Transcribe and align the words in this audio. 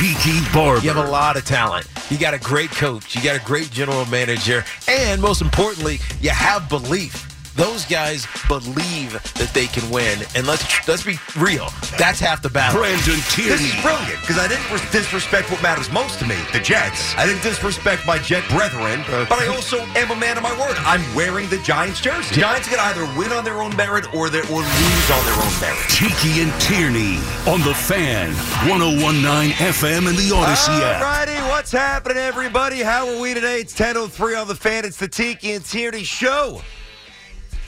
Tiki 0.00 0.40
Barber. 0.54 0.80
You 0.80 0.88
have 0.88 1.06
a 1.06 1.10
lot 1.10 1.36
of 1.36 1.44
talent. 1.44 1.86
You 2.08 2.16
got 2.16 2.32
a 2.32 2.38
great 2.38 2.70
coach. 2.70 3.14
You 3.14 3.22
got 3.22 3.36
a 3.36 3.44
great 3.44 3.70
general 3.70 4.06
manager. 4.06 4.64
And 4.88 5.20
most 5.20 5.42
importantly, 5.42 5.98
you 6.22 6.30
have 6.30 6.70
belief. 6.70 7.29
Those 7.56 7.84
guys 7.84 8.26
believe 8.48 9.12
that 9.34 9.50
they 9.52 9.66
can 9.66 9.88
win, 9.90 10.18
and 10.34 10.46
let's 10.46 10.64
let's 10.86 11.02
be 11.02 11.18
real. 11.36 11.68
That's 11.98 12.20
half 12.20 12.42
the 12.42 12.50
battle. 12.50 12.80
Brandon 12.80 13.18
Tierney. 13.30 13.50
This 13.50 13.74
is 13.74 13.82
brilliant 13.82 14.20
because 14.20 14.38
I 14.38 14.48
didn't 14.48 14.66
disrespect 14.92 15.50
what 15.50 15.62
matters 15.62 15.90
most 15.90 16.18
to 16.20 16.26
me, 16.26 16.36
the 16.52 16.60
Jets. 16.60 17.14
I 17.16 17.26
didn't 17.26 17.42
disrespect 17.42 18.06
my 18.06 18.18
Jet 18.18 18.48
brethren, 18.50 19.00
uh. 19.08 19.26
but 19.28 19.38
I 19.38 19.46
also 19.48 19.80
am 19.98 20.10
a 20.10 20.16
man 20.16 20.36
of 20.36 20.42
my 20.42 20.52
word. 20.58 20.76
I'm 20.78 21.02
wearing 21.14 21.48
the 21.50 21.58
Giants 21.58 22.00
jersey. 22.00 22.36
Giants 22.36 22.68
can 22.68 22.78
either 22.78 23.02
win 23.18 23.32
on 23.32 23.44
their 23.44 23.62
own 23.62 23.74
merit 23.76 24.12
or, 24.14 24.30
their, 24.30 24.42
or 24.44 24.62
lose 24.62 25.10
on 25.10 25.24
their 25.26 25.34
own 25.34 25.60
merit. 25.60 25.88
Tiki 25.88 26.40
and 26.40 26.52
Tierney 26.60 27.18
on 27.50 27.60
the 27.62 27.74
fan. 27.74 28.32
1019 28.68 29.52
FM 29.52 30.08
and 30.08 30.16
the 30.16 30.30
Audacy 30.30 30.80
app. 30.80 31.02
Alrighty, 31.02 31.48
what's 31.48 31.72
happening, 31.72 32.18
everybody? 32.18 32.80
How 32.80 33.08
are 33.08 33.20
we 33.20 33.34
today? 33.34 33.60
It's 33.60 33.74
10.03 33.76 34.40
on 34.40 34.48
the 34.48 34.54
fan. 34.54 34.84
It's 34.84 34.96
the 34.96 35.08
Tiki 35.08 35.52
and 35.52 35.64
Tierney 35.64 36.04
show. 36.04 36.62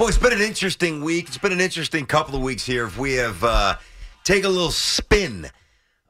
Boy, 0.03 0.09
it's 0.09 0.19
been 0.19 0.33
an 0.33 0.41
interesting 0.41 1.05
week. 1.05 1.29
It's 1.29 1.39
been 1.39 1.53
an 1.53 1.61
interesting 1.61 2.07
couple 2.07 2.35
of 2.35 2.43
weeks 2.43 2.67
here. 2.67 2.87
If 2.87 2.99
we 2.99 3.13
have 3.13 3.45
uh, 3.45 3.77
take 4.25 4.43
a 4.43 4.49
little 4.49 4.73
spin 4.73 5.49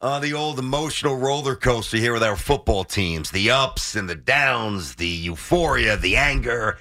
on 0.01 0.23
the 0.23 0.33
old 0.33 0.59
emotional 0.59 1.19
roller 1.19 1.55
coaster 1.55 1.99
here 1.99 2.15
with 2.15 2.23
our 2.23 2.35
football 2.35 2.85
teams, 2.85 3.31
the 3.33 3.51
ups 3.51 3.95
and 3.95 4.09
the 4.09 4.15
downs, 4.15 4.95
the 4.95 5.07
euphoria, 5.07 5.99
the 5.99 6.17
anger. 6.17 6.79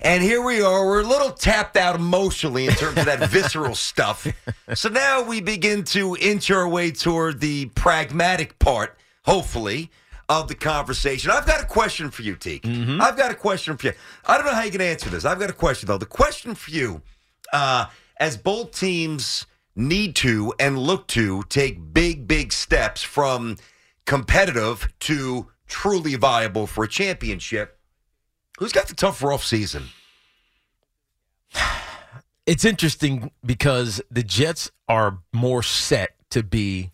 And 0.00 0.22
here 0.22 0.40
we 0.40 0.62
are. 0.62 0.86
We're 0.86 1.00
a 1.00 1.04
little 1.04 1.32
tapped 1.32 1.76
out 1.76 1.96
emotionally 1.96 2.66
in 2.68 2.74
terms 2.74 2.96
of 2.96 3.06
that 3.06 3.18
visceral 3.30 3.74
stuff. 3.74 4.28
So 4.72 4.88
now 4.88 5.20
we 5.20 5.40
begin 5.40 5.82
to 5.86 6.16
inch 6.20 6.48
our 6.52 6.68
way 6.68 6.92
toward 6.92 7.40
the 7.40 7.66
pragmatic 7.74 8.60
part, 8.60 8.96
hopefully, 9.24 9.90
of 10.40 10.48
the 10.48 10.54
conversation. 10.54 11.30
I've 11.30 11.46
got 11.46 11.62
a 11.62 11.66
question 11.66 12.10
for 12.10 12.22
you, 12.22 12.36
Teak. 12.36 12.66
I've 12.66 13.16
got 13.16 13.30
a 13.30 13.34
question 13.34 13.76
for 13.76 13.88
you. 13.88 13.92
I 14.24 14.36
don't 14.36 14.46
know 14.46 14.54
how 14.54 14.62
you 14.62 14.70
can 14.70 14.80
answer 14.80 15.10
this. 15.10 15.24
I've 15.24 15.38
got 15.38 15.50
a 15.50 15.54
question, 15.54 15.86
though. 15.86 15.98
The 15.98 16.06
question 16.06 16.54
for 16.54 16.70
you, 16.70 17.02
uh, 17.52 17.86
as 18.16 18.36
both 18.36 18.72
teams 18.72 19.46
need 19.76 20.16
to 20.16 20.54
and 20.58 20.78
look 20.78 21.06
to 21.08 21.42
take 21.48 21.92
big, 21.92 22.26
big 22.26 22.52
steps 22.52 23.02
from 23.02 23.58
competitive 24.06 24.92
to 25.00 25.48
truly 25.66 26.14
viable 26.14 26.66
for 26.66 26.84
a 26.84 26.88
championship, 26.88 27.78
who's 28.58 28.72
got 28.72 28.88
the 28.88 28.94
tougher 28.94 29.32
off 29.32 29.44
season? 29.44 29.84
It's 32.44 32.64
interesting 32.64 33.30
because 33.46 34.02
the 34.10 34.24
Jets 34.24 34.72
are 34.88 35.20
more 35.32 35.62
set 35.62 36.16
to 36.30 36.42
be 36.42 36.90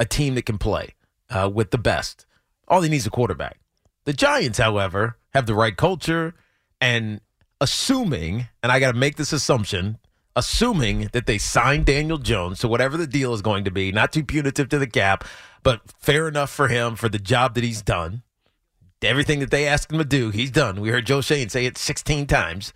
a 0.00 0.06
team 0.06 0.36
that 0.36 0.46
can 0.46 0.56
play 0.56 0.94
uh, 1.28 1.50
with 1.52 1.70
the 1.70 1.76
best. 1.76 2.24
All 2.70 2.82
he 2.82 2.88
needs 2.88 3.02
is 3.02 3.08
a 3.08 3.10
quarterback. 3.10 3.58
The 4.04 4.12
Giants, 4.12 4.58
however, 4.58 5.18
have 5.34 5.46
the 5.46 5.54
right 5.54 5.76
culture 5.76 6.34
and 6.80 7.20
assuming, 7.60 8.48
and 8.62 8.72
I 8.72 8.78
got 8.80 8.92
to 8.92 8.98
make 8.98 9.16
this 9.16 9.32
assumption, 9.32 9.98
assuming 10.36 11.10
that 11.12 11.26
they 11.26 11.36
signed 11.36 11.86
Daniel 11.86 12.16
Jones 12.16 12.60
to 12.60 12.68
whatever 12.68 12.96
the 12.96 13.08
deal 13.08 13.34
is 13.34 13.42
going 13.42 13.64
to 13.64 13.70
be, 13.70 13.90
not 13.92 14.12
too 14.12 14.24
punitive 14.24 14.68
to 14.70 14.78
the 14.78 14.86
cap, 14.86 15.24
but 15.62 15.82
fair 15.98 16.28
enough 16.28 16.50
for 16.50 16.68
him 16.68 16.94
for 16.94 17.08
the 17.08 17.18
job 17.18 17.54
that 17.56 17.64
he's 17.64 17.82
done. 17.82 18.22
Everything 19.02 19.40
that 19.40 19.50
they 19.50 19.66
asked 19.66 19.90
him 19.90 19.98
to 19.98 20.04
do, 20.04 20.30
he's 20.30 20.50
done. 20.50 20.80
We 20.80 20.90
heard 20.90 21.06
Joe 21.06 21.22
Schoen 21.22 21.48
say 21.48 21.66
it 21.66 21.76
16 21.76 22.26
times. 22.26 22.72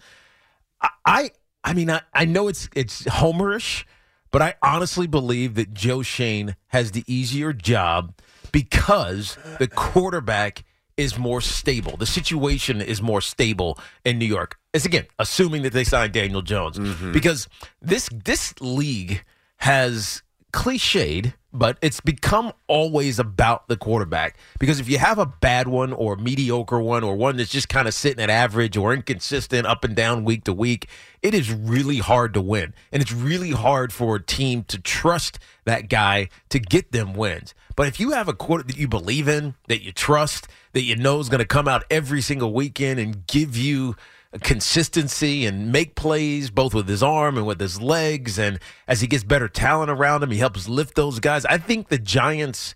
I, 0.80 0.88
I, 1.06 1.30
I 1.62 1.72
mean, 1.72 1.90
I, 1.90 2.00
I 2.12 2.24
know 2.24 2.48
it's 2.48 2.68
it's 2.74 3.02
homerish, 3.02 3.84
but 4.30 4.42
I 4.42 4.54
honestly 4.62 5.06
believe 5.06 5.54
that 5.54 5.72
Joe 5.72 6.02
Schoen 6.02 6.56
has 6.68 6.92
the 6.92 7.04
easier 7.06 7.52
job 7.52 8.14
because 8.54 9.36
the 9.58 9.66
quarterback 9.66 10.62
is 10.96 11.18
more 11.18 11.40
stable. 11.40 11.96
The 11.96 12.06
situation 12.06 12.80
is 12.80 13.02
more 13.02 13.20
stable 13.20 13.80
in 14.04 14.16
New 14.16 14.26
York. 14.26 14.58
It's 14.72 14.86
again 14.86 15.06
assuming 15.18 15.62
that 15.62 15.72
they 15.72 15.82
signed 15.82 16.12
Daniel 16.12 16.40
Jones 16.40 16.78
mm-hmm. 16.78 17.12
because 17.12 17.48
this 17.82 18.08
this 18.12 18.54
league 18.60 19.24
has 19.56 20.22
cliched, 20.52 21.34
but 21.54 21.78
it's 21.80 22.00
become 22.00 22.52
always 22.66 23.18
about 23.18 23.68
the 23.68 23.76
quarterback. 23.76 24.36
Because 24.58 24.80
if 24.80 24.88
you 24.88 24.98
have 24.98 25.18
a 25.18 25.26
bad 25.26 25.68
one 25.68 25.92
or 25.92 26.16
mediocre 26.16 26.80
one 26.80 27.04
or 27.04 27.14
one 27.14 27.36
that's 27.36 27.50
just 27.50 27.68
kind 27.68 27.86
of 27.86 27.94
sitting 27.94 28.22
at 28.22 28.28
average 28.28 28.76
or 28.76 28.92
inconsistent 28.92 29.66
up 29.66 29.84
and 29.84 29.94
down 29.94 30.24
week 30.24 30.44
to 30.44 30.52
week, 30.52 30.88
it 31.22 31.32
is 31.32 31.52
really 31.52 31.98
hard 31.98 32.34
to 32.34 32.40
win. 32.40 32.74
And 32.90 33.00
it's 33.00 33.12
really 33.12 33.52
hard 33.52 33.92
for 33.92 34.16
a 34.16 34.22
team 34.22 34.64
to 34.64 34.78
trust 34.78 35.38
that 35.64 35.88
guy 35.88 36.28
to 36.50 36.58
get 36.58 36.92
them 36.92 37.14
wins. 37.14 37.54
But 37.76 37.86
if 37.86 37.98
you 37.98 38.10
have 38.10 38.28
a 38.28 38.34
quarter 38.34 38.64
that 38.64 38.76
you 38.76 38.88
believe 38.88 39.28
in, 39.28 39.54
that 39.68 39.82
you 39.82 39.92
trust, 39.92 40.48
that 40.72 40.82
you 40.82 40.96
know 40.96 41.20
is 41.20 41.28
going 41.28 41.38
to 41.38 41.46
come 41.46 41.68
out 41.68 41.84
every 41.90 42.20
single 42.20 42.52
weekend 42.52 43.00
and 43.00 43.26
give 43.26 43.56
you 43.56 43.96
consistency 44.42 45.46
and 45.46 45.70
make 45.70 45.94
plays 45.94 46.50
both 46.50 46.74
with 46.74 46.88
his 46.88 47.02
arm 47.02 47.36
and 47.36 47.46
with 47.46 47.60
his 47.60 47.80
legs. 47.80 48.38
And 48.38 48.58
as 48.88 49.00
he 49.00 49.06
gets 49.06 49.24
better 49.24 49.48
talent 49.48 49.90
around 49.90 50.22
him, 50.22 50.30
he 50.30 50.38
helps 50.38 50.68
lift 50.68 50.94
those 50.94 51.20
guys. 51.20 51.44
I 51.44 51.58
think 51.58 51.88
the 51.88 51.98
Giants, 51.98 52.74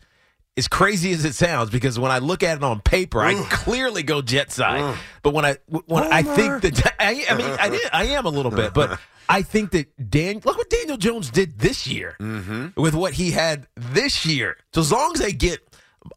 as 0.56 0.69
crazy 0.69 1.12
as 1.12 1.24
it 1.24 1.34
sounds, 1.34 1.70
because 1.70 1.98
when 1.98 2.10
I 2.10 2.19
look 2.19 2.42
at 2.42 2.58
it 2.58 2.64
on 2.64 2.80
paper, 2.80 3.20
I 3.20 3.34
clearly 3.50 4.02
go 4.02 4.22
jet 4.22 4.52
side. 4.52 4.96
But 5.22 5.34
when 5.34 5.44
I 5.44 5.56
when 5.86 6.04
I 6.04 6.22
think 6.22 6.62
that 6.62 6.94
I, 7.00 7.24
I 7.28 7.34
mean 7.36 7.46
I, 7.46 7.69
did, 7.69 7.80
I 7.92 8.04
am 8.06 8.26
a 8.26 8.30
little 8.30 8.52
bit, 8.52 8.72
but 8.75 8.98
I 9.28 9.42
think 9.42 9.72
that 9.72 10.10
Dan 10.10 10.40
look 10.44 10.56
what 10.56 10.70
Daniel 10.70 10.96
Jones 10.96 11.30
did 11.30 11.58
this 11.58 11.86
year 11.86 12.16
with 12.76 12.94
what 12.94 13.14
he 13.14 13.30
had 13.32 13.66
this 13.75 14.25
year. 14.25 14.56
So 14.72 14.80
as 14.80 14.90
long 14.90 15.12
as 15.14 15.20
they 15.20 15.32
get 15.32 15.60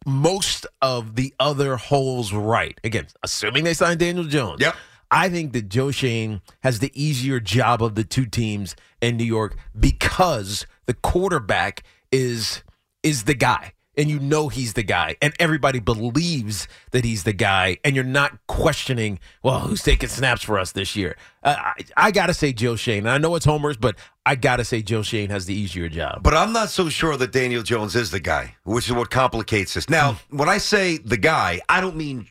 most 0.06 0.66
of 0.82 1.16
the 1.16 1.34
other 1.40 1.76
holes 1.76 2.32
right, 2.32 2.80
again, 2.84 3.08
assuming 3.24 3.64
they 3.64 3.74
sign 3.74 3.98
Daniel 3.98 4.24
Jones. 4.24 4.62
Yep. 4.62 4.76
I 5.12 5.28
think 5.30 5.52
that 5.54 5.68
Joe 5.68 5.92
Schoen 5.92 6.42
has 6.64 6.80
the 6.80 6.92
easier 6.96 7.42
job 7.42 7.84
of 7.84 7.96
the 7.96 8.06
two 8.06 8.26
teams 8.26 8.76
in 9.02 9.18
New 9.18 9.26
York 9.26 9.58
because 9.78 10.66
the 10.86 10.94
quarterback 10.94 11.84
is 12.12 12.64
is 13.04 13.26
the 13.26 13.36
guy. 13.36 13.74
And 13.98 14.10
you 14.10 14.22
know 14.22 14.48
he's 14.48 14.72
the 14.72 14.84
guy, 14.84 15.18
and 15.22 15.34
everybody 15.38 15.80
believes 15.80 16.66
that 16.92 17.04
he's 17.04 17.24
the 17.24 17.34
guy, 17.34 17.78
and 17.84 17.94
you're 17.94 18.06
not 18.06 18.40
questioning, 18.48 19.20
well, 19.44 19.60
who's 19.60 19.84
taking 19.84 20.08
snaps 20.08 20.44
for 20.44 20.58
us 20.58 20.72
this 20.72 20.96
year? 20.96 21.18
Uh, 21.44 21.56
I, 21.58 21.74
I 21.98 22.12
got 22.12 22.28
to 22.28 22.34
say 22.34 22.54
Joe 22.54 22.78
Schoen. 22.78 23.00
And 23.00 23.10
I 23.10 23.18
know 23.18 23.36
it's 23.36 23.46
homers, 23.46 23.76
but 23.76 23.98
I 24.26 24.36
got 24.36 24.58
to 24.58 24.64
say 24.64 24.82
Joe 24.82 25.02
Schoen 25.02 25.30
has 25.30 25.46
the 25.46 25.54
easier 25.54 25.90
job. 25.90 26.24
But 26.24 26.34
I'm 26.34 26.54
not 26.54 26.70
so 26.70 26.88
sure 26.88 27.18
that 27.18 27.34
Daniel 27.34 27.64
Jones 27.64 27.94
is 27.98 28.12
the 28.12 28.22
guy, 28.22 28.56
which 28.64 28.88
is 28.88 28.94
what 28.94 29.10
complicates 29.10 29.74
this. 29.74 29.90
Now, 29.90 30.18
when 30.30 30.48
I 30.48 30.60
say 30.60 30.98
the 30.98 31.18
guy, 31.18 31.60
I 31.68 31.82
don't 31.82 31.98
mean 31.98 32.28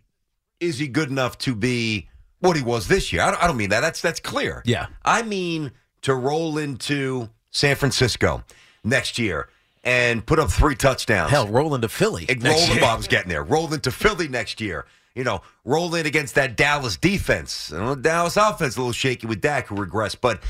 is 0.61 0.79
he 0.79 0.89
good 0.89 1.11
enough 1.11 1.37
to 1.39 1.55
be 1.55 2.09
what 2.41 2.57
he 2.57 2.63
was 2.63 2.89
this 2.89 3.13
year. 3.13 3.23
I 3.23 3.31
don't, 3.31 3.43
I 3.43 3.47
don't 3.47 3.57
mean 3.57 3.71
that. 3.71 3.81
That's 3.81 4.01
that's 4.03 4.21
clear. 4.21 4.63
Yeah. 4.67 4.87
I 5.05 5.23
mean 5.23 5.73
to 6.03 6.15
roll 6.15 6.59
into 6.59 7.31
San 7.51 7.77
Francisco 7.77 8.43
next 8.85 9.19
year 9.19 9.49
and 9.85 10.25
put 10.25 10.39
up 10.39 10.51
three 10.51 10.75
touchdowns. 10.75 11.31
Hell, 11.31 11.49
roll 11.49 11.75
into 11.75 11.89
Philly. 11.89 12.27
And 12.29 12.43
next 12.43 12.59
roll 12.59 12.67
the 12.69 12.73
year. 12.75 12.81
Bob's 12.83 13.07
getting 13.09 13.29
there. 13.29 13.43
Roll 13.45 13.73
into 13.73 13.91
Philly 13.91 14.29
next 14.29 14.61
year. 14.61 14.87
You 15.15 15.25
know, 15.25 15.43
roll 15.65 15.95
in 15.95 16.07
against 16.07 16.35
that 16.37 16.57
Dallas 16.57 16.97
defense. 16.97 17.73
Dallas 18.01 18.37
offense 18.37 18.77
a 18.77 18.81
little 18.81 18.93
shaky 18.93 19.27
with 19.27 19.41
Dak 19.41 19.67
who 19.69 19.75
regressed, 19.77 20.19
but. 20.21 20.43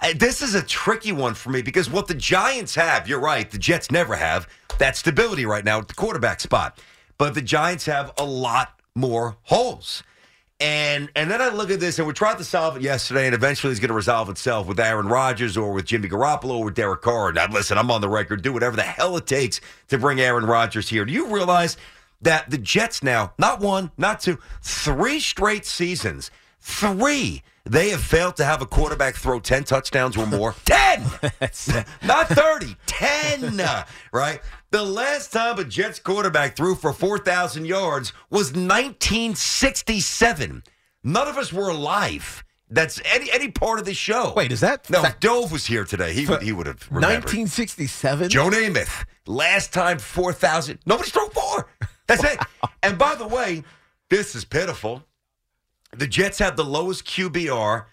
uh, 0.00 0.12
This 0.16 0.40
is 0.42 0.54
a 0.54 0.62
tricky 0.62 1.12
one 1.12 1.34
for 1.34 1.50
me 1.50 1.62
because 1.62 1.90
what 1.90 2.06
the 2.08 2.14
Giants 2.14 2.74
have, 2.76 3.08
you're 3.08 3.20
right, 3.20 3.50
the 3.50 3.58
Jets 3.58 3.90
never 3.90 4.14
have 4.16 4.48
that 4.78 4.96
stability 4.96 5.44
right 5.46 5.64
now 5.64 5.78
at 5.80 5.88
the 5.88 5.94
quarterback 5.94 6.40
spot. 6.40 6.78
But 7.18 7.34
the 7.34 7.42
Giants 7.42 7.86
have 7.86 8.12
a 8.18 8.24
lot 8.24 8.80
more 8.94 9.36
holes. 9.42 10.02
And 10.60 11.10
and 11.16 11.30
then 11.30 11.42
I 11.42 11.48
look 11.48 11.70
at 11.70 11.80
this, 11.80 11.98
and 11.98 12.06
we 12.06 12.14
tried 12.14 12.38
to 12.38 12.44
solve 12.44 12.76
it 12.76 12.82
yesterday, 12.82 13.26
and 13.26 13.34
eventually 13.34 13.72
it's 13.72 13.80
going 13.80 13.88
to 13.88 13.94
resolve 13.94 14.28
itself 14.28 14.68
with 14.68 14.78
Aaron 14.78 15.08
Rodgers 15.08 15.56
or 15.56 15.72
with 15.72 15.84
Jimmy 15.84 16.08
Garoppolo 16.08 16.58
or 16.58 16.64
with 16.66 16.74
Derek 16.74 17.02
Carr. 17.02 17.32
Now, 17.32 17.46
listen, 17.48 17.76
I'm 17.76 17.90
on 17.90 18.00
the 18.00 18.08
record. 18.08 18.42
Do 18.42 18.52
whatever 18.52 18.76
the 18.76 18.82
hell 18.82 19.16
it 19.16 19.26
takes 19.26 19.60
to 19.88 19.98
bring 19.98 20.20
Aaron 20.20 20.46
Rodgers 20.46 20.88
here. 20.88 21.04
Do 21.04 21.12
you 21.12 21.26
realize 21.26 21.76
that 22.22 22.50
the 22.50 22.58
Jets 22.58 23.02
now, 23.02 23.32
not 23.36 23.60
one, 23.60 23.90
not 23.98 24.20
two, 24.20 24.38
three 24.62 25.18
straight 25.18 25.66
seasons, 25.66 26.30
three, 26.60 27.42
they 27.64 27.90
have 27.90 28.02
failed 28.02 28.36
to 28.36 28.44
have 28.44 28.62
a 28.62 28.66
quarterback 28.66 29.14
throw 29.16 29.40
10 29.40 29.64
touchdowns 29.64 30.16
or 30.16 30.26
more. 30.26 30.54
10! 30.64 31.02
Not 32.04 32.28
30, 32.28 32.76
10, 32.86 33.60
right? 34.12 34.40
The 34.70 34.84
last 34.84 35.32
time 35.32 35.58
a 35.58 35.64
Jets 35.64 35.98
quarterback 35.98 36.56
threw 36.56 36.74
for 36.74 36.92
4,000 36.92 37.64
yards 37.64 38.12
was 38.30 38.52
1967. 38.52 40.62
None 41.02 41.28
of 41.28 41.36
us 41.38 41.52
were 41.52 41.68
alive. 41.68 42.44
That's 42.70 43.00
any 43.04 43.30
any 43.30 43.50
part 43.50 43.78
of 43.78 43.84
the 43.84 43.92
show. 43.94 44.32
Wait, 44.34 44.50
is 44.50 44.60
that 44.60 44.88
No, 44.90 45.02
fact- 45.02 45.20
Dove 45.20 45.52
was 45.52 45.66
here 45.66 45.84
today. 45.84 46.12
He 46.14 46.26
would 46.26 46.42
he 46.42 46.50
would 46.52 46.66
have 46.66 46.80
remembered. 46.90 47.24
1967? 47.24 48.30
Joe 48.30 48.48
Namath, 48.48 49.04
last 49.26 49.72
time 49.72 49.98
4,000. 49.98 50.78
Nobody's 50.86 51.12
thrown 51.12 51.30
four. 51.30 51.68
That's 52.06 52.24
it. 52.24 52.38
And 52.82 52.98
by 52.98 53.14
the 53.14 53.26
way, 53.26 53.64
this 54.10 54.34
is 54.34 54.44
pitiful. 54.44 55.02
The 55.98 56.06
Jets 56.06 56.38
have 56.38 56.56
the 56.56 56.64
lowest 56.64 57.04
QBR, 57.06 57.84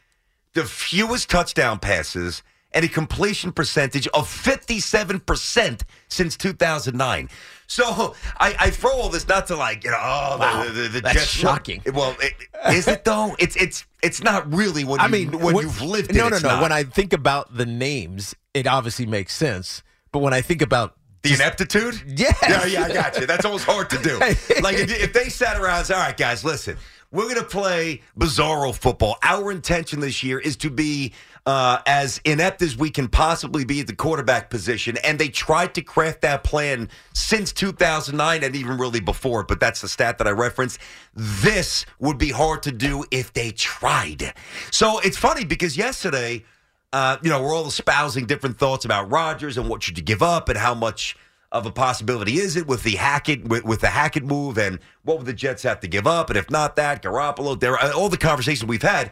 the 0.53 0.63
fewest 0.65 1.29
touchdown 1.29 1.79
passes, 1.79 2.43
and 2.73 2.85
a 2.85 2.87
completion 2.87 3.51
percentage 3.51 4.07
of 4.09 4.27
57% 4.27 5.81
since 6.07 6.37
2009. 6.37 7.29
So 7.67 8.15
I, 8.39 8.55
I 8.59 8.69
throw 8.69 8.91
all 8.91 9.09
this 9.09 9.27
not 9.27 9.47
to 9.47 9.55
like, 9.55 9.83
you 9.83 9.91
know, 9.91 9.97
oh, 9.99 10.37
Wow. 10.39 10.63
the, 10.65 10.71
the, 10.71 10.87
the 10.89 11.01
That's 11.01 11.13
Jets. 11.15 11.27
shocking. 11.29 11.81
Well, 11.93 12.15
it, 12.19 12.33
is 12.73 12.87
it 12.87 13.05
though? 13.05 13.35
It's 13.39 13.55
it's 13.55 13.85
it's 14.03 14.21
not 14.21 14.53
really 14.53 14.81
you, 14.83 14.97
I 14.99 15.07
mean, 15.07 15.31
when 15.39 15.55
what- 15.55 15.63
you've 15.63 15.81
lived 15.81 16.13
No, 16.13 16.27
it. 16.27 16.31
no, 16.31 16.37
no. 16.39 16.47
not. 16.49 16.61
When 16.61 16.71
I 16.73 16.83
think 16.83 17.13
about 17.13 17.55
the 17.55 17.65
names, 17.65 18.35
it 18.53 18.67
obviously 18.67 19.05
makes 19.05 19.33
sense. 19.33 19.83
But 20.11 20.19
when 20.19 20.33
I 20.33 20.41
think 20.41 20.61
about 20.61 20.95
The 21.23 21.33
ineptitude? 21.33 22.01
Yes. 22.07 22.37
Yeah, 22.47 22.65
yeah, 22.65 22.83
I 22.83 22.93
got 22.93 23.17
you. 23.19 23.25
That's 23.25 23.45
almost 23.45 23.63
hard 23.65 23.89
to 23.91 23.97
do. 23.99 24.17
Like 24.61 24.75
if, 24.77 24.91
if 24.91 25.13
they 25.13 25.29
sat 25.29 25.57
around 25.57 25.77
and 25.79 25.87
said, 25.87 25.95
all 25.95 26.03
right, 26.03 26.17
guys, 26.17 26.43
listen, 26.43 26.75
we're 27.11 27.25
going 27.25 27.35
to 27.35 27.43
play 27.43 28.01
bizarro 28.17 28.73
football. 28.73 29.17
Our 29.21 29.51
intention 29.51 29.99
this 29.99 30.23
year 30.23 30.39
is 30.39 30.55
to 30.57 30.69
be 30.69 31.13
uh, 31.45 31.79
as 31.85 32.21
inept 32.23 32.61
as 32.61 32.77
we 32.77 32.89
can 32.89 33.09
possibly 33.09 33.65
be 33.65 33.81
at 33.81 33.87
the 33.87 33.95
quarterback 33.95 34.49
position. 34.49 34.97
And 35.03 35.19
they 35.19 35.27
tried 35.27 35.73
to 35.75 35.81
craft 35.81 36.21
that 36.21 36.43
plan 36.43 36.89
since 37.13 37.51
2009 37.51 38.43
and 38.43 38.55
even 38.55 38.77
really 38.77 39.01
before, 39.01 39.43
but 39.43 39.59
that's 39.59 39.81
the 39.81 39.89
stat 39.89 40.19
that 40.19 40.27
I 40.27 40.31
referenced. 40.31 40.79
This 41.13 41.85
would 41.99 42.17
be 42.17 42.29
hard 42.29 42.63
to 42.63 42.71
do 42.71 43.03
if 43.11 43.33
they 43.33 43.51
tried. 43.51 44.33
So 44.71 44.99
it's 44.99 45.17
funny 45.17 45.43
because 45.43 45.75
yesterday, 45.75 46.45
uh, 46.93 47.17
you 47.21 47.29
know, 47.29 47.41
we're 47.41 47.53
all 47.53 47.67
espousing 47.67 48.25
different 48.25 48.57
thoughts 48.57 48.85
about 48.85 49.11
Rodgers 49.11 49.57
and 49.57 49.67
what 49.67 49.83
should 49.83 49.97
you 49.97 50.03
give 50.03 50.23
up 50.23 50.47
and 50.47 50.57
how 50.57 50.73
much 50.73 51.17
of 51.51 51.65
a 51.65 51.71
possibility. 51.71 52.37
Is 52.37 52.55
it 52.55 52.67
with 52.67 52.83
the 52.83 52.95
Hackett 52.95 53.47
with, 53.47 53.65
with 53.65 53.81
the 53.81 53.87
Hackett 53.87 54.23
move 54.23 54.57
and 54.57 54.79
what 55.03 55.17
would 55.17 55.27
the 55.27 55.33
Jets 55.33 55.63
have 55.63 55.79
to 55.81 55.87
give 55.87 56.07
up? 56.07 56.29
And 56.29 56.37
if 56.37 56.49
not 56.49 56.75
that 56.77 57.03
Garoppolo 57.03 57.59
there 57.59 57.77
uh, 57.77 57.93
all 57.93 58.09
the 58.09 58.17
conversations 58.17 58.67
we've 58.67 58.81
had 58.81 59.11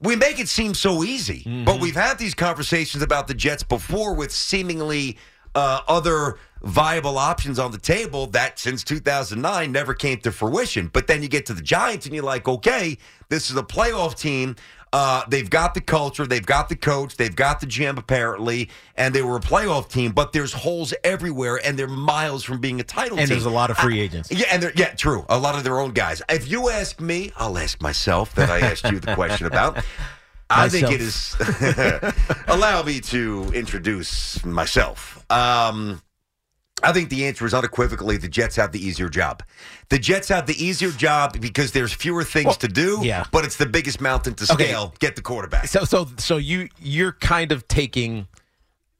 we 0.00 0.14
make 0.16 0.38
it 0.38 0.48
seem 0.48 0.74
so 0.74 1.02
easy. 1.02 1.42
But 1.64 1.80
we've 1.80 1.96
had 1.96 2.18
these 2.18 2.34
conversations 2.34 3.02
about 3.02 3.26
the 3.26 3.34
Jets 3.34 3.64
before 3.64 4.14
with 4.14 4.30
seemingly 4.30 5.18
uh, 5.56 5.80
other 5.88 6.38
viable 6.62 7.18
options 7.18 7.58
on 7.58 7.72
the 7.72 7.78
table 7.78 8.26
that 8.28 8.58
since 8.58 8.84
2009 8.84 9.72
never 9.72 9.94
came 9.94 10.18
to 10.18 10.30
fruition. 10.30 10.88
But 10.92 11.06
then 11.06 11.22
you 11.22 11.28
get 11.28 11.46
to 11.46 11.54
the 11.54 11.62
Giants 11.62 12.06
and 12.06 12.14
you're 12.14 12.24
like 12.24 12.48
okay 12.48 12.98
this 13.28 13.50
is 13.50 13.56
a 13.56 13.62
playoff 13.62 14.18
team 14.18 14.56
uh, 14.92 15.24
they've 15.28 15.48
got 15.48 15.74
the 15.74 15.80
culture, 15.80 16.26
they've 16.26 16.44
got 16.44 16.68
the 16.68 16.76
coach, 16.76 17.16
they've 17.16 17.34
got 17.34 17.60
the 17.60 17.66
gym 17.66 17.98
apparently, 17.98 18.70
and 18.96 19.14
they 19.14 19.22
were 19.22 19.36
a 19.36 19.40
playoff 19.40 19.90
team. 19.90 20.12
But 20.12 20.32
there's 20.32 20.52
holes 20.52 20.94
everywhere, 21.04 21.60
and 21.62 21.78
they're 21.78 21.86
miles 21.86 22.44
from 22.44 22.60
being 22.60 22.80
a 22.80 22.84
title 22.84 23.16
team. 23.16 23.18
and 23.20 23.28
team. 23.28 23.36
there's 23.36 23.46
a 23.46 23.50
lot 23.50 23.70
of 23.70 23.76
free 23.78 24.00
agents. 24.00 24.30
Yeah, 24.30 24.46
and 24.50 24.62
they're, 24.62 24.72
yeah, 24.74 24.94
true. 24.94 25.24
A 25.28 25.38
lot 25.38 25.56
of 25.56 25.64
their 25.64 25.78
own 25.78 25.92
guys. 25.92 26.22
If 26.28 26.50
you 26.50 26.70
ask 26.70 27.00
me, 27.00 27.32
I'll 27.36 27.58
ask 27.58 27.80
myself 27.82 28.34
that 28.36 28.50
I 28.50 28.60
asked 28.60 28.90
you 28.90 28.98
the 29.00 29.14
question 29.14 29.46
about. 29.46 29.84
I 30.50 30.68
think 30.70 30.90
it 30.90 31.00
is. 31.02 31.36
allow 32.48 32.82
me 32.82 33.00
to 33.00 33.50
introduce 33.52 34.42
myself. 34.44 35.24
Um, 35.30 36.00
I 36.82 36.92
think 36.92 37.08
the 37.08 37.26
answer 37.26 37.44
is 37.46 37.54
unequivocally 37.54 38.16
the 38.16 38.28
Jets 38.28 38.56
have 38.56 38.72
the 38.72 38.84
easier 38.84 39.08
job. 39.08 39.42
The 39.88 39.98
Jets 39.98 40.28
have 40.28 40.46
the 40.46 40.62
easier 40.64 40.90
job 40.90 41.40
because 41.40 41.72
there's 41.72 41.92
fewer 41.92 42.22
things 42.24 42.46
Well, 42.46 42.54
to 42.56 42.68
do. 42.68 43.00
yeah. 43.02 43.24
but 43.32 43.44
it's 43.44 43.56
the 43.56 43.66
biggest 43.66 44.00
mountain 44.00 44.34
to 44.34 44.44
Okay. 44.52 44.64
scale. 44.66 44.94
Get 45.00 45.16
the 45.16 45.22
quarterback. 45.22 45.66
So 45.66 45.84
so 45.84 46.06
so 46.18 46.36
you 46.36 46.68
you're 46.78 47.12
kind 47.12 47.50
of 47.52 47.66
taking 47.68 48.28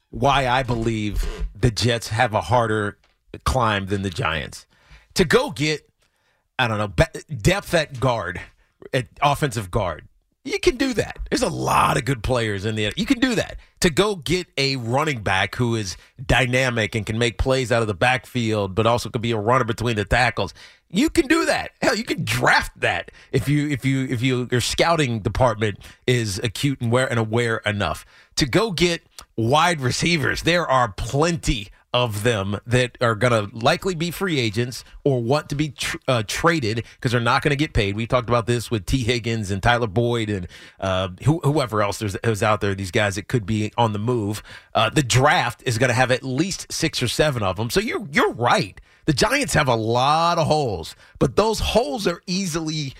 why 0.09 0.47
I 0.47 0.63
believe 0.63 1.25
the 1.55 1.71
Jets 1.71 2.09
have 2.09 2.33
a 2.33 2.41
harder 2.41 2.97
climb 3.45 3.85
than 3.85 4.01
the 4.01 4.09
Giants. 4.09 4.65
To 5.15 5.23
go 5.25 5.51
get 5.51 5.89
I 6.57 6.67
don't 6.67 6.77
know, 6.77 6.93
depth 7.37 7.73
at 7.73 8.01
guard, 8.01 8.41
at 8.93 9.07
offensive 9.21 9.71
guard. 9.71 10.08
You 10.45 10.59
can 10.59 10.77
do 10.77 10.93
that. 10.93 11.19
There's 11.29 11.41
a 11.41 11.49
lot 11.49 11.97
of 11.97 12.05
good 12.05 12.23
players 12.23 12.65
in 12.65 12.75
the. 12.75 12.93
You 12.95 13.05
can 13.05 13.19
do 13.19 13.35
that. 13.35 13.57
To 13.81 13.89
go 13.89 14.15
get 14.15 14.47
a 14.57 14.77
running 14.77 15.21
back 15.21 15.55
who 15.55 15.75
is 15.75 15.97
dynamic 16.25 16.95
and 16.95 17.05
can 17.05 17.17
make 17.17 17.37
plays 17.37 17.71
out 17.71 17.81
of 17.81 17.87
the 17.87 17.93
backfield, 17.93 18.73
but 18.73 18.87
also 18.87 19.09
could 19.09 19.21
be 19.21 19.31
a 19.31 19.37
runner 19.37 19.65
between 19.65 19.95
the 19.95 20.05
tackles. 20.05 20.53
You 20.89 21.09
can 21.09 21.27
do 21.27 21.45
that. 21.45 21.71
Hell, 21.81 21.95
you 21.95 22.03
can 22.03 22.23
draft 22.23 22.79
that 22.79 23.11
if 23.31 23.47
you 23.47 23.69
if 23.69 23.85
you 23.85 24.05
if 24.05 24.21
you 24.21 24.47
your 24.49 24.61
scouting 24.61 25.19
department 25.19 25.79
is 26.07 26.39
acute 26.39 26.79
and 26.81 26.89
aware 26.89 27.09
and 27.09 27.19
aware 27.19 27.57
enough 27.57 28.05
to 28.37 28.45
go 28.45 28.71
get 28.71 29.01
wide 29.35 29.81
receivers. 29.81 30.43
There 30.43 30.67
are 30.67 30.91
plenty 30.93 31.67
of 31.93 32.23
them 32.23 32.59
that 32.67 32.97
are 33.01 33.15
going 33.15 33.33
to 33.33 33.55
likely 33.55 33.95
be 33.95 34.11
free 34.11 34.39
agents 34.39 34.83
or 35.03 35.21
want 35.21 35.49
to 35.49 35.55
be 35.55 35.69
tr- 35.69 35.97
uh, 36.07 36.23
traded 36.27 36.83
because 36.95 37.11
they're 37.11 37.21
not 37.21 37.41
going 37.41 37.49
to 37.49 37.55
get 37.55 37.73
paid. 37.73 37.95
We 37.95 38.05
talked 38.05 38.29
about 38.29 38.45
this 38.45 38.69
with 38.69 38.85
Tee 38.85 39.03
Higgins 39.03 39.49
and 39.49 39.61
Tyler 39.61 39.87
Boyd 39.87 40.29
and 40.29 40.47
uh, 40.79 41.09
who, 41.23 41.39
whoever 41.39 41.81
else 41.81 41.97
there's, 41.99 42.15
who's 42.23 42.43
out 42.43 42.61
there. 42.61 42.75
These 42.75 42.91
guys 42.91 43.15
that 43.15 43.27
could 43.27 43.45
be 43.45 43.71
on 43.77 43.93
the 43.93 43.99
move. 43.99 44.43
Uh, 44.75 44.89
the 44.89 45.03
draft 45.03 45.63
is 45.65 45.77
going 45.77 45.89
to 45.89 45.95
have 45.95 46.11
at 46.11 46.23
least 46.23 46.71
six 46.71 47.01
or 47.01 47.07
seven 47.07 47.41
of 47.41 47.55
them. 47.55 47.69
So 47.69 47.79
you're 47.79 48.07
you're 48.11 48.33
right. 48.33 48.79
The 49.05 49.13
Giants 49.13 49.55
have 49.55 49.67
a 49.67 49.75
lot 49.75 50.37
of 50.37 50.45
holes, 50.45 50.95
but 51.17 51.35
those 51.35 51.59
holes 51.59 52.05
are 52.05 52.21
easily 52.27 52.93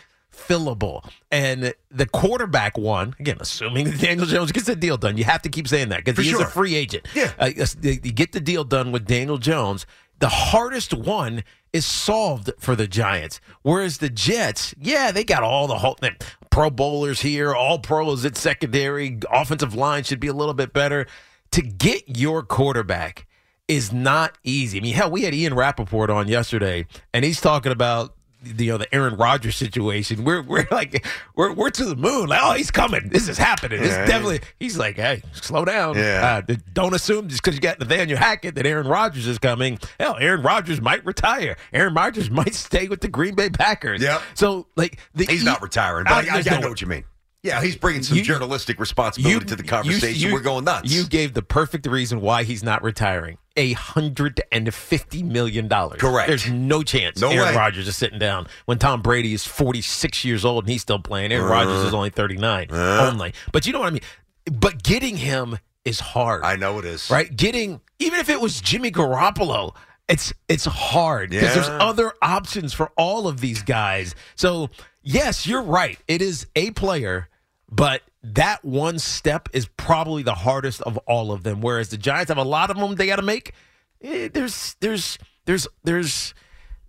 fillable. 0.47 1.07
And 1.31 1.74
the 1.91 2.06
quarterback 2.06 2.77
one, 2.77 3.15
again, 3.19 3.38
assuming 3.39 3.86
that 3.91 4.00
Daniel 4.00 4.25
Jones 4.25 4.51
gets 4.51 4.68
the 4.68 4.75
deal 4.75 4.97
done, 4.97 5.18
you 5.18 5.24
have 5.25 5.41
to 5.44 5.50
keep 5.50 5.68
saying 5.68 5.89
that 5.89 6.03
because 6.03 6.15
For 6.15 6.21
he 6.21 6.30
is 6.30 6.38
sure. 6.38 6.47
a 6.47 6.50
free 6.50 6.75
agent. 6.75 7.07
Yeah. 7.13 7.31
Uh, 7.39 7.50
you 7.81 8.12
get 8.12 8.31
the 8.31 8.39
deal 8.39 8.63
done 8.63 8.91
with 8.91 9.06
Daniel 9.06 9.38
Jones. 9.38 9.86
The 10.19 10.30
hardest 10.30 10.94
one 10.94 11.44
is 11.71 11.86
solved 11.86 12.51
for 12.59 12.75
the 12.75 12.88
Giants. 12.88 13.39
Whereas 13.62 14.00
the 14.00 14.09
Jets, 14.09 14.74
yeah, 14.80 15.12
they 15.12 15.24
got 15.24 15.44
all 15.44 15.68
the 15.68 15.77
whole 15.77 15.94
thing. 15.94 16.15
pro 16.50 16.69
bowlers 16.69 17.21
here, 17.21 17.53
all 17.53 17.80
pros 17.80 18.25
at 18.25 18.36
secondary, 18.36 19.19
offensive 19.31 19.75
line 19.75 20.03
should 20.03 20.19
be 20.19 20.27
a 20.27 20.33
little 20.33 20.53
bit 20.53 20.74
better. 20.74 21.06
To 21.51 21.62
get 21.62 22.18
your 22.18 22.44
quarterback 22.44 23.27
is 23.68 23.94
not 23.94 24.38
easy. 24.44 24.80
I 24.80 24.81
mean, 24.81 24.94
hell, 24.95 25.09
we 25.12 25.21
had 25.24 25.33
Ian 25.33 25.53
Rapoport 25.53 26.09
on 26.09 26.27
yesterday, 26.27 26.86
and 27.13 27.24
he's 27.24 27.39
talking 27.39 27.71
about 27.71 28.15
you 28.43 28.72
know 28.72 28.77
the 28.77 28.93
Aaron 28.96 29.15
Rodgers 29.17 29.55
situation. 29.55 30.24
We're 30.24 30.41
we're 30.41 30.67
like 30.72 31.05
we're 31.36 31.51
we're 31.53 31.69
to 31.72 31.86
the 31.86 31.96
moon. 31.96 32.27
Like, 32.29 32.39
oh, 32.43 32.53
he's 32.53 32.72
coming. 32.72 33.10
This 33.10 33.27
is 33.27 33.38
happening. 33.38 33.81
This 33.81 33.91
Yeah. 33.91 34.03
is 34.03 34.10
definitely. 34.10 34.39
He's 34.60 34.77
like, 34.77 34.96
hey, 34.96 35.22
slow 35.34 35.65
down. 35.65 35.96
Yeah. 35.98 36.41
Uh, 36.48 36.55
don't 36.74 36.93
assume 36.93 37.27
just 37.27 37.41
because 37.43 37.55
you 37.55 37.62
got 37.62 37.79
Nathaniel 37.79 38.17
Hackett 38.17 38.55
that 38.55 38.65
Aaron 38.65 38.88
Rodgers 38.88 39.27
is 39.27 39.39
coming. 39.39 39.79
Hell, 40.00 40.15
Aaron 40.19 40.41
Rodgers 40.41 40.81
might 40.81 41.05
retire. 41.05 41.58
Aaron 41.74 41.93
Rodgers 41.93 42.29
might 42.31 42.53
stay 42.55 42.88
with 42.88 43.01
the 43.01 43.08
Green 43.10 43.36
Bay 43.36 43.50
Packers. 43.50 44.01
Yeah. 44.01 44.22
So 44.34 44.67
like 44.75 45.00
the 45.13 45.25
He's 45.25 45.43
not 45.43 45.62
retiring, 45.62 46.05
but 46.05 46.29
I, 46.29 46.38
I, 46.38 46.39
I 46.39 46.41
no- 46.51 46.60
know 46.62 46.69
what 46.69 46.81
you 46.81 46.88
mean. 46.88 47.03
Yeah, 47.41 47.62
he's 47.62 47.77
bringing 47.77 48.03
some 48.03 48.17
You- 48.17 48.24
journalistic 48.24 48.79
responsibility 48.79 49.46
to 49.46 49.55
the 49.55 49.63
conversation. 49.63 50.31
We're 50.34 50.41
going 50.41 50.65
nuts. 50.65 50.91
You 50.91 51.05
gave 51.05 51.34
the 51.34 51.41
perfect 51.41 51.86
reason 51.86 52.19
why 52.19 52.43
he's 52.43 52.63
not 52.63 52.84
retiring. 52.84 53.38
A 53.55 53.74
hundred 53.74 54.41
and 54.51 54.74
fifty 54.74 55.24
million 55.24 55.67
dollars. 55.67 56.00
Correct. 56.00 56.27
There's 56.27 56.50
no 56.50 56.84
chance 56.84 57.19
No 57.19 57.29
Aaron. 57.29 57.55
Rodgers 57.55 57.88
is 57.88 57.98
sitting 57.98 58.19
down 58.19 58.48
when 58.65 58.77
Tom 58.77 59.01
Brady 59.01 59.34
is 59.34 59.46
forty 59.46 59.81
six 59.81 60.24
years 60.24 60.46
old 60.46 60.65
and 60.65 60.72
he's 60.72 60.81
still 60.81 61.00
playing. 61.00 61.31
Aaron 61.31 61.50
Rodgers 61.50 61.79
is 61.79 61.86
uh-huh. 61.88 61.98
only 61.98 62.10
thirty 62.10 62.38
nine 62.38 62.67
uh-huh. 62.69 63.10
only. 63.12 63.34
But 63.51 63.65
you 63.65 63.74
know 63.74 63.79
what 63.79 63.88
I 63.88 63.91
mean. 63.91 64.01
But 64.46 64.84
getting 64.84 65.17
him 65.17 65.60
is 65.86 66.00
hard. 66.00 66.43
I 66.43 66.55
know 66.55 66.79
it 66.79 66.86
is. 66.86 67.10
right? 67.10 67.34
Getting 67.36 67.81
even 68.00 68.19
if 68.19 68.29
it 68.29 68.39
was 68.39 68.62
Jimmy 68.62 68.91
Garoppolo, 68.91 69.75
it's 70.08 70.34
it's 70.48 70.65
hard 70.65 71.29
because 71.29 71.53
there's 71.53 71.69
other 71.69 72.13
options 72.22 72.74
for 72.74 72.91
all 72.98 73.27
of 73.27 73.41
these 73.41 73.62
guys. 73.62 74.15
So 74.36 74.69
yes, 75.03 75.46
you're 75.46 75.62
right. 75.62 76.00
It 76.08 76.22
is 76.22 76.48
a 76.55 76.72
player, 76.72 77.28
but 77.72 78.02
that 78.24 78.64
one 78.66 79.00
step 79.00 79.50
is 79.54 79.68
probably 79.78 80.24
the 80.24 80.36
hardest 80.36 80.82
of 80.82 80.98
all 81.00 81.32
of 81.32 81.44
them. 81.44 81.62
Whereas 81.62 81.90
the 81.90 81.98
Giants 81.98 82.30
have 82.30 82.38
a 82.38 82.44
lot 82.44 82.70
of 82.70 82.78
them 82.78 82.96
they 82.96 83.08
got 83.08 83.18
to 83.18 83.22
make. 83.22 83.54
Eh, 84.02 84.30
there's 84.32 84.76
there's 84.80 85.18
there's 85.46 85.68
there's 85.84 86.34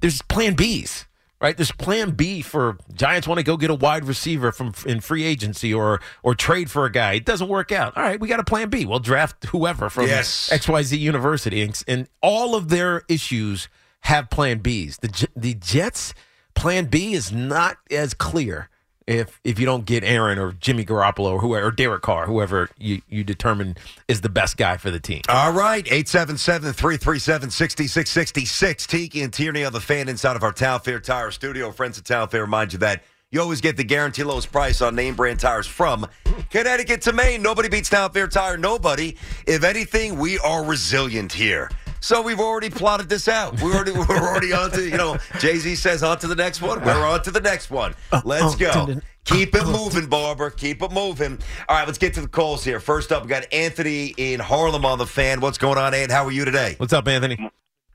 there's 0.00 0.22
Plan 0.22 0.56
Bs. 0.56 1.06
Right, 1.42 1.56
there's 1.56 1.72
Plan 1.72 2.10
B 2.10 2.42
for 2.42 2.76
Giants 2.92 3.26
want 3.26 3.38
to 3.38 3.42
go 3.42 3.56
get 3.56 3.70
a 3.70 3.74
wide 3.74 4.04
receiver 4.04 4.52
from 4.52 4.74
in 4.84 5.00
free 5.00 5.24
agency 5.24 5.72
or 5.72 5.98
or 6.22 6.34
trade 6.34 6.70
for 6.70 6.84
a 6.84 6.92
guy. 6.92 7.14
It 7.14 7.24
doesn't 7.24 7.48
work 7.48 7.72
out. 7.72 7.96
All 7.96 8.02
right, 8.02 8.20
we 8.20 8.28
got 8.28 8.40
a 8.40 8.44
Plan 8.44 8.68
B. 8.68 8.84
We'll 8.84 8.98
draft 8.98 9.46
whoever 9.46 9.88
from 9.88 10.06
Yes. 10.06 10.50
XYZ 10.52 10.98
University, 10.98 11.62
and, 11.62 11.82
and 11.88 12.08
all 12.22 12.54
of 12.54 12.68
their 12.68 13.04
issues 13.08 13.68
have 14.00 14.28
Plan 14.28 14.60
Bs. 14.60 15.00
The 15.00 15.28
the 15.34 15.54
Jets' 15.54 16.12
Plan 16.54 16.84
B 16.86 17.14
is 17.14 17.32
not 17.32 17.78
as 17.90 18.12
clear. 18.12 18.68
If 19.10 19.40
if 19.42 19.58
you 19.58 19.66
don't 19.66 19.84
get 19.84 20.04
Aaron 20.04 20.38
or 20.38 20.52
Jimmy 20.52 20.84
Garoppolo 20.84 21.32
or 21.32 21.40
whoever 21.40 21.66
or 21.66 21.72
Derek 21.72 22.02
Carr, 22.02 22.26
whoever 22.26 22.70
you, 22.78 23.02
you 23.08 23.24
determine 23.24 23.76
is 24.06 24.20
the 24.20 24.28
best 24.28 24.56
guy 24.56 24.76
for 24.76 24.92
the 24.92 25.00
team. 25.00 25.22
All 25.28 25.52
right, 25.52 25.84
877-337-6666. 25.86 28.86
Tiki 28.86 29.22
and 29.22 29.32
Tierney 29.32 29.64
on 29.64 29.72
the 29.72 29.80
fan 29.80 30.08
inside 30.08 30.36
of 30.36 30.44
our 30.44 30.52
Town 30.52 30.78
Fair 30.80 31.00
Tire 31.00 31.32
studio. 31.32 31.72
Friends 31.72 31.98
at 31.98 32.04
Town 32.04 32.28
Fair 32.28 32.42
remind 32.42 32.72
you 32.72 32.78
that 32.78 33.02
you 33.32 33.40
always 33.40 33.60
get 33.60 33.76
the 33.76 33.84
guarantee 33.84 34.22
lowest 34.22 34.52
price 34.52 34.80
on 34.80 34.94
name 34.94 35.16
brand 35.16 35.40
tires 35.40 35.66
from 35.66 36.06
Connecticut 36.50 37.02
to 37.02 37.12
Maine. 37.12 37.42
Nobody 37.42 37.68
beats 37.68 37.90
Town 37.90 38.12
Fair 38.12 38.28
Tire. 38.28 38.56
Nobody. 38.56 39.16
If 39.46 39.64
anything, 39.64 40.18
we 40.18 40.38
are 40.38 40.64
resilient 40.64 41.32
here. 41.32 41.68
So 42.00 42.22
we've 42.22 42.40
already 42.40 42.70
plotted 42.70 43.08
this 43.08 43.28
out. 43.28 43.60
We're 43.60 43.74
already 43.74 43.92
we're 44.08 44.18
already 44.18 44.52
on 44.52 44.70
to 44.72 44.82
you 44.82 44.96
know 44.96 45.18
Jay 45.38 45.56
Z 45.56 45.74
says 45.76 46.02
on 46.02 46.18
to 46.18 46.26
the 46.26 46.34
next 46.34 46.62
one. 46.62 46.82
We're 46.82 47.06
on 47.06 47.22
to 47.22 47.30
the 47.30 47.40
next 47.40 47.70
one. 47.70 47.94
Let's 48.24 48.56
go. 48.56 49.00
Keep 49.24 49.54
it 49.54 49.66
moving, 49.66 50.06
Barber. 50.06 50.50
Keep 50.50 50.82
it 50.82 50.92
moving. 50.92 51.38
All 51.68 51.76
right, 51.76 51.86
let's 51.86 51.98
get 51.98 52.14
to 52.14 52.22
the 52.22 52.28
calls 52.28 52.64
here. 52.64 52.80
First 52.80 53.12
up, 53.12 53.22
we 53.22 53.28
got 53.28 53.44
Anthony 53.52 54.14
in 54.16 54.40
Harlem 54.40 54.84
on 54.84 54.98
the 54.98 55.06
fan. 55.06 55.40
What's 55.40 55.58
going 55.58 55.76
on, 55.78 55.92
Ant? 55.94 56.10
How 56.10 56.24
are 56.24 56.32
you 56.32 56.44
today? 56.44 56.74
What's 56.78 56.94
up, 56.94 57.06
Anthony? 57.06 57.36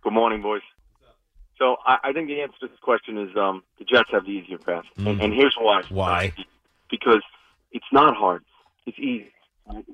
Good 0.01 0.13
morning, 0.13 0.41
boys. 0.41 0.61
So 1.57 1.77
I, 1.85 1.97
I 2.03 2.13
think 2.13 2.27
the 2.27 2.41
answer 2.41 2.57
to 2.61 2.67
this 2.67 2.79
question 2.79 3.17
is 3.17 3.35
um, 3.35 3.63
the 3.79 3.85
Jets 3.85 4.09
have 4.11 4.25
the 4.25 4.31
easier 4.31 4.59
path, 4.59 4.83
and, 4.97 5.19
and 5.19 5.33
here's 5.33 5.55
why. 5.59 5.81
Why? 5.89 6.33
Because 6.91 7.23
it's 7.71 7.85
not 7.91 8.15
hard; 8.15 8.43
it's 8.85 8.99
easy. 8.99 9.31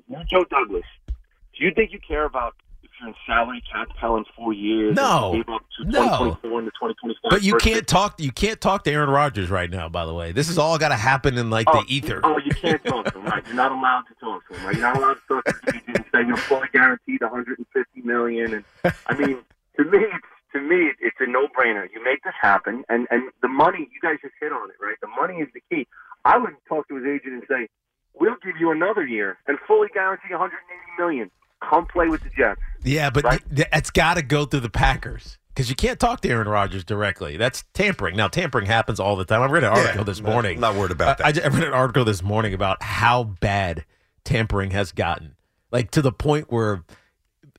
You're 0.08 0.24
Joe 0.30 0.44
Douglas. 0.44 0.84
Do 1.06 1.64
you 1.64 1.72
think 1.74 1.92
you 1.92 1.98
care 2.06 2.24
about 2.24 2.54
if 2.56 2.66
you're 2.66 2.71
in 3.06 3.14
salary 3.26 3.62
cap 3.72 3.88
hell 3.96 4.16
in 4.16 4.24
four 4.36 4.52
years? 4.52 4.94
No. 4.96 5.32
and 5.32 5.44
gave 5.44 5.54
up 5.54 5.62
to 5.78 5.84
No. 5.84 6.00
2024 6.42 6.58
and 6.58 6.66
to 6.66 6.70
2025. 6.72 7.30
But 7.30 7.42
you 7.42 7.56
can't 7.56 7.86
talk. 7.86 8.20
You 8.20 8.32
can't 8.32 8.60
talk 8.60 8.84
to 8.84 8.92
Aaron 8.92 9.10
Rodgers 9.10 9.50
right 9.50 9.70
now. 9.70 9.88
By 9.88 10.06
the 10.06 10.14
way, 10.14 10.32
this 10.32 10.48
is 10.48 10.58
all 10.58 10.78
got 10.78 10.88
to 10.88 10.96
happen 10.96 11.36
in 11.38 11.50
like 11.50 11.66
Oh, 11.70 11.82
the 11.82 11.94
ether. 11.94 12.20
Oh, 12.24 12.38
you 12.38 12.52
can't 12.52 12.82
talk 12.84 13.12
to 13.12 13.18
him, 13.18 13.24
right? 13.26 13.44
You're 13.46 13.56
not 13.56 13.72
allowed 13.72 14.02
to 14.08 14.14
talk 14.20 14.46
to 14.48 14.54
him, 14.54 14.66
right? 14.66 14.74
You're 14.76 14.82
not 14.86 14.96
allowed 14.96 15.14
to 15.14 15.20
talk 15.28 15.44
to 15.44 15.72
him 15.72 15.82
and 15.88 16.04
say 16.14 16.26
you're 16.26 16.36
fully 16.36 16.68
guaranteed 16.72 17.20
150 17.20 18.00
million. 18.02 18.54
And 18.84 18.94
I 19.06 19.14
mean, 19.14 19.38
to 19.78 19.84
me, 19.84 19.98
it's, 19.98 20.26
to 20.54 20.60
me, 20.60 20.90
it's 21.00 21.16
a 21.20 21.26
no-brainer. 21.26 21.88
You 21.94 22.04
make 22.04 22.22
this 22.24 22.34
happen, 22.40 22.84
and 22.88 23.06
and 23.10 23.30
the 23.40 23.48
money. 23.48 23.88
You 23.92 24.00
guys 24.00 24.18
just 24.22 24.34
hit 24.40 24.52
on 24.52 24.68
it, 24.70 24.76
right? 24.80 24.96
The 25.00 25.08
money 25.08 25.36
is 25.40 25.48
the 25.54 25.60
key. 25.70 25.86
I 26.24 26.36
would 26.38 26.54
talk 26.68 26.88
to 26.88 26.96
his 26.96 27.04
agent 27.06 27.32
and 27.34 27.42
say, 27.48 27.68
"We'll 28.14 28.36
give 28.44 28.56
you 28.60 28.70
another 28.70 29.04
year 29.06 29.38
and 29.48 29.58
fully 29.66 29.88
guarantee 29.92 30.32
180 30.32 31.02
million. 31.02 31.30
Come 31.68 31.86
play 31.86 32.08
with 32.08 32.22
the 32.22 32.30
Jets." 32.30 32.60
Yeah, 32.84 33.10
but 33.10 33.24
Right. 33.24 33.42
th- 33.54 33.68
it's 33.72 33.90
got 33.90 34.14
to 34.14 34.22
go 34.22 34.44
through 34.44 34.60
the 34.60 34.70
Packers 34.70 35.38
because 35.48 35.68
you 35.70 35.76
can't 35.76 36.00
talk 36.00 36.20
to 36.22 36.28
Aaron 36.28 36.48
Rodgers 36.48 36.84
directly. 36.84 37.36
That's 37.36 37.64
tampering. 37.74 38.16
Now, 38.16 38.28
tampering 38.28 38.66
happens 38.66 38.98
all 38.98 39.16
the 39.16 39.24
time. 39.24 39.40
I 39.42 39.46
read 39.46 39.64
an 39.64 39.70
article 39.70 39.98
Yeah, 39.98 40.04
this 40.04 40.20
morning. 40.22 40.56
I'm 40.56 40.60
not 40.60 40.74
worried 40.76 40.90
about 40.92 41.20
I- 41.20 41.28
I, 41.28 41.32
that. 41.32 41.44
I 41.44 41.48
read 41.48 41.64
an 41.64 41.72
article 41.74 42.04
this 42.04 42.22
morning 42.22 42.54
about 42.54 42.82
how 42.82 43.24
bad 43.24 43.84
tampering 44.24 44.70
has 44.72 44.92
gotten, 44.92 45.36
like 45.70 45.90
to 45.92 46.02
the 46.02 46.12
point 46.12 46.50
where 46.50 46.82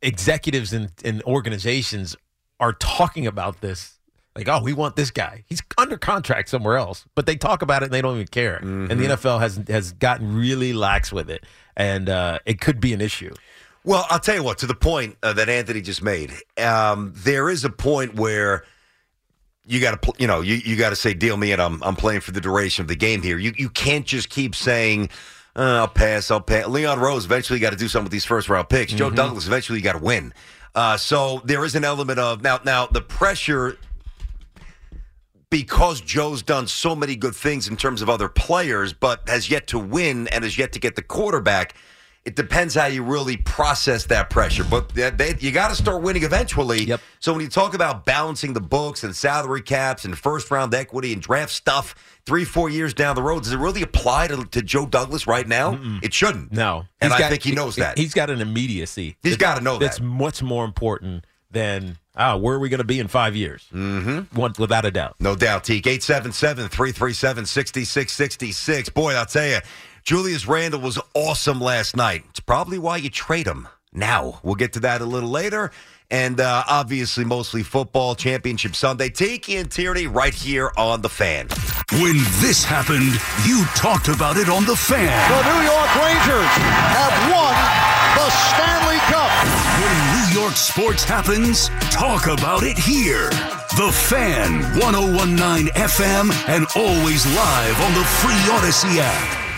executives 0.01 0.73
and, 0.73 0.91
and 1.03 1.21
organizations 1.23 2.15
are 2.59 2.73
talking 2.73 3.27
about 3.27 3.61
this. 3.61 3.99
Like, 4.35 4.47
oh, 4.47 4.61
we 4.63 4.73
want 4.73 4.95
this 4.95 5.11
guy. 5.11 5.43
He's 5.45 5.61
under 5.77 5.95
contract 5.95 6.49
somewhere 6.49 6.75
else, 6.77 7.05
but 7.13 7.27
they 7.27 7.35
talk 7.35 7.61
about 7.61 7.83
it 7.83 7.85
and 7.85 7.93
they 7.93 8.01
don't 8.01 8.15
even 8.15 8.27
care. 8.27 8.55
And 8.55 8.89
Mm-hmm. 8.89 8.99
the 8.99 9.07
NFL 9.09 9.39
has 9.39 9.61
has 9.67 9.93
gotten 9.93 10.35
really 10.35 10.73
lax 10.73 11.11
with 11.13 11.29
it, 11.29 11.45
and 11.77 12.09
uh, 12.09 12.39
it 12.45 12.59
could 12.59 12.79
be 12.79 12.93
an 12.93 13.01
issue. 13.01 13.31
Well, 13.85 14.05
I'll 14.09 14.19
tell 14.19 14.35
you 14.35 14.43
what. 14.43 14.59
To 14.59 14.65
the 14.65 14.75
point 14.75 15.17
uh, 15.23 15.33
that 15.33 15.49
Anthony 15.49 15.81
just 15.81 16.01
made, 16.01 16.33
um, 16.57 17.13
there 17.15 17.49
is 17.49 17.65
a 17.65 17.69
point 17.69 18.15
where 18.15 18.63
you 19.65 19.79
got 19.79 19.91
to, 19.91 19.97
pl- 19.97 20.15
you 20.17 20.27
know, 20.27 20.41
you, 20.41 20.55
you 20.55 20.75
got 20.75 20.91
to 20.91 20.95
say, 20.95 21.13
"Deal 21.13 21.35
me," 21.37 21.51
and 21.51 21.61
I'm 21.61 21.83
I'm 21.83 21.95
playing 21.95 22.21
for 22.21 22.31
the 22.31 22.41
duration 22.41 22.81
of 22.81 22.87
the 22.87 22.95
game 22.95 23.21
here. 23.21 23.37
You 23.37 23.53
you 23.57 23.69
can't 23.69 24.05
just 24.05 24.29
keep 24.29 24.55
saying, 24.55 25.09
uh, 25.55 25.79
"I'll 25.79 25.87
pass, 25.87 26.31
I'll 26.31 26.41
pass." 26.41 26.67
Leon 26.67 26.99
Rose 26.99 27.25
eventually 27.25 27.59
got 27.59 27.71
to 27.71 27.77
do 27.77 27.87
something 27.87 28.05
with 28.05 28.11
these 28.13 28.25
first 28.25 28.47
round 28.49 28.69
picks. 28.69 28.93
Joe 28.93 29.09
Douglas 29.09 29.47
eventually 29.47 29.81
got 29.81 29.93
to 29.93 30.03
win. 30.03 30.33
Uh, 30.75 30.97
so 30.97 31.41
there 31.43 31.63
is 31.65 31.75
an 31.75 31.83
element 31.83 32.19
of 32.19 32.41
now 32.41 32.59
now 32.63 32.87
the 32.87 33.01
pressure 33.01 33.77
because 35.49 36.01
Joe's 36.01 36.41
done 36.41 36.65
so 36.65 36.95
many 36.95 37.15
good 37.15 37.35
things 37.35 37.67
in 37.67 37.77
terms 37.77 38.01
of 38.01 38.09
other 38.09 38.27
players, 38.27 38.91
but 38.91 39.21
has 39.29 39.51
yet 39.51 39.67
to 39.67 39.77
win 39.77 40.27
and 40.29 40.43
has 40.43 40.57
yet 40.57 40.71
to 40.73 40.79
get 40.79 40.95
the 40.95 41.03
quarterback. 41.03 41.75
It 42.25 42.37
depends 42.37 42.73
how 42.73 42.85
you 42.85 43.03
really 43.03 43.35
process 43.35 44.05
that 44.05 44.29
pressure, 44.29 44.63
but 44.63 44.87
they, 44.89 45.09
they- 45.09 45.35
you 45.39 45.51
got 45.51 45.69
to 45.69 45.75
start 45.75 46.01
winning 46.01 46.23
eventually. 46.23 46.85
Yep. 46.85 47.01
So 47.19 47.33
when 47.33 47.41
you 47.41 47.49
talk 47.49 47.73
about 47.73 48.05
balancing 48.05 48.53
the 48.53 48.61
books 48.61 49.03
and 49.03 49.13
salary 49.13 49.61
caps 49.61 50.05
and 50.05 50.17
first 50.17 50.49
round 50.49 50.73
equity 50.73 51.11
and 51.11 51.21
draft 51.21 51.51
stuff, 51.51 51.95
three 52.25 52.45
four 52.45 52.69
years 52.69 52.93
down 52.93 53.17
the 53.17 53.21
road, 53.23 53.43
does 53.43 53.51
it 53.51 53.57
really 53.57 53.81
apply 53.81 54.27
to, 54.27 54.45
to 54.45 54.61
Joe 54.61 54.85
Douglas 54.85 55.27
right 55.27 55.45
now? 55.45 55.77
It 56.01 56.13
shouldn't. 56.13 56.53
No, 56.53 56.85
and 57.01 57.11
He's 57.11 57.17
I 57.17 57.19
got- 57.23 57.29
think 57.31 57.43
he 57.43 57.51
knows 57.51 57.75
that. 57.75 57.97
He's 57.97 58.13
got 58.13 58.29
an 58.29 58.39
immediacy. 58.39 59.17
He's 59.21 59.35
gotta 59.35 59.59
know 59.61 59.77
That's 59.77 59.97
that. 59.97 60.03
much 60.05 60.41
more 60.41 60.63
important 60.63 61.25
than 61.51 61.97
ah, 62.15 62.35
where 62.37 62.55
are 62.55 62.59
we 62.59 62.69
going 62.69 62.79
to 62.79 62.83
be 62.85 62.99
in 62.99 63.07
five 63.09 63.35
years? 63.35 63.67
Mm-hmm. 63.73 64.35
One, 64.39 64.53
without 64.57 64.85
a 64.85 64.91
doubt. 64.91 65.15
No 65.19 65.35
doubt, 65.35 65.65
Teak. 65.65 65.85
877 65.85 66.69
337 66.69 67.45
6666. 67.45 68.89
Boy, 68.89 69.13
I'll 69.13 69.25
tell 69.25 69.45
you, 69.47 69.59
Julius 70.03 70.45
Randle 70.45 70.81
was 70.81 70.99
awesome 71.13 71.61
last 71.61 71.95
night. 71.95 72.25
It's 72.31 72.41
probably 72.41 72.77
why 72.77 72.97
you 72.97 73.09
trade 73.09 73.47
him 73.47 73.69
now. 73.93 74.41
We'll 74.43 74.55
get 74.55 74.73
to 74.73 74.81
that 74.81 74.99
a 74.99 75.05
little 75.05 75.29
later. 75.29 75.71
And 76.11 76.41
uh, 76.41 76.63
obviously, 76.67 77.23
mostly 77.23 77.63
football, 77.63 78.13
Championship 78.13 78.75
Sunday. 78.75 79.09
Tiki 79.09 79.55
and 79.55 79.71
Tierney 79.71 80.07
right 80.07 80.33
here 80.33 80.71
on 80.77 81.01
The 81.01 81.09
Fan. 81.09 81.47
When 81.93 82.17
this 82.43 82.65
happened, 82.65 83.15
you 83.47 83.63
talked 83.75 84.09
about 84.09 84.35
it 84.35 84.49
on 84.49 84.65
The 84.65 84.75
Fan. 84.75 85.07
The 85.31 85.43
New 85.47 85.63
York 85.71 85.95
Rangers 85.95 86.51
have 86.91 87.15
won 87.31 87.55
the 88.19 88.29
Stanley 88.51 88.99
Cup. 89.07 89.31
When 89.79 89.97
New 90.19 90.41
York 90.41 90.57
sports 90.57 91.05
happens, 91.05 91.69
talk 91.89 92.27
about 92.27 92.63
it 92.63 92.77
here. 92.77 93.29
The 93.79 93.89
Fan, 94.09 94.63
1019 94.77 95.73
FM, 95.73 96.29
and 96.49 96.67
always 96.75 97.25
live 97.25 97.81
on 97.81 97.93
the 97.93 98.03
free 98.03 98.33
Audacy 98.51 98.99
app. 98.99 99.52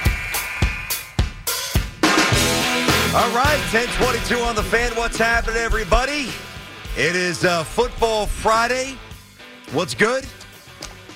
All 3.15 3.33
right, 3.33 3.57
1022 3.71 4.39
on 4.39 4.55
The 4.55 4.63
Fan. 4.63 4.93
What's 4.97 5.17
happening, 5.17 5.55
everybody? 5.55 6.27
It 6.97 7.15
is 7.15 7.45
uh, 7.45 7.63
Football 7.63 8.25
Friday. 8.25 8.97
What's 9.71 9.95
good? 9.95 10.25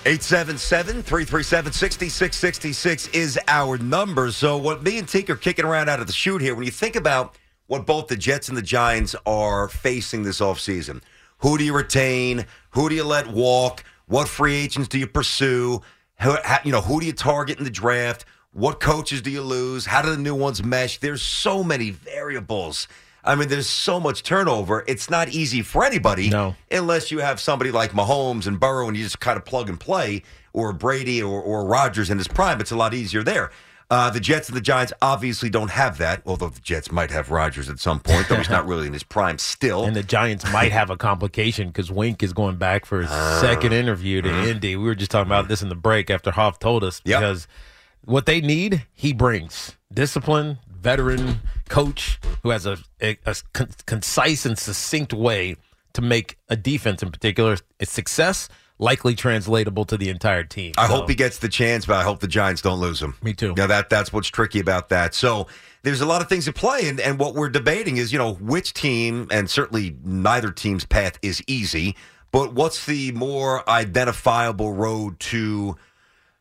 877 0.05 1.03
337 1.03 1.73
6666 1.73 3.07
is 3.07 3.37
our 3.49 3.77
number. 3.79 4.31
So, 4.31 4.55
what 4.55 4.81
me 4.81 4.97
and 4.97 5.09
Tink 5.09 5.29
are 5.29 5.35
kicking 5.35 5.65
around 5.65 5.89
out 5.89 5.99
of 5.99 6.07
the 6.07 6.13
chute 6.13 6.41
here, 6.41 6.55
when 6.55 6.63
you 6.63 6.71
think 6.71 6.95
about 6.95 7.37
what 7.67 7.85
both 7.85 8.07
the 8.07 8.15
Jets 8.15 8.47
and 8.47 8.57
the 8.57 8.61
Giants 8.61 9.13
are 9.25 9.67
facing 9.67 10.23
this 10.23 10.39
offseason, 10.39 11.01
who 11.39 11.57
do 11.57 11.65
you 11.65 11.75
retain? 11.75 12.45
Who 12.69 12.87
do 12.87 12.95
you 12.95 13.03
let 13.03 13.27
walk? 13.27 13.83
What 14.07 14.29
free 14.29 14.55
agents 14.55 14.87
do 14.87 14.97
you 14.97 15.07
pursue? 15.07 15.81
How, 16.15 16.59
you 16.63 16.71
know, 16.71 16.79
who 16.79 17.01
do 17.01 17.05
you 17.05 17.11
target 17.11 17.57
in 17.57 17.65
the 17.65 17.69
draft? 17.69 18.23
What 18.51 18.79
coaches 18.79 19.21
do 19.21 19.29
you 19.29 19.41
lose? 19.41 19.85
How 19.85 20.01
do 20.01 20.09
the 20.09 20.17
new 20.21 20.33
ones 20.35 20.63
mesh? 20.63 20.97
There's 20.99 21.21
so 21.21 21.63
many 21.63 21.91
variables. 21.91 22.87
I 23.23 23.35
mean, 23.35 23.47
there's 23.49 23.67
so 23.69 23.99
much 23.99 24.23
turnover. 24.23 24.83
It's 24.87 25.09
not 25.09 25.29
easy 25.29 25.61
for 25.61 25.85
anybody 25.85 26.29
No. 26.29 26.55
unless 26.71 27.11
you 27.11 27.19
have 27.19 27.39
somebody 27.39 27.69
like 27.69 27.91
Mahomes 27.91 28.47
and 28.47 28.59
Burrow 28.59 28.87
and 28.87 28.97
you 28.97 29.03
just 29.03 29.19
kind 29.19 29.37
of 29.37 29.45
plug 29.45 29.69
and 29.69 29.79
play, 29.79 30.23
or 30.53 30.73
Brady 30.73 31.21
or, 31.21 31.39
or 31.41 31.65
Rodgers 31.65 32.09
in 32.09 32.17
his 32.17 32.27
prime. 32.27 32.59
It's 32.59 32.71
a 32.71 32.75
lot 32.77 32.93
easier 32.93 33.21
there. 33.21 33.51
Uh, 33.91 34.09
the 34.09 34.19
Jets 34.19 34.47
and 34.49 34.55
the 34.55 34.61
Giants 34.61 34.93
obviously 35.01 35.49
don't 35.49 35.71
have 35.71 35.97
that, 35.97 36.21
although 36.25 36.49
the 36.49 36.59
Jets 36.61 36.91
might 36.91 37.11
have 37.11 37.31
Rodgers 37.31 37.69
at 37.69 37.79
some 37.79 37.99
point, 37.99 38.27
though 38.29 38.35
he's 38.35 38.49
not 38.49 38.67
really 38.67 38.87
in 38.87 38.93
his 38.93 39.03
prime 39.03 39.37
still. 39.39 39.83
And 39.83 39.95
the 39.95 40.03
Giants 40.03 40.45
might 40.51 40.71
have 40.71 40.89
a 40.91 40.97
complication 40.97 41.67
because 41.67 41.91
Wink 41.91 42.21
is 42.23 42.31
going 42.33 42.57
back 42.57 42.85
for 42.85 43.01
his 43.01 43.09
Ah. 43.11 43.39
second 43.41 43.73
interview 43.73 44.21
to 44.21 44.49
Indy. 44.49 44.75
We 44.75 44.83
were 44.85 44.95
just 44.95 45.11
talking 45.11 45.27
about 45.27 45.47
this 45.49 45.61
in 45.61 45.69
the 45.69 45.75
break 45.75 46.09
after 46.11 46.31
Hoff 46.31 46.57
told 46.59 46.83
us 46.83 47.01
Yep. 47.03 47.19
What 48.05 48.25
they 48.25 48.41
need, 48.41 48.85
he 48.93 49.13
brings 49.13 49.75
discipline, 49.93 50.59
veteran 50.69 51.41
coach 51.67 52.19
who 52.43 52.49
has 52.49 52.65
a, 52.65 52.77
a, 53.01 53.17
a 53.25 53.35
con- 53.53 53.69
concise 53.85 54.45
and 54.45 54.57
succinct 54.57 55.13
way 55.13 55.55
to 55.93 56.01
make 56.01 56.37
a 56.49 56.55
defense 56.55 57.01
in 57.03 57.11
particular 57.11 57.57
a 57.79 57.85
success, 57.85 58.47
likely 58.77 59.13
translatable 59.15 59.85
to 59.85 59.97
the 59.97 60.09
entire 60.09 60.43
team. 60.43 60.73
I 60.77 60.87
So, 60.87 60.95
hope 60.95 61.09
he 61.09 61.15
gets 61.15 61.39
the 61.39 61.49
chance, 61.49 61.85
but 61.85 61.97
I 61.97 62.03
hope 62.03 62.19
the 62.19 62.27
Giants 62.27 62.61
don't 62.61 62.79
lose 62.79 63.01
him. 63.01 63.15
Me 63.21 63.33
too. 63.33 63.53
Yeah, 63.57 63.67
that 63.67 63.89
that's 63.89 64.13
what's 64.13 64.27
tricky 64.29 64.59
about 64.59 64.89
that. 64.89 65.13
So 65.13 65.47
there's 65.83 66.01
a 66.01 66.05
lot 66.05 66.21
of 66.21 66.29
things 66.29 66.47
at 66.47 66.55
play, 66.55 66.87
and, 66.87 66.99
and 66.99 67.19
what 67.19 67.33
we're 67.35 67.49
debating 67.49 67.97
is, 67.97 68.11
you 68.13 68.17
know, 68.19 68.33
which 68.35 68.73
team, 68.73 69.27
and 69.31 69.49
certainly 69.49 69.97
neither 70.03 70.51
team's 70.51 70.85
path 70.85 71.17
is 71.21 71.43
easy, 71.47 71.95
but 72.31 72.53
what's 72.53 72.85
the 72.85 73.11
more 73.13 73.67
identifiable 73.69 74.73
road 74.73 75.19
to 75.19 75.75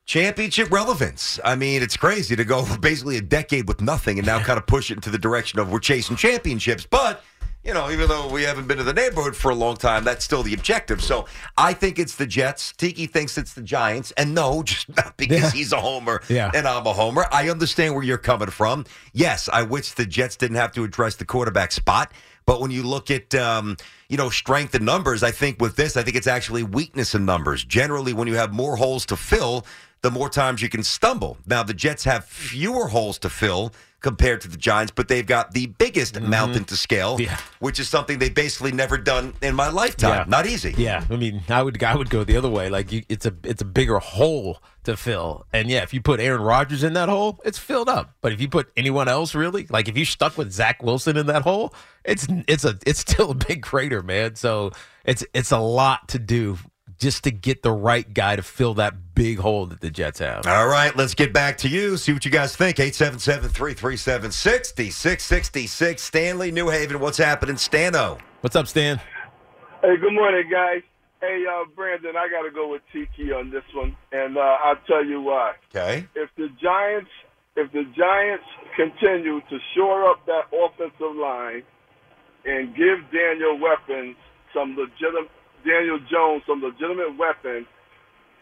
championship 0.08 0.70
relevance? 0.72 1.38
I 1.44 1.54
mean, 1.54 1.82
it's 1.82 1.96
crazy 1.96 2.34
to 2.34 2.44
go 2.44 2.64
basically 2.80 3.18
a 3.18 3.20
decade 3.20 3.68
with 3.68 3.80
nothing 3.80 4.18
and 4.18 4.26
now 4.26 4.40
kind 4.42 4.58
of 4.58 4.66
push 4.66 4.90
it 4.90 4.94
into 4.94 5.10
the 5.10 5.18
direction 5.18 5.58
of 5.60 5.70
we're 5.70 5.78
chasing 5.78 6.16
championships, 6.16 6.84
but. 6.90 7.22
You 7.64 7.74
know, 7.74 7.90
even 7.90 8.08
though 8.08 8.28
we 8.28 8.44
haven't 8.44 8.66
been 8.68 8.78
to 8.78 8.84
the 8.84 8.94
neighborhood 8.94 9.36
for 9.36 9.50
a 9.50 9.54
long 9.54 9.76
time, 9.76 10.02
that's 10.02 10.24
still 10.24 10.42
the 10.44 10.54
objective. 10.54 11.02
So 11.02 11.26
I 11.58 11.74
think 11.74 11.98
it's 11.98 12.14
the 12.14 12.24
Jets. 12.24 12.72
Tiki 12.72 13.06
thinks 13.06 13.36
it's 13.36 13.52
the 13.52 13.60
Giants. 13.60 14.10
And 14.12 14.32
no, 14.34 14.62
just 14.64 14.88
not 14.96 15.16
because 15.18 15.42
Yeah. 15.42 15.50
he's 15.50 15.72
a 15.72 15.80
homer 15.80 16.22
Yeah. 16.28 16.50
and 16.54 16.66
I'm 16.66 16.86
a 16.86 16.92
homer. 16.94 17.26
I 17.30 17.50
understand 17.50 17.94
where 17.94 18.04
you're 18.04 18.16
coming 18.16 18.48
from. 18.48 18.86
Yes, 19.12 19.50
I 19.52 19.64
wish 19.64 19.90
the 19.92 20.06
Jets 20.06 20.36
didn't 20.36 20.56
have 20.56 20.72
to 20.74 20.84
address 20.84 21.16
the 21.16 21.26
quarterback 21.26 21.72
spot. 21.72 22.12
But 22.46 22.62
when 22.62 22.70
you 22.70 22.84
look 22.84 23.10
at 23.10 23.34
um, 23.34 23.76
you 24.08 24.16
know 24.16 24.30
strength 24.30 24.74
in 24.74 24.84
numbers, 24.86 25.22
I 25.22 25.32
think 25.32 25.60
with 25.60 25.76
this, 25.76 25.98
I 25.98 26.02
think 26.04 26.16
it's 26.16 26.28
actually 26.28 26.62
weakness 26.62 27.14
in 27.14 27.26
numbers. 27.26 27.64
Generally, 27.64 28.14
when 28.14 28.28
you 28.28 28.36
have 28.36 28.54
more 28.54 28.76
holes 28.76 29.04
to 29.06 29.16
fill, 29.16 29.66
the 30.02 30.10
more 30.10 30.28
times 30.28 30.62
you 30.62 30.68
can 30.68 30.82
stumble. 30.82 31.38
Now 31.46 31.62
the 31.62 31.74
Jets 31.74 32.04
have 32.04 32.24
fewer 32.24 32.88
holes 32.88 33.18
to 33.20 33.28
fill 33.30 33.72
compared 34.00 34.40
to 34.40 34.46
the 34.48 34.56
Giants, 34.56 34.92
but 34.94 35.08
they've 35.08 35.26
got 35.26 35.50
the 35.50 35.66
biggest 35.66 36.20
mountain 36.20 36.62
to 36.66 36.76
scale, 36.76 37.14
Mm-hmm. 37.14 37.22
Yeah. 37.24 37.38
which 37.58 37.80
is 37.80 37.88
something 37.88 38.20
they've 38.20 38.32
basically 38.32 38.70
never 38.70 38.96
done 38.96 39.34
in 39.42 39.56
my 39.56 39.70
lifetime. 39.70 40.10
Yeah. 40.10 40.24
Not 40.28 40.46
easy. 40.46 40.72
Yeah, 40.78 41.04
I 41.10 41.16
mean, 41.16 41.42
I 41.48 41.62
would 41.64 41.82
I 41.82 41.96
would 41.96 42.08
go 42.08 42.22
the 42.22 42.36
other 42.36 42.48
way. 42.48 42.68
Like 42.68 42.92
you, 42.92 43.02
it's 43.08 43.26
a 43.26 43.34
it's 43.42 43.60
a 43.60 43.64
bigger 43.64 43.98
hole 43.98 44.62
to 44.84 44.96
fill, 44.96 45.46
and 45.52 45.68
yeah, 45.68 45.82
if 45.82 45.92
you 45.92 46.00
put 46.00 46.20
Aaron 46.20 46.42
Rodgers 46.42 46.84
in 46.84 46.92
that 46.92 47.08
hole, 47.08 47.40
it's 47.44 47.58
filled 47.58 47.88
up. 47.88 48.14
But 48.20 48.32
if 48.32 48.40
you 48.40 48.48
put 48.48 48.70
anyone 48.76 49.08
else, 49.08 49.34
really, 49.34 49.66
like 49.68 49.88
if 49.88 49.98
you 49.98 50.04
stuck 50.04 50.38
with 50.38 50.52
Zach 50.52 50.80
Wilson 50.80 51.16
in 51.16 51.26
that 51.26 51.42
hole, 51.42 51.74
it's 52.04 52.28
it's 52.46 52.64
a 52.64 52.78
it's 52.86 53.00
still 53.00 53.32
a 53.32 53.34
big 53.34 53.62
crater, 53.62 54.02
man. 54.04 54.36
So 54.36 54.70
it's 55.04 55.24
it's 55.34 55.50
a 55.50 55.58
lot 55.58 56.06
to 56.10 56.20
do 56.20 56.56
just 56.98 57.24
to 57.24 57.30
get 57.30 57.62
the 57.62 57.70
right 57.70 58.12
guy 58.12 58.36
to 58.36 58.42
fill 58.42 58.74
that 58.74 59.14
big 59.14 59.38
hole 59.38 59.66
that 59.66 59.80
the 59.80 59.90
Jets 59.90 60.18
have. 60.18 60.46
All 60.46 60.66
right, 60.66 60.94
let's 60.96 61.14
get 61.14 61.32
back 61.32 61.56
to 61.58 61.68
you. 61.68 61.96
See 61.96 62.12
what 62.12 62.24
you 62.24 62.30
guys 62.30 62.56
think. 62.56 62.78
877 62.78 63.50
337 63.50 64.32
6666. 64.32 66.02
Stanley, 66.02 66.50
New 66.50 66.68
Haven. 66.68 67.00
What's 67.00 67.18
happening, 67.18 67.56
Stano? 67.56 68.18
What's 68.40 68.56
up, 68.56 68.66
Stan? 68.66 69.00
Hey, 69.82 69.96
good 69.96 70.12
morning, 70.12 70.50
guys. 70.50 70.82
Hey, 71.20 71.44
uh, 71.50 71.64
Brandon, 71.74 72.16
I 72.16 72.28
got 72.28 72.42
to 72.42 72.50
go 72.50 72.68
with 72.68 72.82
Tiki 72.92 73.32
on 73.32 73.50
this 73.50 73.64
one, 73.74 73.96
and 74.12 74.36
uh, 74.36 74.56
I'll 74.62 74.78
tell 74.86 75.04
you 75.04 75.20
why. 75.20 75.54
Okay. 75.74 76.06
If 76.14 76.30
the 76.36 76.48
Giants, 76.62 77.10
if 77.56 77.72
the 77.72 77.84
Giants 77.96 78.44
continue 78.76 79.40
to 79.40 79.58
shore 79.74 80.08
up 80.08 80.24
that 80.26 80.46
offensive 80.52 81.16
line 81.16 81.62
and 82.44 82.74
give 82.76 82.98
Daniel 83.12 83.58
weapons 83.58 84.16
some 84.54 84.76
legitimate, 84.76 85.30
Daniel 85.64 85.98
Jones 86.10 86.42
some 86.46 86.62
legitimate 86.62 87.16
weapons, 87.18 87.66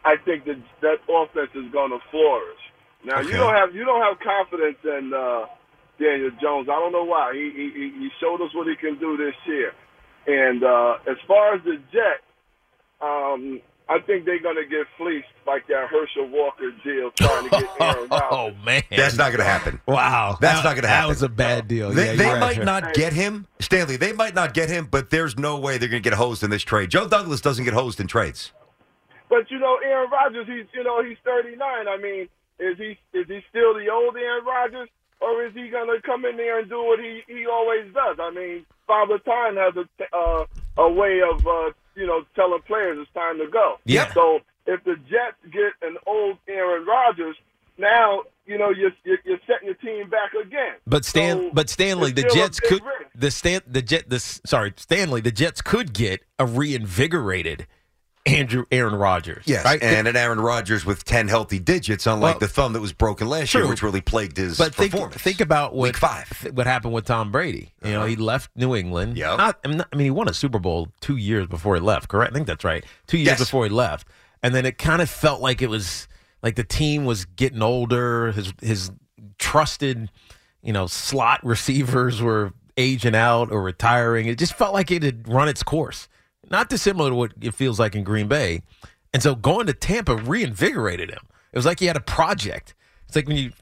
I 0.04 0.16
think 0.24 0.44
that 0.46 0.58
that 0.82 0.98
offense 1.08 1.50
is 1.54 1.70
going 1.72 1.90
to 1.90 1.98
flourish. 2.10 2.62
Now 3.04 3.20
Okay. 3.20 3.28
you 3.30 3.36
don't 3.36 3.54
have 3.54 3.74
you 3.74 3.84
don't 3.84 4.02
have 4.02 4.18
confidence 4.20 4.78
in 4.84 5.12
uh, 5.14 5.46
Daniel 5.98 6.30
Jones. 6.40 6.68
I 6.68 6.78
don't 6.78 6.92
know 6.92 7.04
why. 7.04 7.32
He, 7.34 7.50
he 7.54 7.90
he 7.98 8.08
showed 8.20 8.40
us 8.42 8.54
what 8.54 8.66
he 8.66 8.76
can 8.76 8.98
do 8.98 9.16
this 9.16 9.34
year. 9.46 9.72
And 10.26 10.64
uh, 10.64 10.98
as 11.08 11.16
far 11.26 11.54
as 11.54 11.62
the 11.64 11.76
Jets, 11.92 12.26
um, 13.00 13.60
I 13.88 14.00
think 14.00 14.24
they're 14.24 14.40
going 14.40 14.56
to 14.56 14.66
get 14.66 14.86
fleeced 14.98 15.28
like 15.46 15.66
that 15.68 15.86
Herschel 15.88 16.26
Walker 16.28 16.72
deal 16.82 17.12
trying 17.12 17.44
to 17.44 17.50
get 17.50 17.68
Aaron 17.80 18.08
Rodgers. 18.10 18.28
Oh 18.32 18.50
man, 18.64 18.82
That's 18.90 19.16
not 19.16 19.28
going 19.28 19.38
to 19.38 19.44
happen. 19.44 19.80
wow. 19.86 20.36
That's 20.40 20.58
That- 20.58 20.64
not 20.64 20.74
gonna 20.74 20.88
happen. 20.88 21.02
That 21.04 21.08
was 21.08 21.22
a 21.22 21.28
bad 21.28 21.68
deal. 21.68 21.90
They, 21.90 22.06
yeah, 22.06 22.16
they 22.16 22.24
you're 22.24 22.32
right. 22.38 22.56
might 22.56 22.64
not 22.64 22.94
get 22.94 23.12
him, 23.12 23.46
Stanley. 23.60 23.96
They 23.96 24.12
might 24.12 24.34
not 24.34 24.54
get 24.54 24.68
him, 24.70 24.88
but 24.90 25.10
there's 25.10 25.38
no 25.38 25.58
way 25.58 25.78
they're 25.78 25.88
going 25.88 26.02
to 26.02 26.10
get 26.10 26.16
hosed 26.18 26.42
in 26.42 26.50
this 26.50 26.62
trade. 26.62 26.90
Joe 26.90 27.06
Douglas 27.06 27.40
doesn't 27.40 27.64
get 27.64 27.74
hosed 27.74 28.00
in 28.00 28.08
trades. 28.08 28.50
But 29.28 29.50
you 29.50 29.58
know, 29.60 29.78
Aaron 29.84 30.10
Rodgers, 30.10 30.46
he's 30.48 30.66
you 30.74 30.82
know 30.84 31.04
he's 31.04 31.18
39. 31.24 31.60
I 31.88 31.96
mean, 31.98 32.28
is 32.58 32.76
he 32.78 32.98
is 33.16 33.26
he 33.28 33.40
still 33.50 33.74
the 33.74 33.88
old 33.88 34.16
Aaron 34.16 34.44
Rodgers, 34.44 34.88
or 35.20 35.44
is 35.44 35.54
he 35.54 35.68
going 35.68 35.88
to 35.94 36.02
come 36.04 36.24
in 36.24 36.36
there 36.36 36.58
and 36.58 36.68
do 36.68 36.82
what 36.84 36.98
he 36.98 37.22
he 37.28 37.46
always 37.46 37.92
does? 37.94 38.16
I 38.20 38.30
mean, 38.30 38.66
Father 38.88 39.18
Time 39.20 39.56
has 39.56 39.74
a 39.76 40.16
uh, 40.16 40.44
a 40.78 40.90
way 40.90 41.20
of 41.22 41.46
uh, 41.46 41.70
you 41.96 42.06
know 42.06 42.24
telling 42.34 42.62
players 42.62 42.98
it's 43.00 43.10
time 43.12 43.38
to 43.38 43.48
go. 43.48 43.76
Yeah. 43.84 44.12
So 44.12 44.40
if 44.66 44.82
the 44.84 44.96
Jets 45.08 45.36
get 45.52 45.72
an 45.82 45.96
old 46.06 46.38
Aaron 46.48 46.86
Rodgers, 46.86 47.36
now 47.78 48.22
you 48.46 48.58
know 48.58 48.70
you're 48.70 48.92
you're, 49.04 49.18
you're 49.24 49.38
setting 49.46 49.66
your 49.66 49.74
team 49.76 50.08
back 50.08 50.32
again. 50.34 50.74
But 50.86 51.04
Stan, 51.04 51.36
So, 51.36 51.50
but 51.52 51.68
Stanley, 51.70 52.12
the 52.12 52.22
Jets 52.24 52.60
could 52.60 52.82
risk. 52.84 53.10
the 53.14 53.30
Stan 53.30 53.60
the 53.66 53.82
Jet 53.82 54.08
the 54.08 54.20
sorry 54.20 54.72
Stanley, 54.76 55.20
the 55.20 55.32
Jets 55.32 55.60
could 55.62 55.92
get 55.92 56.20
a 56.38 56.46
reinvigorated 56.46 57.66
Andrew 58.26 58.64
Aaron 58.72 58.94
Rodgers. 58.96 59.44
Yes, 59.46 59.64
right? 59.64 59.80
and 59.82 60.08
an 60.08 60.16
Aaron 60.16 60.40
Rodgers 60.40 60.84
with 60.84 61.04
10 61.04 61.28
healthy 61.28 61.58
digits, 61.60 62.06
unlike 62.06 62.34
Well, 62.34 62.38
the 62.40 62.48
thumb 62.48 62.72
that 62.72 62.80
was 62.80 62.92
broken 62.92 63.28
last 63.28 63.54
year, 63.54 63.66
which 63.68 63.82
really 63.82 64.00
plagued 64.00 64.36
his 64.36 64.56
performance. 64.56 64.74
but 64.74 64.74
think 64.82 64.92
performance. 64.92 65.22
think 65.22 65.40
about 65.40 65.74
what 65.74 65.82
Week 65.84 65.96
five. 65.96 66.40
th- 66.40 66.52
what 66.54 66.66
happened 66.66 66.92
with 66.92 67.04
Tom 67.04 67.30
Brady. 67.30 67.72
You 67.84 67.92
know, 67.92 67.98
uh-huh. 68.00 68.06
he 68.06 68.16
left 68.16 68.50
New 68.56 68.74
England. 68.74 69.16
Yep. 69.16 69.38
Not, 69.38 69.58
I 69.64 69.68
mean, 69.68 69.76
not- 69.78 69.88
I 69.92 69.96
mean, 69.96 70.04
he 70.06 70.10
won 70.10 70.28
a 70.28 70.34
Super 70.34 70.58
Bowl 70.58 70.88
two 71.00 71.16
years 71.16 71.46
before 71.46 71.76
he 71.76 71.80
left. 71.80 72.08
Correct? 72.08 72.32
I 72.32 72.34
think 72.34 72.46
that's 72.48 72.64
right. 72.64 72.84
Two 73.06 73.18
years 73.18 73.26
Yes. 73.28 73.38
before 73.38 73.64
he 73.64 73.70
left, 73.70 74.08
and 74.42 74.54
then 74.54 74.66
it 74.66 74.76
kind 74.78 75.00
of 75.00 75.08
felt 75.08 75.40
like 75.40 75.62
it 75.62 75.70
was 75.70 76.08
like 76.42 76.56
the 76.56 76.64
team 76.64 77.04
was 77.04 77.24
getting 77.24 77.62
older. 77.62 78.32
His 78.32 78.52
his 78.60 78.90
trusted, 79.38 80.10
you 80.62 80.72
know, 80.72 80.86
slot 80.86 81.40
receivers 81.44 82.20
were 82.20 82.52
aging 82.76 83.14
out 83.14 83.50
or 83.50 83.62
retiring. 83.62 84.26
It 84.26 84.38
just 84.38 84.54
felt 84.54 84.74
like 84.74 84.90
it 84.90 85.02
had 85.02 85.28
run 85.28 85.48
its 85.48 85.62
course. 85.62 86.08
Not 86.50 86.68
dissimilar 86.68 87.10
to 87.10 87.16
what 87.16 87.32
it 87.40 87.54
feels 87.54 87.78
like 87.78 87.94
in 87.94 88.04
Green 88.04 88.28
Bay. 88.28 88.62
And 89.12 89.22
so 89.22 89.34
going 89.34 89.66
to 89.66 89.72
Tampa 89.72 90.16
reinvigorated 90.16 91.10
him. 91.10 91.26
It 91.52 91.56
was 91.56 91.66
like 91.66 91.80
he 91.80 91.86
had 91.86 91.96
a 91.96 92.00
project. 92.00 92.74
It's 93.06 93.16
like 93.16 93.26
when 93.26 93.36
you 93.36 93.52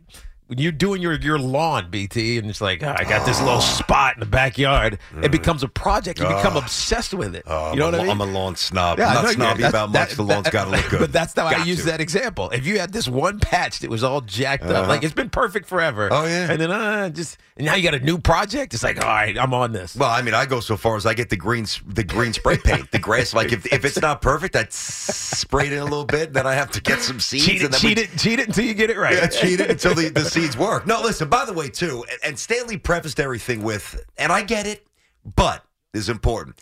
when 0.47 0.59
you're 0.59 0.73
doing 0.73 1.01
your 1.01 1.15
your 1.15 1.39
lawn, 1.39 1.91
BT, 1.91 2.37
and 2.39 2.51
it's 2.51 2.61
like, 2.61 2.83
oh, 2.83 2.95
I 2.97 3.05
got 3.05 3.25
this 3.25 3.41
little 3.41 3.61
spot 3.63 4.15
in 4.15 4.21
the 4.21 4.27
backyard. 4.27 4.99
It 5.23 5.31
becomes 5.33 5.63
a 5.63 5.69
project. 5.69 6.21
You 6.21 6.27
become 6.27 6.57
obsessed 6.57 7.15
with 7.15 7.35
it. 7.35 7.45
Oh, 7.47 7.73
you 7.73 7.79
know 7.79 7.87
I'm, 7.87 7.93
what 7.93 7.99
a, 7.99 8.03
I 8.03 8.03
mean? 8.03 8.11
I'm 8.11 8.21
a 8.21 8.27
lawn 8.33 8.55
snob. 8.57 8.99
Yeah, 8.99 9.07
I 9.07 9.09
I'm 9.09 9.15
know 9.17 9.23
not 9.23 9.33
snobby 9.35 9.63
that's- 9.63 9.71
about 9.73 9.93
that- 9.93 10.09
much. 10.11 10.17
The 10.17 10.23
lawn's 10.23 10.45
that- 10.45 10.53
got 10.53 10.65
to 10.67 10.71
look 10.73 10.85
good. 10.91 11.01
But 11.01 11.13
that's 11.13 11.33
how 11.35 11.47
I 11.47 11.53
Got 11.55 11.67
use 11.67 11.79
to. 11.81 11.87
that 11.87 12.01
example. 12.03 12.51
If 12.51 12.67
you 12.67 12.79
had 12.79 12.93
this 12.93 13.09
one 13.09 13.41
patch 13.41 13.79
that 13.81 13.89
was 13.91 14.05
all 14.05 14.21
jacked 14.21 14.65
up, 14.65 14.71
Uh-huh. 14.71 14.89
like 14.89 15.03
it's 15.03 15.15
been 15.15 15.31
perfect 15.31 15.67
forever. 15.67 16.09
Oh, 16.13 16.27
yeah. 16.27 16.51
And 16.51 16.61
then 16.61 16.71
uh, 16.71 17.09
just 17.09 17.39
and 17.57 17.67
now 17.67 17.75
you 17.77 17.83
got 17.83 17.95
a 17.95 18.05
new 18.05 18.19
project. 18.19 18.75
It's 18.75 18.83
like, 18.83 19.01
all 19.01 19.09
right, 19.09 19.39
I'm 19.39 19.55
on 19.55 19.73
this. 19.73 19.97
Well, 19.97 20.11
I 20.11 20.21
mean, 20.23 20.35
I 20.35 20.45
go 20.45 20.61
so 20.61 20.77
far 20.77 20.97
as 20.97 21.07
I 21.07 21.15
get 21.15 21.31
the 21.31 21.37
green, 21.37 21.67
the 21.87 22.05
green 22.05 22.33
spray 22.35 22.59
paint, 22.59 22.91
the 22.91 22.99
grass. 22.99 23.33
Like 23.33 23.53
if, 23.53 23.65
if 23.73 23.85
it's 23.85 24.01
not 24.01 24.21
perfect, 24.21 24.57
I 24.57 24.67
spray 24.71 25.69
it 25.69 25.73
in 25.73 25.79
a 25.79 25.85
little 25.85 26.05
bit. 26.05 26.33
Then 26.35 26.47
I 26.47 26.55
have 26.55 26.71
to 26.73 26.83
get 26.83 27.01
some 27.01 27.19
seeds. 27.21 27.47
cheat 27.47 27.57
and 27.63 27.67
it, 27.67 27.71
then 27.73 27.81
cheat 27.81 27.97
we, 27.99 28.05
it, 28.05 28.19
cheat 28.19 28.39
it 28.41 28.49
until 28.49 28.65
you 28.65 28.75
get 28.75 28.91
it 28.91 28.99
right. 28.99 29.15
Yeah, 29.15 29.27
cheat 29.29 29.61
it 29.61 29.71
until 29.71 29.95
the, 29.95 30.09
the 30.11 30.25
seeds 30.35 30.57
work. 30.57 30.87
No, 30.87 31.01
listen, 31.01 31.29
by 31.29 31.45
the 31.45 31.53
way, 31.53 31.69
too, 31.69 32.05
and, 32.25 32.39
Stanley 32.39 32.77
prefaced 32.77 33.21
everything 33.21 33.63
with, 33.63 34.05
and 34.19 34.31
I 34.33 34.43
get 34.43 34.67
it, 34.67 34.87
but 35.37 35.65
this 35.93 36.03
is 36.03 36.09
important. 36.09 36.61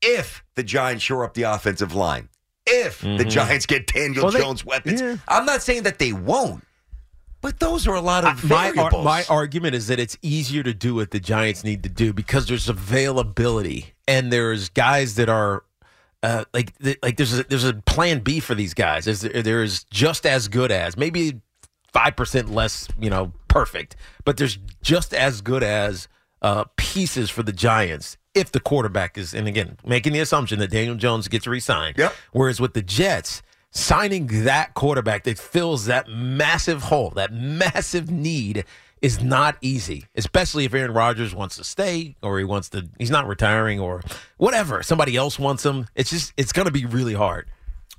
If 0.00 0.44
the 0.54 0.62
Giants 0.62 1.02
shore 1.04 1.24
up 1.24 1.34
the 1.34 1.42
offensive 1.42 1.94
line, 1.94 2.28
if 2.66 3.00
the 3.00 3.24
Giants 3.24 3.66
get 3.66 3.86
Daniel 3.86 4.12
Mm-hmm. 4.14 4.22
Well, 4.22 4.32
they- 4.32 4.40
Jones 4.40 4.64
weapons, 4.64 5.00
yeah. 5.00 5.16
I'm 5.26 5.44
not 5.44 5.62
saying 5.62 5.82
that 5.84 5.98
they 5.98 6.12
won't, 6.12 6.62
but 7.40 7.58
those 7.60 7.86
are 7.86 7.94
a 7.94 8.00
lot 8.00 8.24
of 8.24 8.44
my 8.48 8.68
ar- 8.68 8.72
variables. 8.74 9.04
my 9.04 9.24
argument 9.28 9.74
is 9.74 9.86
that 9.88 9.98
it's 9.98 10.16
easier 10.22 10.62
to 10.62 10.74
do 10.74 10.94
what 10.94 11.10
the 11.10 11.20
Giants 11.20 11.64
need 11.64 11.82
to 11.84 11.88
do 11.88 12.12
because 12.12 12.46
there's 12.46 12.68
availability 12.68 13.94
and 14.06 14.32
there's 14.32 14.68
guys 14.70 15.14
that 15.16 15.28
are 15.28 15.64
uh, 16.22 16.44
like 16.52 16.72
like 17.02 17.16
there's 17.16 17.38
a, 17.38 17.44
there's 17.44 17.64
a 17.64 17.74
plan 17.74 18.18
B 18.20 18.40
for 18.40 18.54
these 18.56 18.74
guys. 18.74 19.04
There's, 19.04 19.20
there's 19.20 19.84
just 19.84 20.26
as 20.26 20.48
good 20.48 20.72
as 20.72 20.96
maybe 20.96 21.40
five 21.92 22.16
percent 22.16 22.50
less, 22.50 22.88
you 22.98 23.10
know, 23.10 23.32
perfect, 23.48 23.96
but 24.24 24.36
there's 24.36 24.58
just 24.82 25.14
as 25.14 25.40
good 25.40 25.62
as 25.62 26.08
uh, 26.42 26.64
pieces 26.76 27.30
for 27.30 27.42
the 27.42 27.52
Giants 27.52 28.16
if 28.34 28.52
the 28.52 28.60
quarterback 28.60 29.18
is. 29.18 29.34
And 29.34 29.48
again, 29.48 29.76
making 29.84 30.12
the 30.12 30.20
assumption 30.20 30.58
that 30.60 30.70
Daniel 30.70 30.94
Jones 30.94 31.26
gets 31.28 31.46
re-signed. 31.46 31.98
Yep. 31.98 32.14
Whereas 32.32 32.60
with 32.60 32.74
the 32.74 32.82
Jets, 32.82 33.42
signing 33.70 34.44
that 34.44 34.74
quarterback 34.74 35.24
that 35.24 35.38
fills 35.38 35.86
that 35.86 36.08
massive 36.08 36.82
hole, 36.82 37.10
that 37.10 37.32
massive 37.32 38.10
need 38.10 38.64
is 39.02 39.22
not 39.22 39.56
easy, 39.60 40.06
especially 40.14 40.64
if 40.64 40.74
Aaron 40.74 40.92
Rodgers 40.92 41.34
wants 41.34 41.56
to 41.56 41.64
stay 41.64 42.16
or 42.22 42.38
he 42.38 42.44
wants 42.44 42.68
to, 42.70 42.88
he's 42.98 43.10
not 43.10 43.26
retiring 43.26 43.78
or 43.80 44.02
whatever. 44.36 44.82
Somebody 44.82 45.16
else 45.16 45.38
wants 45.38 45.64
him. 45.64 45.86
It's 45.94 46.10
just, 46.10 46.32
it's 46.36 46.52
going 46.52 46.66
to 46.66 46.72
be 46.72 46.84
really 46.84 47.14
hard. 47.14 47.48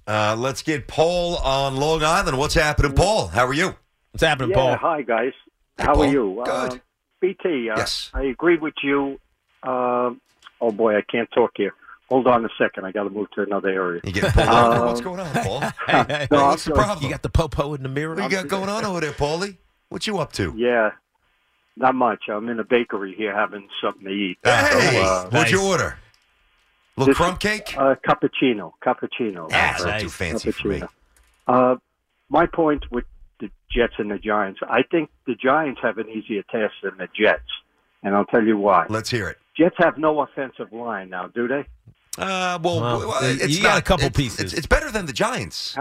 Uh, 0.09 0.35
let's 0.35 0.63
get 0.63 0.87
Paul 0.87 1.37
on 1.37 1.75
Long 1.77 2.03
Island. 2.03 2.39
What's 2.39 2.55
happening, 2.55 2.93
Paul? 2.93 3.27
How 3.27 3.45
are 3.45 3.53
you? 3.53 3.75
What's 4.11 4.23
happening, 4.23 4.49
Yeah, 4.49 4.55
Paul? 4.55 4.75
hi 4.77 5.01
guys. 5.03 5.33
Hey, 5.77 5.83
How 5.83 5.93
Paul. 5.93 6.03
are 6.05 6.07
you? 6.11 6.41
Good. 6.45 6.51
Uh, 6.51 6.77
BT, 7.21 7.69
uh, 7.69 7.77
Yes. 7.77 8.09
I 8.11 8.23
agree 8.23 8.57
with 8.57 8.73
you. 8.81 9.19
Uh, 9.61 10.11
oh 10.61 10.71
boy, 10.71 10.97
I 10.97 11.01
can't 11.01 11.29
talk 11.31 11.51
here. 11.55 11.73
Hold 12.09 12.25
on 12.25 12.43
a 12.43 12.49
second. 12.57 12.85
I 12.85 12.91
got 12.91 13.03
to 13.03 13.11
move 13.11 13.29
to 13.35 13.43
another 13.43 13.69
area. 13.69 14.01
You 14.03 14.11
getting 14.11 14.31
pulled 14.31 14.47
over? 14.49 14.85
What's 14.87 15.01
going 15.01 15.19
on, 15.19 15.31
Paul? 15.43 15.59
Hey, 15.59 15.71
hey, 15.87 16.05
Hey, 16.09 16.27
No, 16.31 16.45
what's 16.47 16.65
the 16.65 16.73
I'm- 16.73 16.83
problem? 16.83 17.03
You 17.03 17.11
got 17.11 17.21
the 17.21 17.29
popo 17.29 17.75
in 17.75 17.83
the 17.83 17.89
mirror? 17.89 18.15
what 18.15 18.23
you 18.23 18.29
got 18.31 18.47
going 18.47 18.67
on 18.67 18.83
over 18.83 18.99
there, 19.01 19.11
Paulie? 19.11 19.57
What 19.89 20.07
you 20.07 20.17
up 20.17 20.33
to? 20.33 20.51
Yeah, 20.57 20.89
not 21.77 21.93
much. 21.93 22.23
I'm 22.29 22.49
in 22.49 22.59
a 22.59 22.63
bakery 22.63 23.13
here 23.15 23.35
having 23.35 23.67
something 23.79 24.05
to 24.05 24.09
eat. 24.11 24.39
Hey, 24.43 24.89
So, 24.91 25.01
uh, 25.03 25.29
what'd 25.29 25.51
you 25.51 25.61
order? 25.61 25.99
Little 26.99 27.13
This- 27.13 27.17
crumb 27.17 27.37
cake? 27.37 27.75
uh, 27.77 27.95
cappuccino, 28.07 28.73
cappuccino. 28.83 29.49
That's 29.49 29.83
Uh, 29.83 29.87
not 29.91 29.99
too 30.01 30.09
fancy 30.09 30.51
for 30.51 30.67
me. 30.67 30.83
Uh, 31.47 31.75
my 32.29 32.45
point 32.45 32.83
with 32.91 33.05
the 33.39 33.49
Jets 33.71 33.93
and 33.97 34.11
the 34.11 34.19
Giants, 34.19 34.59
I 34.69 34.83
think 34.83 35.09
the 35.25 35.35
Giants 35.35 35.79
have 35.81 35.97
an 35.97 36.09
easier 36.09 36.43
task 36.43 36.73
than 36.83 36.97
the 36.97 37.07
Jets, 37.17 37.49
and 38.03 38.13
I'll 38.15 38.25
tell 38.25 38.43
you 38.43 38.57
why. 38.57 38.85
Let's 38.89 39.09
hear 39.09 39.29
it. 39.29 39.37
Jets 39.57 39.75
have 39.79 39.97
no 39.97 40.19
offensive 40.21 40.71
line 40.73 41.09
now, 41.09 41.27
do 41.27 41.47
they? 41.47 41.65
Uh, 42.17 42.59
well, 42.61 42.81
Well, 42.81 43.07
well, 43.07 43.23
you 43.23 43.37
it's 43.41 43.59
got 43.61 43.69
not- 43.69 43.77
a 43.77 43.81
couple 43.81 44.05
it's- 44.07 44.17
pieces. 44.17 44.39
It's, 44.45 44.53
it's 44.53 44.67
better 44.67 44.91
than 44.91 45.05
the 45.05 45.13
Giants. 45.13 45.77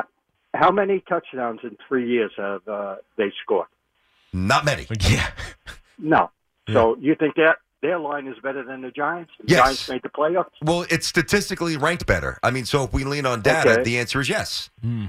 How 0.55 0.71
many 0.71 1.01
touchdowns 1.01 1.61
in 1.65 1.77
three 1.89 2.09
years 2.09 2.31
have 2.37 2.67
uh, 2.69 2.97
they 3.17 3.33
scored? 3.43 3.67
Not 4.33 4.65
many. 4.65 4.87
Yeah. 5.01 5.27
No. 5.99 6.31
So 6.73 6.97
you 7.01 7.15
think 7.17 7.35
that 7.37 7.57
their 7.83 7.99
line 7.99 8.27
is 8.27 8.37
better 8.43 8.63
than 8.65 8.81
the 8.83 8.91
Giants? 8.91 9.31
The 9.41 9.45
Yes. 9.53 9.61
Giants 9.65 9.89
made 9.89 10.03
the 10.03 10.09
playoffs. 10.09 10.51
Well, 10.63 10.87
it's 10.91 11.07
statistically 11.07 11.77
ranked 11.77 12.07
better. 12.07 12.39
I 12.43 12.51
mean, 12.51 12.65
so 12.65 12.85
if 12.85 12.93
we 12.93 13.05
lean 13.05 13.27
on 13.27 13.41
data, 13.43 13.73
Okay. 13.73 13.83
the 13.85 13.99
answer 13.99 14.21
is 14.21 14.29
yes. 14.29 14.71
Hmm. 14.83 15.07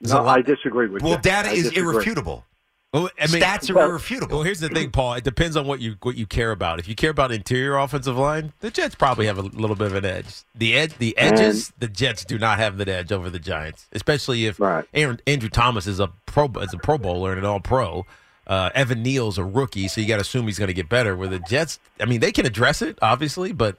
There's 0.00 0.12
a 0.12 0.16
No, 0.16 0.26
I 0.26 0.42
disagree 0.42 0.88
with 0.88 1.02
Well, 1.02 1.10
you. 1.12 1.14
Well, 1.16 1.22
data 1.22 1.50
I 1.50 1.52
is 1.52 1.62
disagree. 1.70 1.82
irrefutable. 1.94 2.44
Well, 2.92 3.08
I 3.18 3.26
mean, 3.28 3.40
Stats 3.40 3.70
are 3.70 3.74
well- 3.74 3.88
irrefutable. 3.88 4.36
Well, 4.36 4.44
here's 4.44 4.60
the 4.60 4.68
thing, 4.68 4.90
Paul. 4.90 5.14
It 5.14 5.24
depends 5.24 5.56
on 5.56 5.66
what 5.66 5.80
you 5.80 5.96
what 6.02 6.14
you 6.16 6.26
care 6.26 6.50
about. 6.50 6.78
If 6.78 6.88
you 6.88 6.94
care 6.94 7.08
about 7.08 7.32
interior 7.32 7.78
offensive 7.78 8.18
line, 8.18 8.52
the 8.60 8.70
Jets 8.70 8.94
probably 8.94 9.24
have 9.26 9.38
a 9.38 9.42
little 9.42 9.76
bit 9.76 9.86
of 9.86 9.94
an 9.94 10.04
edge. 10.04 10.26
The 10.54 10.74
ed, 10.76 10.94
the 10.98 11.16
edges, 11.16 11.72
the 11.78 11.88
Jets 11.88 12.22
do 12.22 12.38
not 12.38 12.58
have 12.58 12.76
that 12.76 12.88
edge 12.90 13.10
over 13.10 13.30
the 13.30 13.38
Giants, 13.38 13.86
especially 13.92 14.44
if 14.44 14.60
Right. 14.60 14.84
Aaron, 14.92 15.20
Andrew 15.26 15.48
Thomas 15.48 15.86
is 15.86 16.00
a 16.00 16.08
pro 16.26 16.48
is 16.60 16.74
a 16.74 16.78
Pro 16.78 16.98
Bowler 16.98 17.30
and 17.30 17.38
an 17.38 17.46
All 17.46 17.60
Pro. 17.60 18.04
Uh, 18.46 18.70
Evan 18.74 19.02
Neal's 19.02 19.38
a 19.38 19.44
rookie, 19.44 19.86
so 19.88 20.00
you 20.00 20.08
got 20.08 20.16
to 20.16 20.22
assume 20.22 20.46
he's 20.46 20.58
going 20.58 20.68
to 20.68 20.74
get 20.74 20.88
better. 20.88 21.16
Where 21.16 21.28
the 21.28 21.38
Jets, 21.38 21.78
I 22.00 22.06
mean, 22.06 22.20
they 22.20 22.32
can 22.32 22.44
address 22.46 22.82
it 22.82 22.98
obviously, 23.00 23.52
but 23.52 23.76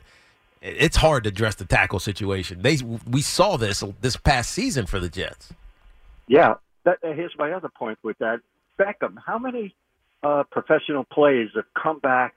it's 0.61 0.95
hard 0.95 1.25
to 1.25 1.29
address 1.29 1.55
the 1.55 1.65
tackle 1.65 1.99
situation. 1.99 2.61
They 2.61 2.77
we 3.09 3.21
saw 3.21 3.57
this 3.57 3.83
this 4.01 4.15
past 4.15 4.51
season 4.51 4.85
for 4.85 4.99
the 4.99 5.09
Jets. 5.09 5.51
Yeah. 6.27 6.55
That, 6.85 6.99
uh, 7.03 7.11
here's 7.13 7.33
my 7.37 7.51
other 7.51 7.69
point 7.69 7.97
with 8.03 8.17
that. 8.19 8.39
Beckham, 8.79 9.15
how 9.25 9.37
many 9.37 9.75
uh, 10.23 10.43
professional 10.51 11.03
players 11.03 11.51
have 11.55 11.65
come 11.81 11.99
back 11.99 12.33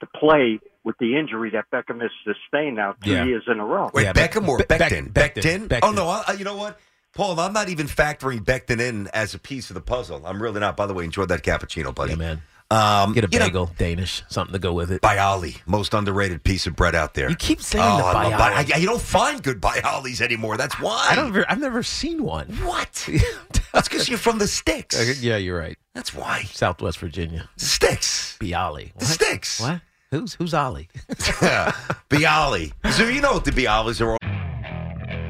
to 0.00 0.06
play 0.06 0.58
with 0.84 0.96
the 0.98 1.16
injury 1.18 1.50
that 1.50 1.66
Beckham 1.72 2.00
has 2.00 2.10
sustained 2.24 2.76
now 2.76 2.94
two 3.04 3.10
Yeah. 3.10 3.24
years 3.24 3.42
in 3.46 3.60
a 3.60 3.64
row? 3.64 3.90
Wait, 3.92 4.04
Yeah, 4.04 4.12
Beckham 4.12 4.48
or 4.48 4.58
Be- 4.58 4.64
Beck- 4.64 4.80
Becton? 4.80 5.12
Becton. 5.12 5.68
Becton. 5.68 5.80
Oh 5.82 5.90
no! 5.90 6.06
I, 6.08 6.32
you 6.38 6.44
know 6.44 6.56
what, 6.56 6.80
Paul? 7.14 7.38
I'm 7.40 7.52
not 7.52 7.68
even 7.68 7.86
factoring 7.86 8.40
Becton 8.44 8.80
in 8.80 9.08
as 9.08 9.34
a 9.34 9.38
piece 9.38 9.70
of 9.70 9.74
the 9.74 9.80
puzzle. 9.80 10.22
I'm 10.24 10.40
really 10.42 10.60
not. 10.60 10.76
By 10.76 10.86
the 10.86 10.94
way, 10.94 11.04
enjoyed 11.04 11.28
that 11.28 11.42
cappuccino, 11.42 11.94
buddy. 11.94 12.12
Yeah, 12.12 12.16
man. 12.18 12.42
Um, 12.72 13.14
Get 13.14 13.24
a 13.24 13.28
you 13.32 13.40
know, 13.40 13.46
bagel, 13.46 13.70
Danish, 13.78 14.22
something 14.28 14.52
to 14.52 14.60
go 14.60 14.72
with 14.72 14.92
it. 14.92 15.02
Bialy, 15.02 15.60
most 15.66 15.92
underrated 15.92 16.44
piece 16.44 16.68
of 16.68 16.76
bread 16.76 16.94
out 16.94 17.14
there. 17.14 17.28
You 17.28 17.34
keep 17.34 17.60
saying 17.60 17.84
oh, 17.84 17.96
the 17.98 18.04
I 18.04 18.24
Bialy. 18.30 18.38
Bi- 18.38 18.74
I- 18.74 18.78
you 18.78 18.86
don't 18.86 19.00
find 19.02 19.42
good 19.42 19.60
Bialys 19.60 20.20
anymore. 20.20 20.56
That's 20.56 20.78
why. 20.78 21.08
I 21.10 21.16
don't. 21.16 21.36
I've 21.48 21.58
never 21.58 21.82
seen 21.82 22.22
one. 22.22 22.46
What? 22.64 23.08
That's 23.72 23.88
because 23.88 24.08
you're 24.08 24.18
from 24.18 24.38
the 24.38 24.46
sticks. 24.46 24.94
Okay, 25.00 25.18
yeah, 25.20 25.36
you're 25.36 25.58
right. 25.58 25.76
That's 25.94 26.14
why. 26.14 26.42
Southwest 26.44 26.98
Virginia. 26.98 27.48
Sticks. 27.56 28.36
Bialy. 28.40 28.92
The 28.98 29.04
sticks. 29.04 29.60
What? 29.60 29.80
Who's 30.12 30.34
who's 30.34 30.54
Ollie? 30.54 30.88
Bialy. 32.08 32.72
So 32.92 33.04
you 33.08 33.20
know 33.20 33.32
what 33.32 33.44
the 33.44 33.52
Bialys 33.52 34.00
are. 34.04 34.16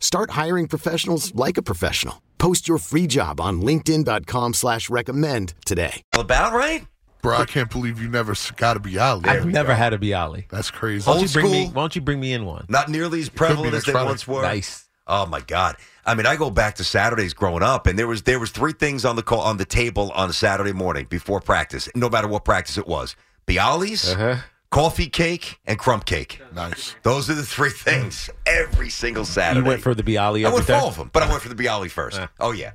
Start 0.00 0.30
hiring 0.30 0.66
professionals 0.66 1.34
like 1.34 1.56
a 1.56 1.62
professional. 1.62 2.22
Post 2.38 2.66
your 2.68 2.78
free 2.78 3.06
job 3.06 3.40
on 3.40 3.60
linkedin.com 3.62 4.54
slash 4.54 4.90
recommend 4.90 5.54
today. 5.64 6.02
About 6.16 6.52
right? 6.52 6.86
Bro, 7.20 7.38
I 7.38 7.44
can't 7.46 7.68
believe 7.70 8.00
you 8.00 8.08
never 8.08 8.34
got 8.56 8.74
to 8.74 8.80
be 8.80 8.96
out 8.98 9.26
I've 9.26 9.44
never 9.44 9.74
had 9.74 9.92
a 9.92 9.98
Bialy. 9.98 10.48
That's 10.50 10.70
crazy. 10.70 11.04
Why 11.04 11.14
don't, 11.14 11.22
Old 11.22 11.34
you 11.34 11.40
bring 11.40 11.50
me, 11.52 11.62
school. 11.64 11.74
why 11.74 11.82
don't 11.82 11.96
you 11.96 12.00
bring 12.02 12.20
me 12.20 12.32
in 12.32 12.44
one? 12.46 12.64
Not 12.68 12.88
nearly 12.88 13.20
as 13.20 13.28
prevalent 13.28 13.74
as 13.74 13.84
they 13.84 13.90
Friday. 13.92 14.06
once 14.06 14.28
were. 14.28 14.42
Nice. 14.42 14.84
Oh 15.08 15.24
my 15.26 15.40
God! 15.40 15.76
I 16.04 16.14
mean, 16.14 16.26
I 16.26 16.36
go 16.36 16.50
back 16.50 16.74
to 16.76 16.84
Saturdays 16.84 17.32
growing 17.34 17.62
up, 17.62 17.86
and 17.86 17.98
there 17.98 18.06
was 18.06 18.22
there 18.22 18.38
was 18.38 18.50
three 18.50 18.72
things 18.74 19.04
on 19.06 19.16
the 19.16 19.22
call, 19.22 19.40
on 19.40 19.56
the 19.56 19.64
table 19.64 20.12
on 20.12 20.28
a 20.28 20.32
Saturday 20.34 20.72
morning 20.74 21.06
before 21.08 21.40
practice, 21.40 21.88
no 21.96 22.08
matter 22.10 22.28
what 22.28 22.44
practice 22.44 22.76
it 22.78 22.86
was: 22.86 23.16
Bialys, 23.46 24.12
Uh-huh. 24.12 24.42
Coffee 24.70 25.08
cake, 25.08 25.58
and 25.66 25.78
crumb 25.78 26.00
cake. 26.00 26.40
Nice. 26.54 26.94
Those 27.02 27.30
are 27.30 27.34
the 27.34 27.42
three 27.44 27.70
things 27.70 28.30
every 28.46 28.90
single 28.90 29.24
Saturday. 29.24 29.64
You 29.64 29.68
went 29.68 29.82
for 29.82 29.94
the 29.94 30.02
Bialy 30.02 30.46
I 30.46 30.52
went 30.52 30.66
for 30.66 30.74
all 30.74 30.88
of 30.88 30.96
them, 30.96 31.10
but 31.12 31.22
I 31.22 31.28
went 31.28 31.42
for 31.42 31.48
the 31.48 31.54
Bialy 31.54 31.90
first. 31.90 32.18
Uh. 32.18 32.28
Oh 32.40 32.52
yeah, 32.52 32.72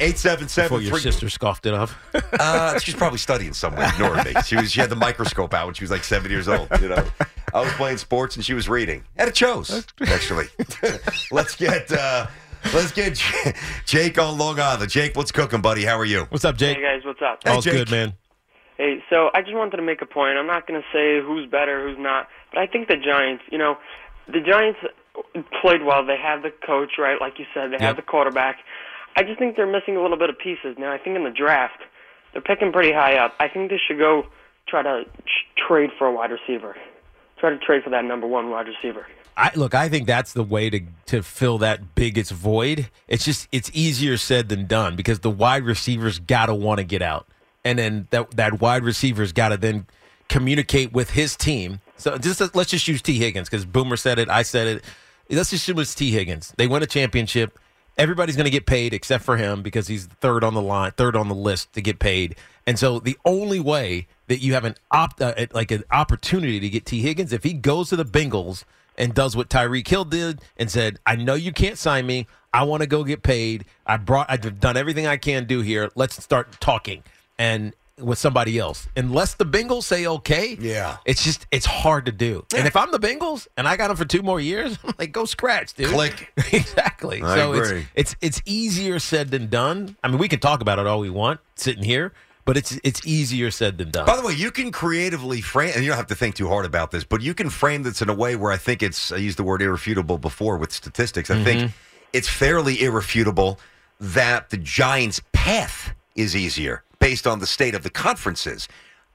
eight 0.00 0.18
seven 0.18 0.46
Before 0.46 0.80
your 0.80 0.92
three. 0.92 1.00
sister 1.00 1.28
scoffed 1.28 1.66
it 1.66 1.74
off. 1.74 1.96
Uh, 2.38 2.78
she's 2.78 2.94
probably 2.94 3.18
studying 3.18 3.52
somewhere, 3.52 3.88
ignoring 3.88 4.24
me. 4.24 4.32
She 4.44 4.56
was 4.56 4.70
she 4.70 4.80
had 4.80 4.90
the 4.90 4.96
microscope 4.96 5.54
out 5.54 5.66
when 5.66 5.74
she 5.74 5.84
was 5.84 5.90
like 5.90 6.04
seven 6.04 6.30
years 6.30 6.48
old. 6.48 6.68
You 6.80 6.88
know, 6.88 7.04
I 7.54 7.60
was 7.60 7.72
playing 7.74 7.96
sports 7.98 8.36
and 8.36 8.44
she 8.44 8.52
was 8.54 8.68
reading, 8.68 9.04
and 9.16 9.28
it 9.28 9.34
chose 9.34 9.86
actually. 10.06 10.46
let's 11.32 11.56
get 11.56 11.90
uh, 11.92 12.26
let's 12.74 12.92
get 12.92 13.14
J- 13.14 13.54
Jake 13.86 14.18
on 14.18 14.36
Long 14.38 14.58
Island. 14.60 14.90
Jake, 14.90 15.16
what's 15.16 15.32
cooking, 15.32 15.60
buddy? 15.62 15.84
How 15.84 15.98
are 15.98 16.04
you? 16.04 16.22
What's 16.28 16.44
up, 16.44 16.56
Jake? 16.56 16.76
Hey 16.76 16.82
guys, 16.82 17.04
what's 17.04 17.22
up? 17.22 17.40
Hey, 17.44 17.52
All's 17.52 17.64
Jake. 17.64 17.74
good, 17.74 17.90
man. 17.90 18.14
Hey, 18.76 19.02
so 19.08 19.30
I 19.34 19.40
just 19.40 19.54
wanted 19.54 19.76
to 19.76 19.82
make 19.82 20.02
a 20.02 20.06
point. 20.06 20.36
I'm 20.36 20.46
not 20.46 20.66
going 20.66 20.80
to 20.80 20.86
say 20.92 21.24
who's 21.24 21.48
better, 21.48 21.88
who's 21.88 21.98
not, 21.98 22.28
but 22.52 22.60
I 22.60 22.66
think 22.66 22.88
the 22.88 22.96
Giants, 22.96 23.42
you 23.50 23.58
know, 23.58 23.78
the 24.26 24.40
Giants 24.40 24.80
played 25.62 25.82
well. 25.82 26.04
They 26.04 26.18
have 26.18 26.42
the 26.42 26.50
coach, 26.50 26.92
right? 26.98 27.20
Like 27.20 27.38
you 27.38 27.46
said, 27.54 27.70
they 27.72 27.82
have 27.82 27.96
the 27.96 28.02
quarterback. 28.02 28.58
I 29.16 29.22
just 29.22 29.38
think 29.38 29.56
they're 29.56 29.70
missing 29.70 29.96
a 29.96 30.02
little 30.02 30.18
bit 30.18 30.28
of 30.28 30.38
pieces. 30.38 30.76
Now, 30.78 30.92
I 30.92 30.98
think 30.98 31.16
in 31.16 31.24
the 31.24 31.30
draft, 31.30 31.80
they're 32.32 32.42
picking 32.42 32.70
pretty 32.70 32.92
high 32.92 33.16
up. 33.16 33.34
I 33.40 33.48
think 33.48 33.70
they 33.70 33.80
should 33.88 33.98
go 33.98 34.26
try 34.68 34.82
to 34.82 35.04
ch- 35.04 35.66
trade 35.66 35.90
for 35.96 36.06
a 36.06 36.12
wide 36.12 36.30
receiver. 36.30 36.76
Try 37.38 37.50
to 37.50 37.58
trade 37.58 37.82
for 37.82 37.90
that 37.90 38.04
number 38.04 38.26
one 38.26 38.50
wide 38.50 38.66
receiver. 38.66 39.06
I 39.38 39.52
look, 39.54 39.74
I 39.74 39.88
think 39.88 40.06
that's 40.06 40.32
the 40.32 40.42
way 40.42 40.70
to 40.70 40.80
to 41.06 41.22
fill 41.22 41.58
that 41.58 41.94
biggest 41.94 42.32
void. 42.32 42.88
It's 43.06 43.24
just 43.24 43.48
it's 43.52 43.70
easier 43.74 44.16
said 44.16 44.48
than 44.48 44.66
done 44.66 44.96
because 44.96 45.20
the 45.20 45.30
wide 45.30 45.64
receivers 45.64 46.18
got 46.18 46.46
to 46.46 46.54
want 46.54 46.78
to 46.78 46.84
get 46.84 47.02
out. 47.02 47.26
And 47.66 47.80
then 47.80 48.06
that 48.10 48.30
that 48.36 48.60
wide 48.60 48.84
receiver's 48.84 49.32
got 49.32 49.48
to 49.48 49.56
then 49.56 49.86
communicate 50.28 50.92
with 50.92 51.10
his 51.10 51.34
team. 51.34 51.80
So 51.96 52.16
just 52.16 52.54
let's 52.54 52.70
just 52.70 52.86
use 52.86 53.02
Tee 53.02 53.18
Higgins 53.18 53.48
cuz 53.48 53.64
Boomer 53.64 53.96
said 53.96 54.20
it, 54.20 54.30
I 54.30 54.42
said 54.42 54.68
it. 54.68 54.84
Let's 55.28 55.50
just 55.50 55.66
use 55.66 55.94
Tee 55.96 56.12
Higgins. 56.12 56.54
They 56.56 56.68
win 56.68 56.84
a 56.84 56.86
championship. 56.86 57.58
Everybody's 57.98 58.36
going 58.36 58.44
to 58.44 58.50
get 58.50 58.66
paid 58.66 58.94
except 58.94 59.24
for 59.24 59.36
him 59.36 59.62
because 59.62 59.88
he's 59.88 60.06
third 60.20 60.44
on 60.44 60.54
the 60.54 60.62
line, 60.62 60.92
third 60.92 61.16
on 61.16 61.28
the 61.28 61.34
list 61.34 61.72
to 61.72 61.82
get 61.82 61.98
paid. 61.98 62.36
And 62.66 62.78
so 62.78 63.00
the 63.00 63.18
only 63.24 63.58
way 63.58 64.06
that 64.28 64.38
you 64.38 64.52
have 64.52 64.64
an 64.64 64.76
opt 64.92 65.20
uh, 65.20 65.34
like 65.52 65.72
an 65.72 65.82
opportunity 65.90 66.60
to 66.60 66.68
get 66.68 66.86
Tee 66.86 67.00
Higgins 67.00 67.32
if 67.32 67.42
he 67.42 67.52
goes 67.52 67.88
to 67.88 67.96
the 67.96 68.04
Bengals 68.04 68.62
and 68.96 69.12
does 69.12 69.34
what 69.34 69.48
Tyreek 69.48 69.88
Hill 69.88 70.04
did 70.04 70.40
and 70.56 70.70
said, 70.70 71.00
"I 71.04 71.16
know 71.16 71.34
you 71.34 71.50
can't 71.52 71.78
sign 71.78 72.06
me. 72.06 72.28
I 72.52 72.62
want 72.62 72.82
to 72.82 72.86
go 72.86 73.02
get 73.02 73.24
paid. 73.24 73.64
I 73.84 73.96
brought 73.96 74.30
I've 74.30 74.60
done 74.60 74.76
everything 74.76 75.08
I 75.08 75.16
can 75.16 75.46
do 75.46 75.62
here. 75.62 75.90
Let's 75.96 76.22
start 76.22 76.60
talking." 76.60 77.02
And 77.38 77.74
with 78.00 78.18
somebody 78.18 78.58
else. 78.58 78.88
Unless 78.96 79.34
the 79.34 79.46
Bengals 79.46 79.84
say 79.84 80.06
okay, 80.06 80.56
Yeah. 80.60 80.98
it's 81.04 81.24
just 81.24 81.46
it's 81.50 81.66
hard 81.66 82.06
to 82.06 82.12
do. 82.12 82.44
And 82.54 82.66
if 82.66 82.76
I'm 82.76 82.90
the 82.90 82.98
Bengals 82.98 83.46
and 83.56 83.66
I 83.66 83.76
got 83.76 83.88
them 83.88 83.96
for 83.96 84.04
two 84.04 84.22
more 84.22 84.40
years, 84.40 84.78
I'm 84.84 84.94
like, 84.98 85.12
go 85.12 85.24
scratch, 85.24 85.74
dude. 85.74 85.88
Click. 85.88 86.32
exactly. 86.52 87.22
I 87.22 87.36
so 87.36 87.52
agree. 87.54 87.86
it's 87.94 88.14
it's 88.20 88.40
it's 88.40 88.42
easier 88.44 88.98
said 88.98 89.30
than 89.30 89.48
done. 89.48 89.96
I 90.04 90.08
mean, 90.08 90.18
we 90.18 90.28
can 90.28 90.40
talk 90.40 90.60
about 90.60 90.78
it 90.78 90.86
all 90.86 91.00
we 91.00 91.10
want 91.10 91.40
sitting 91.54 91.84
here, 91.84 92.12
but 92.44 92.56
it's 92.56 92.78
it's 92.84 93.06
easier 93.06 93.50
said 93.50 93.78
than 93.78 93.90
done. 93.90 94.06
By 94.06 94.16
the 94.16 94.26
way, 94.26 94.34
you 94.34 94.50
can 94.50 94.72
creatively 94.72 95.40
frame, 95.40 95.72
and 95.74 95.82
you 95.82 95.90
don't 95.90 95.96
have 95.96 96.08
to 96.08 96.14
think 96.14 96.34
too 96.34 96.48
hard 96.48 96.66
about 96.66 96.90
this, 96.90 97.04
but 97.04 97.22
you 97.22 97.32
can 97.32 97.48
frame 97.48 97.82
this 97.82 98.02
in 98.02 98.10
a 98.10 98.14
way 98.14 98.36
where 98.36 98.52
I 98.52 98.58
think 98.58 98.82
it's, 98.82 99.10
I 99.10 99.16
used 99.16 99.38
the 99.38 99.44
word 99.44 99.62
irrefutable 99.62 100.18
before 100.18 100.58
with 100.58 100.72
statistics. 100.72 101.30
I 101.30 101.42
think 101.42 101.60
mm-hmm. 101.60 101.76
it's 102.12 102.28
fairly 102.28 102.82
irrefutable 102.82 103.58
that 103.98 104.50
the 104.50 104.58
Giants' 104.58 105.22
path 105.32 105.94
is 106.16 106.34
easier 106.34 106.82
based 106.98 107.26
on 107.26 107.38
the 107.38 107.46
state 107.46 107.74
of 107.74 107.82
the 107.82 107.90
conferences. 107.90 108.68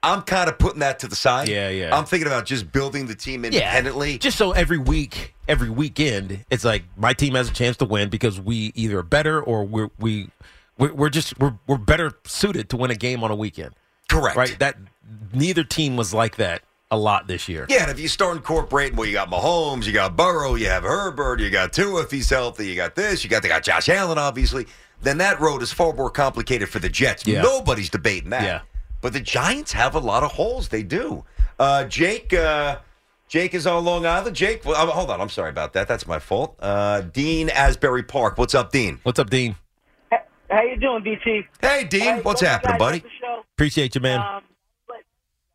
I'm 0.03 0.23
kind 0.23 0.49
of 0.49 0.57
putting 0.57 0.79
that 0.79 0.99
to 0.99 1.07
the 1.07 1.15
side. 1.15 1.47
Yeah, 1.47 1.69
yeah. 1.69 1.95
I'm 1.95 2.05
thinking 2.05 2.27
about 2.27 2.45
just 2.45 2.71
building 2.71 3.05
the 3.05 3.13
team 3.13 3.45
independently. 3.45 4.17
Just 4.17 4.37
so 4.37 4.51
every 4.51 4.79
week, 4.79 5.35
every 5.47 5.69
weekend, 5.69 6.43
it's 6.49 6.65
like 6.65 6.83
my 6.97 7.13
team 7.13 7.35
has 7.35 7.49
a 7.49 7.53
chance 7.53 7.77
to 7.77 7.85
win 7.85 8.09
because 8.09 8.39
we 8.39 8.71
either 8.73 8.99
are 8.99 9.03
better 9.03 9.39
or 9.41 9.63
we're 9.63 9.89
we 9.99 10.29
we're, 10.77 10.93
we're 10.93 11.09
just 11.09 11.37
we're 11.39 11.53
we're 11.67 11.77
better 11.77 12.13
suited 12.25 12.69
to 12.69 12.77
win 12.77 12.89
a 12.89 12.95
game 12.95 13.23
on 13.23 13.29
a 13.29 13.35
weekend. 13.35 13.75
Correct. 14.09 14.35
Right. 14.35 14.57
That 14.57 14.77
neither 15.33 15.63
team 15.63 15.97
was 15.97 16.13
like 16.13 16.37
that 16.37 16.63
a 16.89 16.97
lot 16.97 17.27
this 17.27 17.47
year. 17.47 17.65
Yeah, 17.69 17.83
and 17.83 17.91
if 17.91 17.99
you 17.99 18.07
start 18.07 18.35
incorporating, 18.35 18.97
well, 18.97 19.07
you 19.07 19.13
got 19.13 19.29
Mahomes, 19.29 19.85
you 19.85 19.93
got 19.93 20.17
Burrow, 20.17 20.55
you 20.55 20.65
have 20.65 20.83
Herbert, 20.83 21.39
you 21.39 21.49
got 21.49 21.71
Tua 21.71 22.01
if 22.01 22.11
he's 22.11 22.29
healthy, 22.29 22.67
you 22.67 22.75
got 22.75 22.95
this, 22.95 23.23
you 23.23 23.29
got 23.29 23.43
they 23.43 23.47
got 23.47 23.63
Josh 23.63 23.87
Allen, 23.87 24.17
obviously. 24.17 24.65
Then 25.01 25.17
that 25.17 25.39
road 25.39 25.61
is 25.61 25.71
far 25.73 25.93
more 25.93 26.09
complicated 26.09 26.69
for 26.69 26.79
the 26.79 26.89
Jets. 26.89 27.25
Yeah. 27.25 27.41
Nobody's 27.41 27.89
debating 27.89 28.29
that. 28.31 28.43
Yeah. 28.43 28.61
But 29.01 29.13
the 29.13 29.19
Giants 29.19 29.71
have 29.71 29.95
a 29.95 29.99
lot 29.99 30.23
of 30.23 30.31
holes. 30.31 30.69
They 30.69 30.83
do. 30.83 31.23
Uh, 31.59 31.85
Jake, 31.85 32.33
uh, 32.33 32.77
Jake 33.27 33.53
is 33.53 33.65
on 33.65 33.83
Long 33.83 34.05
Island. 34.05 34.35
Jake, 34.35 34.63
well, 34.63 34.75
uh, 34.75 34.91
hold 34.91 35.09
on. 35.09 35.19
I'm 35.19 35.29
sorry 35.29 35.49
about 35.49 35.73
that. 35.73 35.87
That's 35.87 36.05
my 36.07 36.19
fault. 36.19 36.55
Uh, 36.59 37.01
Dean 37.01 37.49
Asbury 37.49 38.03
Park. 38.03 38.37
What's 38.37 38.53
up, 38.53 38.71
Dean? 38.71 38.99
What's 39.03 39.17
up, 39.19 39.29
Dean? 39.29 39.55
How 40.49 40.63
you 40.63 40.75
doing, 40.77 41.01
BT? 41.01 41.43
Hey, 41.61 41.85
Dean. 41.85 42.01
Hey, 42.01 42.21
What's 42.21 42.41
happening, 42.41 42.77
buddy? 42.77 42.97
at 42.97 43.03
the 43.03 43.09
show. 43.21 43.41
Appreciate 43.55 43.95
you, 43.95 44.01
man. 44.01 44.19
Um, 44.19 44.43
but 44.85 44.97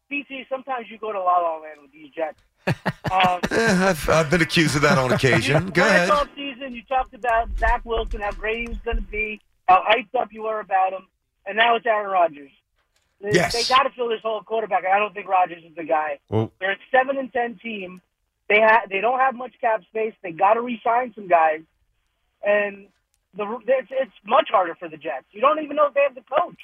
BT, 0.08 0.44
sometimes 0.48 0.86
you 0.90 0.96
go 0.98 1.12
to 1.12 1.20
La 1.20 1.38
La 1.38 1.58
Land 1.58 1.80
with 1.82 1.92
these 1.92 2.10
Jets. 2.14 2.38
Um, 2.66 3.40
Eh, 3.50 3.88
I've, 3.88 4.08
I've 4.08 4.30
been 4.30 4.42
accused 4.42 4.76
of 4.76 4.82
that 4.82 4.98
on 4.98 5.12
occasion. 5.12 5.70
Go 5.74 5.82
ahead. 5.82 6.08
Last 6.08 6.28
season, 6.34 6.74
you 6.74 6.82
talked 6.88 7.14
about 7.14 7.48
Zach 7.58 7.82
Wilson, 7.84 8.20
how 8.20 8.32
great 8.32 8.60
he 8.60 8.68
was 8.68 8.78
going 8.78 8.96
to 8.96 9.02
be, 9.02 9.40
how 9.68 9.82
hyped 9.88 10.14
up 10.20 10.32
you 10.32 10.42
were 10.42 10.60
about 10.60 10.92
him, 10.92 11.06
and 11.46 11.56
now 11.56 11.76
it's 11.76 11.86
Aaron 11.86 12.10
Rodgers. 12.10 12.50
They, 13.20 13.32
Yes. 13.32 13.52
they 13.54 13.62
got 13.74 13.84
to 13.84 13.90
fill 13.90 14.08
this 14.08 14.20
whole 14.22 14.42
quarterback. 14.42 14.84
I 14.84 14.98
don't 14.98 15.14
think 15.14 15.28
Rodgers 15.28 15.62
is 15.64 15.74
the 15.76 15.84
guy. 15.84 16.18
Well- 16.28 16.52
They're 16.60 16.72
a 16.72 16.76
seven 16.90 17.16
and 17.16 17.32
ten 17.32 17.58
team. 17.62 18.02
They 18.48 18.60
ha- 18.60 18.82
they 18.88 19.00
don't 19.00 19.18
have 19.18 19.34
much 19.34 19.54
cap 19.60 19.82
space. 19.84 20.14
They 20.22 20.32
got 20.32 20.54
to 20.54 20.60
re-sign 20.60 21.12
some 21.14 21.26
guys, 21.28 21.62
and 22.44 22.86
the 23.36 23.44
it's, 23.66 23.88
it's 23.90 24.12
much 24.24 24.48
harder 24.50 24.74
for 24.76 24.88
the 24.88 24.96
Jets. 24.96 25.24
You 25.32 25.40
don't 25.40 25.62
even 25.62 25.76
know 25.76 25.86
if 25.86 25.94
they 25.94 26.02
have 26.02 26.14
the 26.14 26.22
coach. 26.22 26.60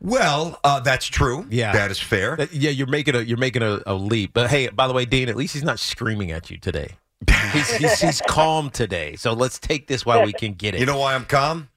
Well, 0.00 0.58
uh, 0.64 0.80
that's 0.80 1.06
true. 1.06 1.46
Yeah. 1.50 1.72
That 1.72 1.90
is 1.90 1.98
fair. 1.98 2.36
That- 2.36 2.52
yeah, 2.52 2.70
you're 2.70 2.86
making 2.86 3.14
a 3.16 3.20
you're 3.20 3.36
making 3.38 3.62
a, 3.62 3.80
a 3.86 3.94
leap. 3.94 4.32
But 4.34 4.50
hey, 4.50 4.68
by 4.68 4.86
the 4.86 4.94
way, 4.94 5.04
Dean, 5.04 5.28
at 5.28 5.36
least 5.36 5.54
he's 5.54 5.64
not 5.64 5.78
screaming 5.78 6.30
at 6.30 6.50
you 6.50 6.58
today. 6.58 6.90
He's, 7.52 7.68
he's, 7.76 8.00
he's 8.00 8.20
calm 8.28 8.70
today. 8.70 9.16
So 9.16 9.32
let's 9.32 9.58
take 9.58 9.88
this 9.88 10.04
while 10.06 10.24
we 10.24 10.32
can 10.32 10.52
get 10.52 10.74
it. 10.74 10.80
You 10.80 10.86
know 10.86 10.98
why 10.98 11.14
I'm 11.14 11.24
calm? 11.24 11.68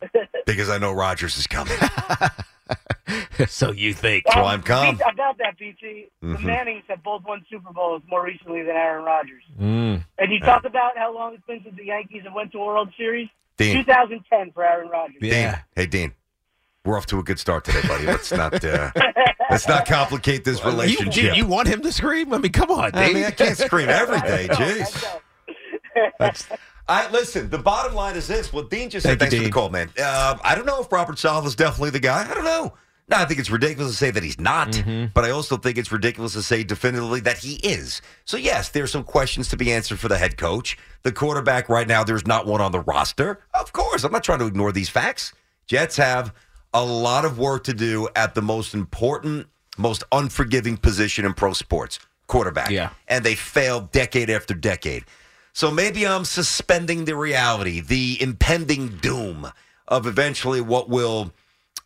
Because 0.45 0.69
I 0.69 0.77
know 0.77 0.91
Rodgers 0.91 1.35
is 1.37 1.47
coming. 1.47 1.73
so 3.47 3.71
you 3.71 3.93
think? 3.93 4.25
That's 4.25 4.35
why 4.37 4.53
I'm 4.53 4.61
calm. 4.61 4.95
About 4.95 5.37
that, 5.39 5.57
BT, 5.57 6.09
the 6.21 6.27
Mhm. 6.27 6.43
Mannings 6.43 6.83
have 6.89 7.01
both 7.03 7.23
won 7.23 7.43
Super 7.49 7.71
Bowls 7.73 8.01
more 8.07 8.23
recently 8.23 8.61
than 8.63 8.75
Aaron 8.75 9.03
Rodgers. 9.03 9.43
Mm. 9.59 10.03
And 10.19 10.31
you 10.31 10.39
talk 10.41 10.65
about 10.65 10.97
how 10.97 11.13
long 11.15 11.33
it's 11.33 11.45
been 11.47 11.61
since 11.63 11.75
the 11.75 11.85
Yankees 11.85 12.23
have 12.25 12.33
went 12.33 12.51
to 12.51 12.59
a 12.59 12.65
World 12.65 12.89
Series. 12.97 13.29
Dean. 13.57 13.77
2010 13.77 14.51
for 14.51 14.63
Aaron 14.65 14.89
Rodgers. 14.89 15.17
Dean, 15.21 15.53
hey 15.75 15.85
Dean, 15.85 16.13
we're 16.85 16.97
off 16.97 17.05
to 17.07 17.19
a 17.19 17.23
good 17.23 17.39
start 17.39 17.63
today, 17.65 17.81
buddy. 17.87 18.05
Let's 18.05 18.31
not 18.31 18.63
uh, 18.63 18.91
let's 19.49 19.67
not 19.67 19.85
complicate 19.85 20.43
this 20.43 20.59
You, 20.59 20.65
relationship. 20.69 21.35
you 21.37 21.45
want 21.45 21.67
him 21.67 21.81
to 21.81 21.91
scream? 21.91 22.33
I 22.33 22.39
mean, 22.39 22.51
come 22.51 22.71
on, 22.71 22.91
I 22.95 23.05
Dean. 23.07 23.15
mean, 23.15 23.25
I 23.25 23.31
can't 23.31 23.57
scream 23.57 23.89
every 23.89 24.19
day. 24.21 24.47
Jeez. 24.51 25.17
I 26.87 27.09
listen. 27.11 27.49
The 27.49 27.57
bottom 27.59 27.93
line 27.95 28.15
is 28.15 28.27
this. 28.27 28.51
Well, 28.51 28.63
Dean 28.63 28.89
just 28.89 29.05
said, 29.05 29.19
Thank 29.19 29.31
you, 29.33 29.39
"Thanks 29.39 29.55
for 29.55 29.61
the 29.61 29.61
call, 29.61 29.69
man." 29.69 29.89
Uh, 29.99 30.37
I 30.43 30.55
don't 30.55 30.65
know 30.65 30.81
if 30.81 30.91
Robert 30.91 31.19
Saleh 31.19 31.45
is 31.45 31.55
definitely 31.55 31.91
the 31.91 31.99
guy. 31.99 32.29
I 32.29 32.33
don't 32.33 32.43
know. 32.43 32.73
No, 33.09 33.17
I 33.17 33.25
think 33.25 33.39
it's 33.41 33.49
ridiculous 33.49 33.91
to 33.91 33.97
say 33.97 34.09
that 34.09 34.23
he's 34.23 34.39
not, 34.39 34.69
Mm-hmm. 34.69 35.07
but 35.13 35.25
I 35.25 35.31
also 35.31 35.57
think 35.57 35.77
it's 35.77 35.91
ridiculous 35.91 36.31
to 36.33 36.41
say 36.41 36.63
definitively 36.63 37.19
that 37.21 37.37
he 37.39 37.55
is. 37.55 38.01
So 38.23 38.37
yes, 38.37 38.69
there's 38.69 38.89
some 38.91 39.03
questions 39.03 39.49
to 39.49 39.57
be 39.57 39.71
answered 39.73 39.99
for 39.99 40.07
the 40.07 40.17
head 40.17 40.37
coach. 40.37 40.77
The 41.03 41.11
quarterback 41.11 41.67
right 41.67 41.87
now, 41.87 42.05
there's 42.05 42.25
not 42.25 42.45
one 42.47 42.61
on 42.61 42.71
the 42.71 42.79
roster. 42.79 43.41
Of 43.53 43.73
course, 43.73 44.05
I'm 44.05 44.13
not 44.13 44.23
trying 44.23 44.39
to 44.39 44.45
ignore 44.45 44.71
these 44.71 44.87
facts. 44.89 45.33
Jets 45.67 45.97
have 45.97 46.33
a 46.73 46.83
lot 46.83 47.25
of 47.25 47.37
work 47.37 47.63
to 47.65 47.73
do 47.73 48.07
at 48.15 48.35
the 48.35 48.41
most 48.41 48.73
important, 48.73 49.47
most 49.77 50.03
unforgiving 50.11 50.77
position 50.77 51.25
in 51.25 51.33
pro 51.33 51.53
sports, 51.53 51.99
quarterback. 52.27 52.69
Yeah. 52.69 52.91
And 53.07 53.23
they 53.23 53.35
failed 53.35 53.91
decade 53.91 54.29
after 54.29 54.53
decade. 54.53 55.05
So 55.53 55.69
maybe 55.69 56.07
I'm 56.07 56.23
suspending 56.23 57.05
the 57.05 57.15
reality, 57.15 57.81
the 57.81 58.17
impending 58.21 58.97
doom 58.97 59.51
of 59.87 60.07
eventually 60.07 60.61
what 60.61 60.87
will, 60.87 61.33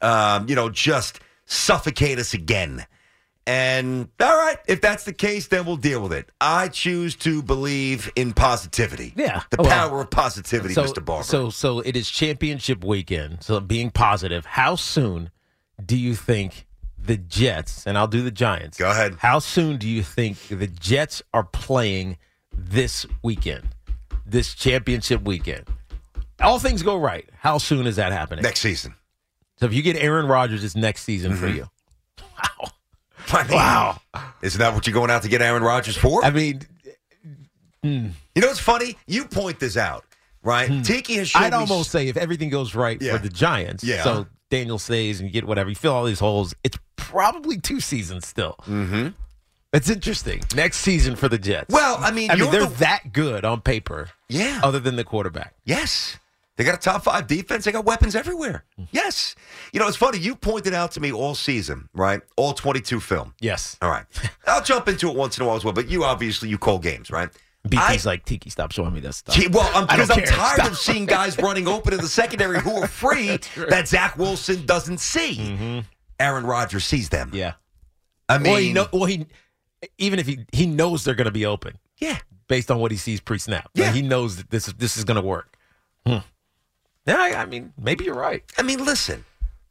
um, 0.02 0.48
you 0.48 0.56
know, 0.56 0.70
just 0.70 1.20
suffocate 1.48 2.20
us 2.20 2.34
again. 2.34 2.86
And 3.48 4.10
all 4.20 4.36
right, 4.38 4.58
if 4.68 4.82
that's 4.82 5.04
the 5.04 5.14
case, 5.14 5.48
then 5.48 5.66
we'll 5.66 5.78
deal 5.78 6.02
with 6.02 6.14
it. 6.14 6.30
I 6.42 6.68
choose 6.68 7.16
to 7.18 7.44
believe 7.44 8.12
in 8.16 8.34
positivity. 8.34 9.14
Yeah. 9.16 9.44
The 9.52 9.62
Oh, 9.62 9.64
well. 9.66 9.90
power 9.90 10.02
of 10.02 10.10
positivity, 10.10 10.74
so, 10.74 10.84
Mr. 10.84 11.06
Barber. 11.06 11.24
So, 11.24 11.50
so 11.52 11.80
it 11.80 11.96
is 11.96 12.10
championship 12.10 12.84
weekend. 12.84 13.44
So, 13.44 13.60
being 13.60 13.92
positive, 13.92 14.46
how 14.48 14.76
soon 14.76 15.30
do 15.86 15.96
you 15.96 16.16
think 16.16 16.66
the 16.98 17.18
Jets, 17.18 17.86
and 17.86 18.00
I'll 18.00 18.08
do 18.08 18.24
the 18.24 18.32
Giants. 18.32 18.80
Go 18.80 18.90
ahead. 18.90 19.18
How 19.20 19.38
soon 19.38 19.78
do 19.78 19.88
you 19.88 20.02
think 20.02 20.40
the 20.50 20.66
Jets 20.66 21.22
are 21.36 21.44
playing 21.44 22.18
this 22.52 23.06
weekend, 23.22 23.68
this 24.26 24.56
championship 24.56 25.22
weekend? 25.22 25.66
All 26.42 26.58
things 26.58 26.82
go 26.82 26.98
right. 26.98 27.30
How 27.38 27.60
soon 27.60 27.86
is 27.86 27.98
that 27.98 28.12
happening? 28.12 28.42
Next 28.42 28.62
season. 28.62 28.96
So, 29.60 29.68
if 29.68 29.74
you 29.76 29.84
get 29.84 29.98
Aaron 29.98 30.26
Rodgers, 30.26 30.64
it's 30.64 30.76
next 30.76 31.04
season 31.04 31.36
for 31.36 31.48
Mhm. 31.48 31.56
you. 31.58 31.70
I 33.34 33.44
mean, 33.44 33.52
Wow. 33.58 34.00
Isn't 34.42 34.60
that 34.60 34.74
what 34.74 34.86
you're 34.88 34.94
going 34.94 35.10
out 35.12 35.24
to 35.24 35.30
get 35.30 35.42
Aaron 35.42 35.64
Rodgers 35.64 35.98
for? 35.98 36.24
I 36.24 36.30
mean, 36.32 36.62
you 37.84 38.12
know 38.36 38.48
what's 38.48 38.60
funny? 38.60 38.98
You 39.08 39.26
point 39.26 39.60
this 39.60 39.78
out, 39.78 40.06
right? 40.44 40.84
Tiki 40.84 41.16
has 41.16 41.32
Hmm. 41.32 41.44
I'd 41.44 41.54
almost 41.54 41.92
say 41.92 42.08
if 42.08 42.18
everything 42.18 42.50
goes 42.50 42.74
right 42.76 43.00
Yeah. 43.02 43.14
for 43.14 43.20
the 43.22 43.30
Giants, 43.30 43.84
Yeah. 43.84 44.04
so 44.04 44.28
Daniel 44.50 44.80
stays 44.80 45.20
and 45.20 45.30
you 45.30 45.34
get 45.34 45.46
whatever, 45.46 45.70
you 45.70 45.76
fill 45.76 45.94
all 45.94 46.06
these 46.06 46.20
holes, 46.20 46.56
it's 46.64 46.78
probably 46.96 47.60
two 47.60 47.80
seasons 47.80 48.28
still. 48.28 48.56
Mm-hmm. 48.68 49.10
It's 49.74 49.90
interesting. 49.90 50.42
Next 50.56 50.78
season 50.78 51.16
for 51.16 51.28
the 51.28 51.38
Jets. 51.38 51.68
Well, 51.74 51.98
I 52.00 52.12
mean, 52.12 52.32
I 52.32 52.36
mean 52.36 52.50
they're 52.52 52.66
the- 52.66 52.76
that 52.78 53.12
good 53.14 53.44
on 53.46 53.62
paper. 53.62 54.10
Yeah. 54.30 54.62
Other 54.64 54.80
than 54.80 54.96
the 54.96 55.04
quarterback. 55.04 55.54
Yes. 55.66 56.18
They 56.58 56.64
got 56.64 56.76
a 56.76 56.78
top 56.78 57.04
five 57.04 57.28
defense. 57.28 57.66
They 57.66 57.72
got 57.72 57.84
weapons 57.86 58.16
everywhere. 58.16 58.64
Yes. 58.92 59.36
You 59.74 59.80
know, 59.80 59.88
it's 59.88 59.98
funny. 59.98 60.20
You 60.20 60.36
pointed 60.36 60.74
out 60.74 60.92
to 60.92 61.02
me 61.02 61.12
all 61.12 61.36
season, 61.36 61.90
right? 61.94 62.22
All 62.38 62.54
22 62.54 63.02
film. 63.02 63.34
Yes. 63.42 63.78
All 63.82 63.90
right. 63.90 64.06
I'll 64.48 64.64
jump 64.64 64.88
into 64.88 65.10
it 65.10 65.16
once 65.16 65.38
in 65.38 65.44
a 65.44 65.48
while 65.48 65.58
as 65.58 65.66
well, 65.66 65.74
but 65.74 65.90
you 65.90 66.06
obviously, 66.06 66.48
you 66.48 66.58
call 66.58 66.80
games, 66.80 67.12
right? 67.12 67.30
BT's 67.68 68.06
like 68.06 68.24
Tiki, 68.26 68.50
stop 68.50 68.72
showing 68.72 68.94
me 68.94 69.00
that 69.02 69.14
stuff. 69.14 69.36
Gee, 69.36 69.48
well, 69.48 69.70
I'm, 69.74 69.86
because 69.88 70.12
I'm 70.12 70.18
care. 70.20 70.28
tired 70.28 70.56
Stop. 70.60 70.72
of 70.72 70.78
seeing 70.78 71.06
guys 71.06 71.38
running 71.40 71.68
open 71.68 71.94
in 71.94 72.00
the 72.00 72.08
secondary 72.08 72.60
who 72.62 72.76
are 72.76 72.88
free 72.88 73.40
that 73.70 73.88
Zach 73.88 74.18
Wilson 74.18 74.66
doesn't 74.66 75.00
see. 75.00 75.84
Aaron 76.20 76.46
Rodgers 76.46 76.86
sees 76.86 77.10
them. 77.10 77.30
Mm-hmm. 77.30 77.38
Yeah. 77.38 77.54
I 78.30 78.38
mean, 78.38 78.52
well, 78.52 78.62
he 78.62 78.74
know, 78.74 78.88
well, 78.94 79.06
he 79.06 79.26
even 79.98 80.20
if 80.20 80.28
he 80.28 80.46
he 80.52 80.66
knows 80.68 81.04
they're 81.04 81.16
going 81.16 81.26
to 81.26 81.32
be 81.32 81.46
open. 81.46 81.78
Yeah. 81.98 82.18
Based 82.48 82.70
on 82.72 82.80
what 82.80 82.92
he 82.92 82.98
sees 82.98 83.20
pre-snap. 83.20 83.70
Yeah. 83.74 83.88
Like, 83.88 83.96
he 83.96 84.02
knows 84.04 84.38
that 84.38 84.50
this 84.50 84.68
is 84.68 84.76
this 84.76 84.96
is 84.98 85.04
going 85.04 85.20
to 85.22 85.28
work. 85.28 85.58
Hmm. 86.06 86.18
Yeah, 87.06 87.18
I, 87.20 87.42
I 87.42 87.46
mean, 87.46 87.74
maybe 87.80 88.06
you're 88.06 88.16
right. 88.16 88.44
I 88.58 88.62
mean, 88.64 88.84
listen. 88.84 89.24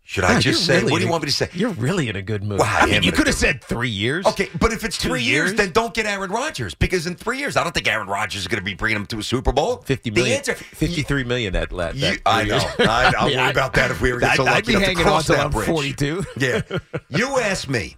Should 0.06 0.24
I 0.24 0.34
God, 0.34 0.42
just 0.42 0.66
say? 0.66 0.80
really 0.80 0.92
what 0.92 0.98
do 0.98 1.04
you 1.06 1.10
want 1.10 1.22
me 1.22 1.30
to 1.30 1.34
say? 1.34 1.48
You're 1.54 1.70
really 1.70 2.10
in 2.10 2.16
a 2.16 2.20
good 2.20 2.44
mood. 2.44 2.58
Well, 2.58 2.68
I 2.70 2.80
I 2.82 2.86
mean, 2.86 3.02
you 3.04 3.10
could 3.10 3.26
have 3.26 3.34
said 3.36 3.64
three 3.64 3.88
years. 3.88 4.26
Okay, 4.26 4.50
but 4.60 4.70
if 4.70 4.84
it's 4.84 4.98
Two 4.98 5.08
three 5.08 5.22
years, 5.22 5.48
years? 5.52 5.56
then 5.56 5.70
don't 5.72 5.94
get 5.94 6.04
Aaron 6.04 6.30
Rodgers 6.30 6.74
because 6.74 7.06
in 7.06 7.14
three 7.14 7.38
years, 7.38 7.56
I 7.56 7.62
don't 7.64 7.72
think 7.72 7.88
Aaron 7.88 8.06
Rodgers 8.06 8.42
is 8.42 8.46
going 8.48 8.58
to 8.58 8.64
be 8.64 8.74
bringing 8.74 8.96
him 8.96 9.06
to 9.06 9.18
a 9.18 9.22
Super 9.22 9.50
Bowl. 9.50 9.78
Fifty 9.78 10.10
The 10.10 10.16
million, 10.20 10.36
answer, 10.36 10.54
fifty-three 10.56 11.24
million 11.24 11.54
that, 11.54 11.70
that, 11.70 11.94
You- 11.94 12.02
that 12.02 12.20
I 12.26 12.44
know. 12.44 12.58
I, 12.80 13.14
I'll 13.16 13.28
mean, 13.28 13.38
worry 13.38 13.50
about 13.50 13.72
that 13.72 13.90
if 13.92 14.02
we 14.02 14.10
ever 14.10 14.20
get 14.20 14.36
so 14.36 14.44
lucky 14.44 14.56
I'd 14.58 14.66
be 14.66 14.72
enough 14.74 14.82
to 14.82 14.86
hanging 14.88 15.02
cross 15.04 15.30
on 15.30 15.36
that 15.38 15.50
bridge. 15.52 15.68
42. 15.68 16.22
Yeah. 16.36 16.60
You 17.08 17.38
ask 17.38 17.66
me 17.68 17.96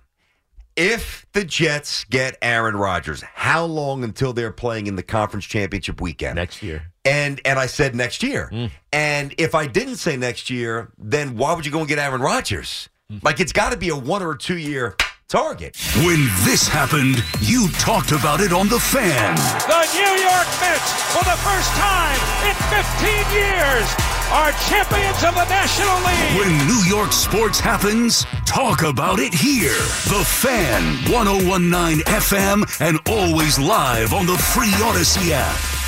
if 0.77 1.27
the 1.33 1.45
Jets 1.45 2.05
get 2.05 2.37
Aaron 2.43 2.77
Rodgers, 2.77 3.23
how 3.23 3.65
long 3.65 4.05
until 4.05 4.33
they're 4.33 4.53
playing 4.53 4.87
in 4.87 4.97
the 4.97 5.03
conference 5.03 5.47
championship 5.47 6.01
weekend? 6.01 6.37
Next 6.37 6.62
year. 6.62 6.93
And 7.05 7.41
and 7.45 7.59
I 7.59 7.67
said 7.67 7.95
next 7.95 8.23
year. 8.23 8.51
Mm. 8.53 8.71
And 8.93 9.35
if 9.39 9.55
I 9.55 9.67
didn't 9.67 9.97
say 9.97 10.17
next 10.17 10.51
year, 10.51 10.93
then 10.99 11.37
why 11.37 11.55
would 11.55 11.65
you 11.65 11.73
go 11.73 11.81
and 11.81 11.89
get 11.89 11.99
Aaron 11.99 12.21
Rodgers? 12.21 12.89
Like 13.23 13.41
it's 13.41 13.53
got 13.53 13.71
to 13.71 13.79
be 13.79 13.89
a 13.89 13.97
one 13.97 14.23
or 14.23 14.35
two 14.35 14.59
year 14.59 14.97
target. 15.29 15.77
When 16.05 16.27
this 16.45 16.67
happened, 16.67 17.23
you 17.41 17.69
talked 17.79 18.12
about 18.12 18.41
it 18.41 18.53
on 18.53 18.69
The 18.69 18.81
Fan. 18.81 19.37
The 19.67 19.83
New 19.95 20.23
York 20.23 20.49
Mets, 20.61 20.93
for 21.15 21.25
the 21.25 21.39
first 21.43 21.71
time 21.79 22.19
in 22.47 22.55
15 22.71 23.15
years, 23.35 24.15
are 24.33 24.53
champions 24.69 25.23
of 25.23 25.35
the 25.35 25.45
National 25.49 25.97
League. 26.07 26.39
When 26.39 26.67
New 26.67 26.83
York 26.85 27.12
sports 27.12 27.61
happens, 27.61 28.25
talk 28.45 28.83
about 28.83 29.19
it 29.19 29.33
here. 29.33 29.79
The 30.09 30.25
Fan, 30.25 30.83
1019 31.12 32.05
FM, 32.05 32.81
and 32.81 32.99
always 33.09 33.59
live 33.59 34.12
on 34.12 34.27
the 34.27 34.37
free 34.37 34.73
Audacy 34.83 35.31
app. 35.31 35.87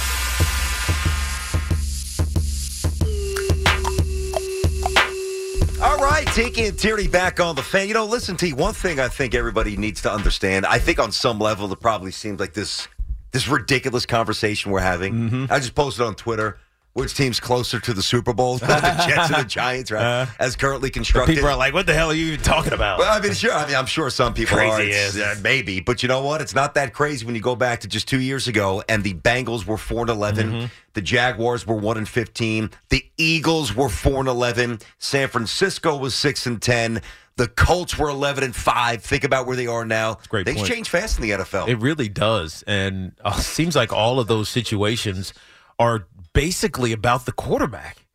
All 5.80 5.98
right, 5.98 6.26
Tiki 6.28 6.66
and 6.66 6.78
Tierney 6.78 7.06
back 7.06 7.38
on 7.38 7.54
the 7.54 7.62
fan. 7.62 7.86
You 7.86 7.94
know, 7.94 8.04
listen, 8.04 8.36
T. 8.36 8.52
One 8.52 8.74
thing 8.74 8.98
I 8.98 9.06
think 9.08 9.34
everybody 9.34 9.76
needs 9.76 10.02
to 10.02 10.12
understand. 10.12 10.66
I 10.66 10.78
think 10.78 10.98
on 10.98 11.12
some 11.12 11.38
level, 11.38 11.72
it 11.72 11.80
probably 11.80 12.10
seems 12.10 12.40
like 12.40 12.52
this 12.52 12.88
this 13.30 13.46
ridiculous 13.46 14.06
conversation 14.06 14.72
we're 14.72 14.80
having. 14.80 15.14
Mm-hmm. 15.14 15.52
I 15.52 15.58
just 15.58 15.74
posted 15.74 16.04
on 16.04 16.14
Twitter. 16.14 16.58
Which 16.98 17.14
team's 17.14 17.40
closer 17.40 17.80
to 17.80 17.94
the 17.94 18.02
Super 18.02 18.32
Bowl? 18.32 18.58
the 18.58 18.66
Jets 19.08 19.30
and 19.30 19.44
the 19.44 19.48
Giants, 19.48 19.90
right? 19.90 20.28
As 20.38 20.56
currently 20.56 20.90
constructed. 20.90 21.32
Uh, 21.32 21.34
People 21.36 21.50
are 21.50 21.56
like, 21.56 21.72
"What 21.74 21.86
the 21.86 21.94
hell 21.94 22.10
are 22.10 22.14
you 22.14 22.32
even 22.32 22.40
talking 22.44 22.72
about?" 22.72 22.98
Well, 22.98 23.10
I 23.10 23.20
mean, 23.20 23.32
sure. 23.32 23.52
I 23.52 23.66
mean, 23.66 23.76
I'm 23.76 23.86
sure 23.86 24.10
some 24.10 24.34
people 24.34 24.56
Crazy 24.56 25.20
are. 25.20 25.32
Uh, 25.32 25.34
maybe, 25.42 25.80
but 25.80 26.02
you 26.02 26.08
know 26.08 26.22
what? 26.22 26.40
It's 26.40 26.54
not 26.54 26.74
that 26.74 26.92
crazy 26.92 27.24
when 27.24 27.34
you 27.34 27.40
go 27.40 27.56
back 27.56 27.80
to 27.80 27.88
just 27.88 28.08
two 28.08 28.20
years 28.20 28.48
ago, 28.48 28.82
and 28.88 29.04
the 29.04 29.14
Bengals 29.14 29.64
were 29.66 29.78
four 29.78 30.00
and 30.02 30.10
11 30.10 30.48
Mm-hmm. 30.52 30.66
The 30.94 31.02
Jaguars 31.02 31.64
were 31.66 31.76
one 31.76 31.96
and 31.96 32.08
fifteen. 32.08 32.70
The 32.88 33.04
Eagles 33.16 33.74
were 33.76 33.88
four 33.88 34.18
and 34.18 34.28
eleven. 34.28 34.80
San 34.98 35.28
Francisco 35.28 35.96
was 35.96 36.12
six 36.14 36.44
and 36.46 36.60
ten. 36.60 37.02
The 37.36 37.46
Colts 37.46 37.96
were 37.96 38.08
eleven 38.08 38.42
and 38.42 38.56
five. 38.56 39.02
Think 39.04 39.22
about 39.22 39.46
where 39.46 39.54
they 39.54 39.68
are 39.68 39.84
now. 39.84 40.18
great 40.28 40.44
Things 40.46 40.58
point. 40.58 40.72
change 40.72 40.88
fast 40.88 41.18
in 41.18 41.22
the 41.22 41.30
NFL. 41.30 41.68
It 41.68 41.76
really 41.76 42.08
does, 42.08 42.64
and 42.66 43.12
uh, 43.24 43.32
seems 43.38 43.76
like 43.76 43.92
all 43.92 44.18
of 44.18 44.26
those 44.26 44.48
situations 44.48 45.34
are 45.78 46.08
basically 46.32 46.92
about 46.92 47.26
the 47.26 47.32
quarterback, 47.32 48.06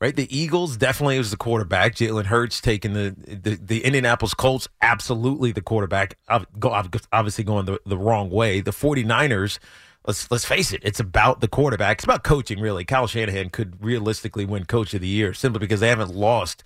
right? 0.00 0.14
The 0.14 0.34
Eagles 0.36 0.76
definitely 0.76 1.18
was 1.18 1.30
the 1.30 1.36
quarterback. 1.36 1.94
Jalen 1.94 2.26
Hurts 2.26 2.60
taking 2.60 2.92
the 2.92 3.14
the, 3.16 3.58
the 3.60 3.84
Indianapolis 3.84 4.34
Colts 4.34 4.68
absolutely 4.80 5.52
the 5.52 5.62
quarterback. 5.62 6.16
Obviously 6.28 7.44
going 7.44 7.66
the, 7.66 7.78
the 7.86 7.98
wrong 7.98 8.30
way. 8.30 8.60
The 8.60 8.70
49ers. 8.72 9.58
Let's 10.06 10.30
let's 10.30 10.44
face 10.44 10.72
it. 10.72 10.80
It's 10.82 10.98
about 10.98 11.40
the 11.40 11.48
quarterback. 11.48 11.98
It's 11.98 12.04
about 12.04 12.24
coaching, 12.24 12.58
really. 12.58 12.84
Kyle 12.84 13.06
Shanahan 13.06 13.50
could 13.50 13.82
realistically 13.84 14.44
win 14.44 14.64
Coach 14.64 14.94
of 14.94 15.00
the 15.00 15.06
Year 15.06 15.32
simply 15.32 15.60
because 15.60 15.78
they 15.78 15.88
haven't 15.88 16.12
lost 16.12 16.64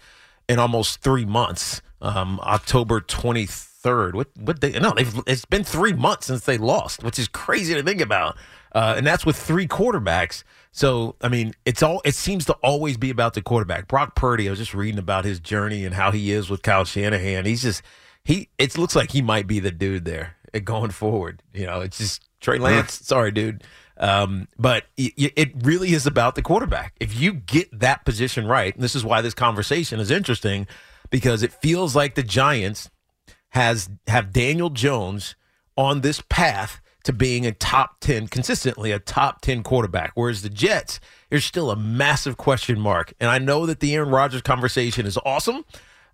in 0.49 0.59
almost 0.59 1.03
three 1.03 1.27
months. 1.27 1.83
Um, 2.01 2.41
October 2.41 3.01
twenty 3.01 3.47
third. 3.47 4.15
What 4.15 4.29
what 4.39 4.61
they 4.61 4.73
no? 4.79 4.93
They've 4.93 5.21
it's 5.27 5.45
been 5.45 5.65
three 5.65 5.93
months 5.93 6.27
since 6.27 6.45
they 6.45 6.59
lost, 6.59 7.03
which 7.03 7.19
is 7.19 7.29
crazy 7.29 7.75
to 7.75 7.83
think 7.83 8.01
about. 8.01 8.37
Uh, 8.73 8.95
and 8.97 9.07
that's 9.07 9.25
with 9.25 9.37
three 9.37 9.67
quarterbacks. 9.67 10.43
So 10.77 11.17
I 11.23 11.29
mean, 11.31 11.55
it's 11.65 11.83
all 11.83 12.03
it 12.05 12.15
seems 12.15 12.45
to 12.45 12.53
always 12.63 12.99
be 12.99 13.09
about 13.09 13.33
the 13.33 13.41
quarterback. 13.41 13.89
Brock 13.89 14.15
Purdy. 14.15 14.47
I 14.47 14.51
was 14.51 14.59
just 14.59 14.75
reading 14.75 14.99
about 14.99 15.25
his 15.25 15.41
journey 15.41 15.87
and 15.87 15.95
how 15.95 16.11
he 16.11 16.31
is 16.31 16.51
with 16.51 16.61
Kyle 16.61 16.85
Shanahan. 16.85 17.47
He's 17.47 17.63
just 17.63 17.81
he. 18.25 18.51
It 18.59 18.77
looks 18.77 18.95
like 18.95 19.11
he 19.11 19.23
might 19.23 19.47
be 19.47 19.59
the 19.59 19.71
dude 19.71 20.05
there 20.05 20.37
uh, 20.53 20.59
going 20.59 20.91
forward. 20.91 21.43
You 21.55 21.65
know, 21.65 21.81
it's 21.81 21.97
just 21.97 22.29
Trey 22.43 22.59
Lance. 22.59 22.93
Sorry, 22.93 23.31
dude. 23.31 23.65
Um, 23.97 24.49
but 24.59 24.85
y- 24.99 25.13
it 25.17 25.53
really 25.65 25.95
is 25.95 26.07
about 26.07 26.35
the 26.35 26.43
quarterback. 26.43 26.93
If 27.01 27.19
you 27.19 27.33
get 27.33 27.81
that 27.81 28.05
position 28.05 28.47
right, 28.47 28.75
and 28.75 28.85
this 28.85 28.95
is 28.95 29.03
why 29.03 29.23
this 29.23 29.33
conversation 29.33 29.99
is 29.99 30.11
interesting, 30.11 30.67
because 31.09 31.43
it 31.43 31.55
feels 31.55 31.97
like 31.97 32.17
the 32.17 32.23
Giants 32.23 32.91
has 33.49 33.89
have 34.09 34.31
Daniel 34.31 34.69
Jones 34.69 35.37
on 35.75 36.03
this 36.03 36.23
path 36.29 36.83
to 37.07 37.13
being 37.13 37.47
a 37.47 37.53
top 37.53 37.99
10 38.01 38.29
consistently 38.29 38.93
a 38.93 38.99
top 38.99 39.41
10 39.41 39.63
quarterback 39.63 40.13
whereas 40.15 40.43
the 40.43 40.49
Jets 40.51 41.01
there's 41.31 41.45
still 41.45 41.71
a 41.71 41.77
massive 41.77 42.37
question 42.37 42.79
mark 42.79 43.13
and 43.21 43.31
I 43.31 43.39
know 43.39 43.65
that 43.67 43.81
the 43.81 43.95
Aaron 43.95 44.11
Rodgers 44.11 44.43
conversation 44.43 45.07
is 45.07 45.19
awesome 45.25 45.65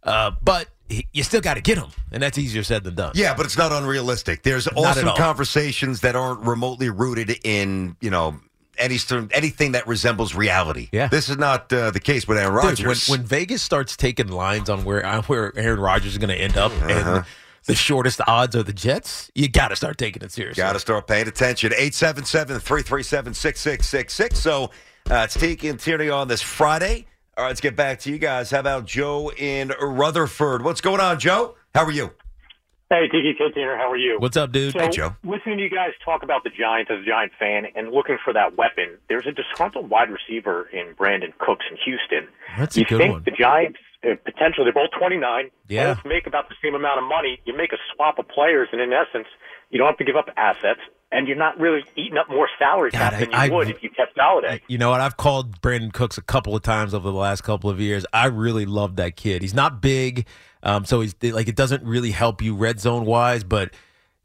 uh, 0.04 0.32
but 0.42 0.68
he, 0.88 1.06
you 1.12 1.22
still 1.22 1.40
got 1.40 1.54
to 1.54 1.60
get 1.60 1.78
him 1.78 1.90
and 2.10 2.22
that's 2.22 2.36
easier 2.38 2.62
said 2.62 2.84
than 2.84 2.94
done 2.94 3.12
Yeah, 3.14 3.34
but 3.34 3.46
it's 3.46 3.56
not 3.58 3.72
unrealistic. 3.72 4.42
There's 4.42 4.68
awesome 4.68 5.08
conversations 5.16 6.00
that 6.02 6.14
aren't 6.16 6.40
remotely 6.40 6.90
rooted 6.90 7.38
in, 7.44 7.96
you 8.00 8.10
know, 8.10 8.38
any 8.78 8.98
anything 9.32 9.72
that 9.72 9.86
resembles 9.86 10.34
reality. 10.34 10.88
Yeah. 10.92 11.06
This 11.08 11.28
is 11.28 11.38
not 11.38 11.72
uh, 11.72 11.90
the 11.92 12.00
case 12.00 12.26
with 12.26 12.36
Aaron 12.38 12.54
Dude, 12.54 12.64
Rodgers. 12.80 13.08
when, 13.08 13.20
when 13.20 13.26
Vegas 13.26 13.62
starts 13.62 13.96
taking 13.96 14.28
lines 14.28 14.68
on 14.68 14.84
where 14.84 15.06
where 15.22 15.56
Aaron 15.56 15.78
Rodgers 15.80 16.12
is 16.12 16.18
going 16.18 16.30
to 16.36 16.40
end 16.40 16.56
up 16.56 16.72
Uh-huh. 16.72 16.88
and 17.16 17.24
the 17.66 17.74
shortest 17.74 18.20
odds 18.26 18.56
are 18.56 18.62
the 18.62 18.72
Jets 18.72 19.30
you 19.34 19.48
got 19.48 19.68
to 19.68 19.76
start 19.76 19.98
taking 19.98 20.22
it 20.22 20.32
seriously 20.32 20.60
Got 20.62 20.72
to 20.74 20.80
start 20.80 21.06
paying 21.06 21.28
attention. 21.28 21.72
877 21.72 22.58
337 22.60 23.34
6666. 23.34 24.38
So 24.38 24.64
uh, 25.10 25.22
it's 25.24 25.34
Tiki 25.34 25.68
and 25.68 25.78
Tierney 25.78 26.08
on 26.10 26.28
this 26.28 26.42
Friday. 26.42 27.06
All 27.36 27.44
right, 27.44 27.48
let's 27.48 27.60
get 27.60 27.76
back 27.76 27.98
to 28.00 28.10
you 28.10 28.18
guys. 28.18 28.50
How 28.50 28.60
about 28.60 28.84
Joe 28.86 29.30
in 29.32 29.72
Rutherford? 29.80 30.62
What's 30.62 30.80
going 30.80 31.00
on, 31.00 31.18
Joe? 31.18 31.56
How 31.74 31.84
are 31.84 31.90
you? 31.90 32.12
Hey, 32.90 33.08
Tiki 33.08 33.32
Tinter, 33.38 33.78
how 33.78 33.90
are 33.90 33.96
you? 33.96 34.16
What's 34.18 34.36
up, 34.36 34.52
dude? 34.52 34.74
So, 34.74 35.14
Listening 35.24 35.56
to 35.56 35.62
you 35.62 35.70
guys 35.70 35.92
talk 36.04 36.22
about 36.22 36.44
the 36.44 36.50
Giants 36.50 36.90
as 36.92 37.00
a 37.00 37.06
Giant 37.06 37.32
fan 37.38 37.64
and 37.74 37.90
looking 37.90 38.18
for 38.22 38.34
that 38.34 38.58
weapon, 38.58 38.98
there's 39.08 39.26
a 39.26 39.32
disgruntled 39.32 39.88
wide 39.88 40.10
receiver 40.10 40.68
in 40.74 40.94
Brandin 40.94 41.32
Cooks 41.38 41.64
in 41.70 41.78
Houston. 41.86 42.28
That's 42.58 42.76
a 42.76 42.80
you 42.80 42.84
good 42.84 42.98
think 42.98 43.12
one. 43.14 43.22
the 43.24 43.30
Giants 43.30 43.78
potentially 44.02 44.64
they're 44.64 44.72
both 44.72 44.90
29, 44.98 45.50
Yeah. 45.68 45.94
both 45.94 46.04
make 46.04 46.26
about 46.26 46.48
the 46.48 46.54
same 46.62 46.74
amount 46.74 46.98
of 46.98 47.04
money. 47.08 47.40
You 47.44 47.56
make 47.56 47.72
a 47.72 47.78
swap 47.94 48.18
of 48.18 48.28
players, 48.28 48.68
and 48.72 48.80
in 48.80 48.92
essence, 48.92 49.26
you 49.70 49.78
don't 49.78 49.86
have 49.86 49.96
to 49.98 50.04
give 50.04 50.16
up 50.16 50.28
assets, 50.36 50.80
and 51.10 51.28
you're 51.28 51.36
not 51.36 51.58
really 51.60 51.84
eating 51.96 52.18
up 52.18 52.28
more 52.28 52.48
salary 52.58 52.90
cap 52.90 53.12
God, 53.12 53.20
than 53.20 53.30
you 53.30 53.36
I- 53.36 53.48
would 53.48 53.68
if 53.70 53.82
you 53.82 53.90
kept 53.90 54.16
Golladay. 54.16 54.60
You 54.68 54.78
know 54.78 54.90
what? 54.90 55.00
I've 55.00 55.16
called 55.16 55.60
Brandin 55.60 55.92
Cooks 55.92 56.18
a 56.18 56.22
couple 56.22 56.56
of 56.56 56.62
times 56.62 56.94
over 56.94 57.08
the 57.10 57.16
last 57.16 57.42
couple 57.42 57.70
of 57.70 57.80
years. 57.80 58.04
I 58.12 58.26
really 58.26 58.66
love 58.66 58.96
that 58.96 59.16
kid. 59.16 59.42
He's 59.42 59.54
not 59.54 59.80
big, 59.80 60.26
um, 60.62 60.84
so 60.84 61.00
he's 61.00 61.14
like 61.22 61.48
it 61.48 61.56
doesn't 61.56 61.84
really 61.84 62.10
help 62.10 62.42
you 62.42 62.54
red 62.56 62.80
zone 62.80 63.04
wise, 63.04 63.44
but 63.44 63.70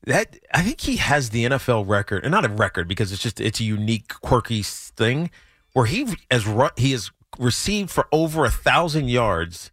that 0.05 0.37
I 0.53 0.61
think 0.61 0.79
he 0.81 0.95
has 0.97 1.29
the 1.31 1.45
NFL 1.45 1.83
record, 1.87 2.23
and 2.23 2.31
not 2.31 2.45
a 2.45 2.49
record 2.49 2.87
because 2.87 3.11
it's 3.11 3.21
just 3.21 3.39
it's 3.41 3.59
a 3.59 3.63
unique, 3.63 4.09
quirky 4.21 4.63
thing 4.63 5.29
where 5.73 5.85
he 5.85 6.07
as 6.31 6.45
he 6.77 6.91
has 6.93 7.11
received 7.39 7.89
for 7.89 8.07
over 8.11 8.45
a 8.45 8.51
thousand 8.51 9.09
yards. 9.09 9.71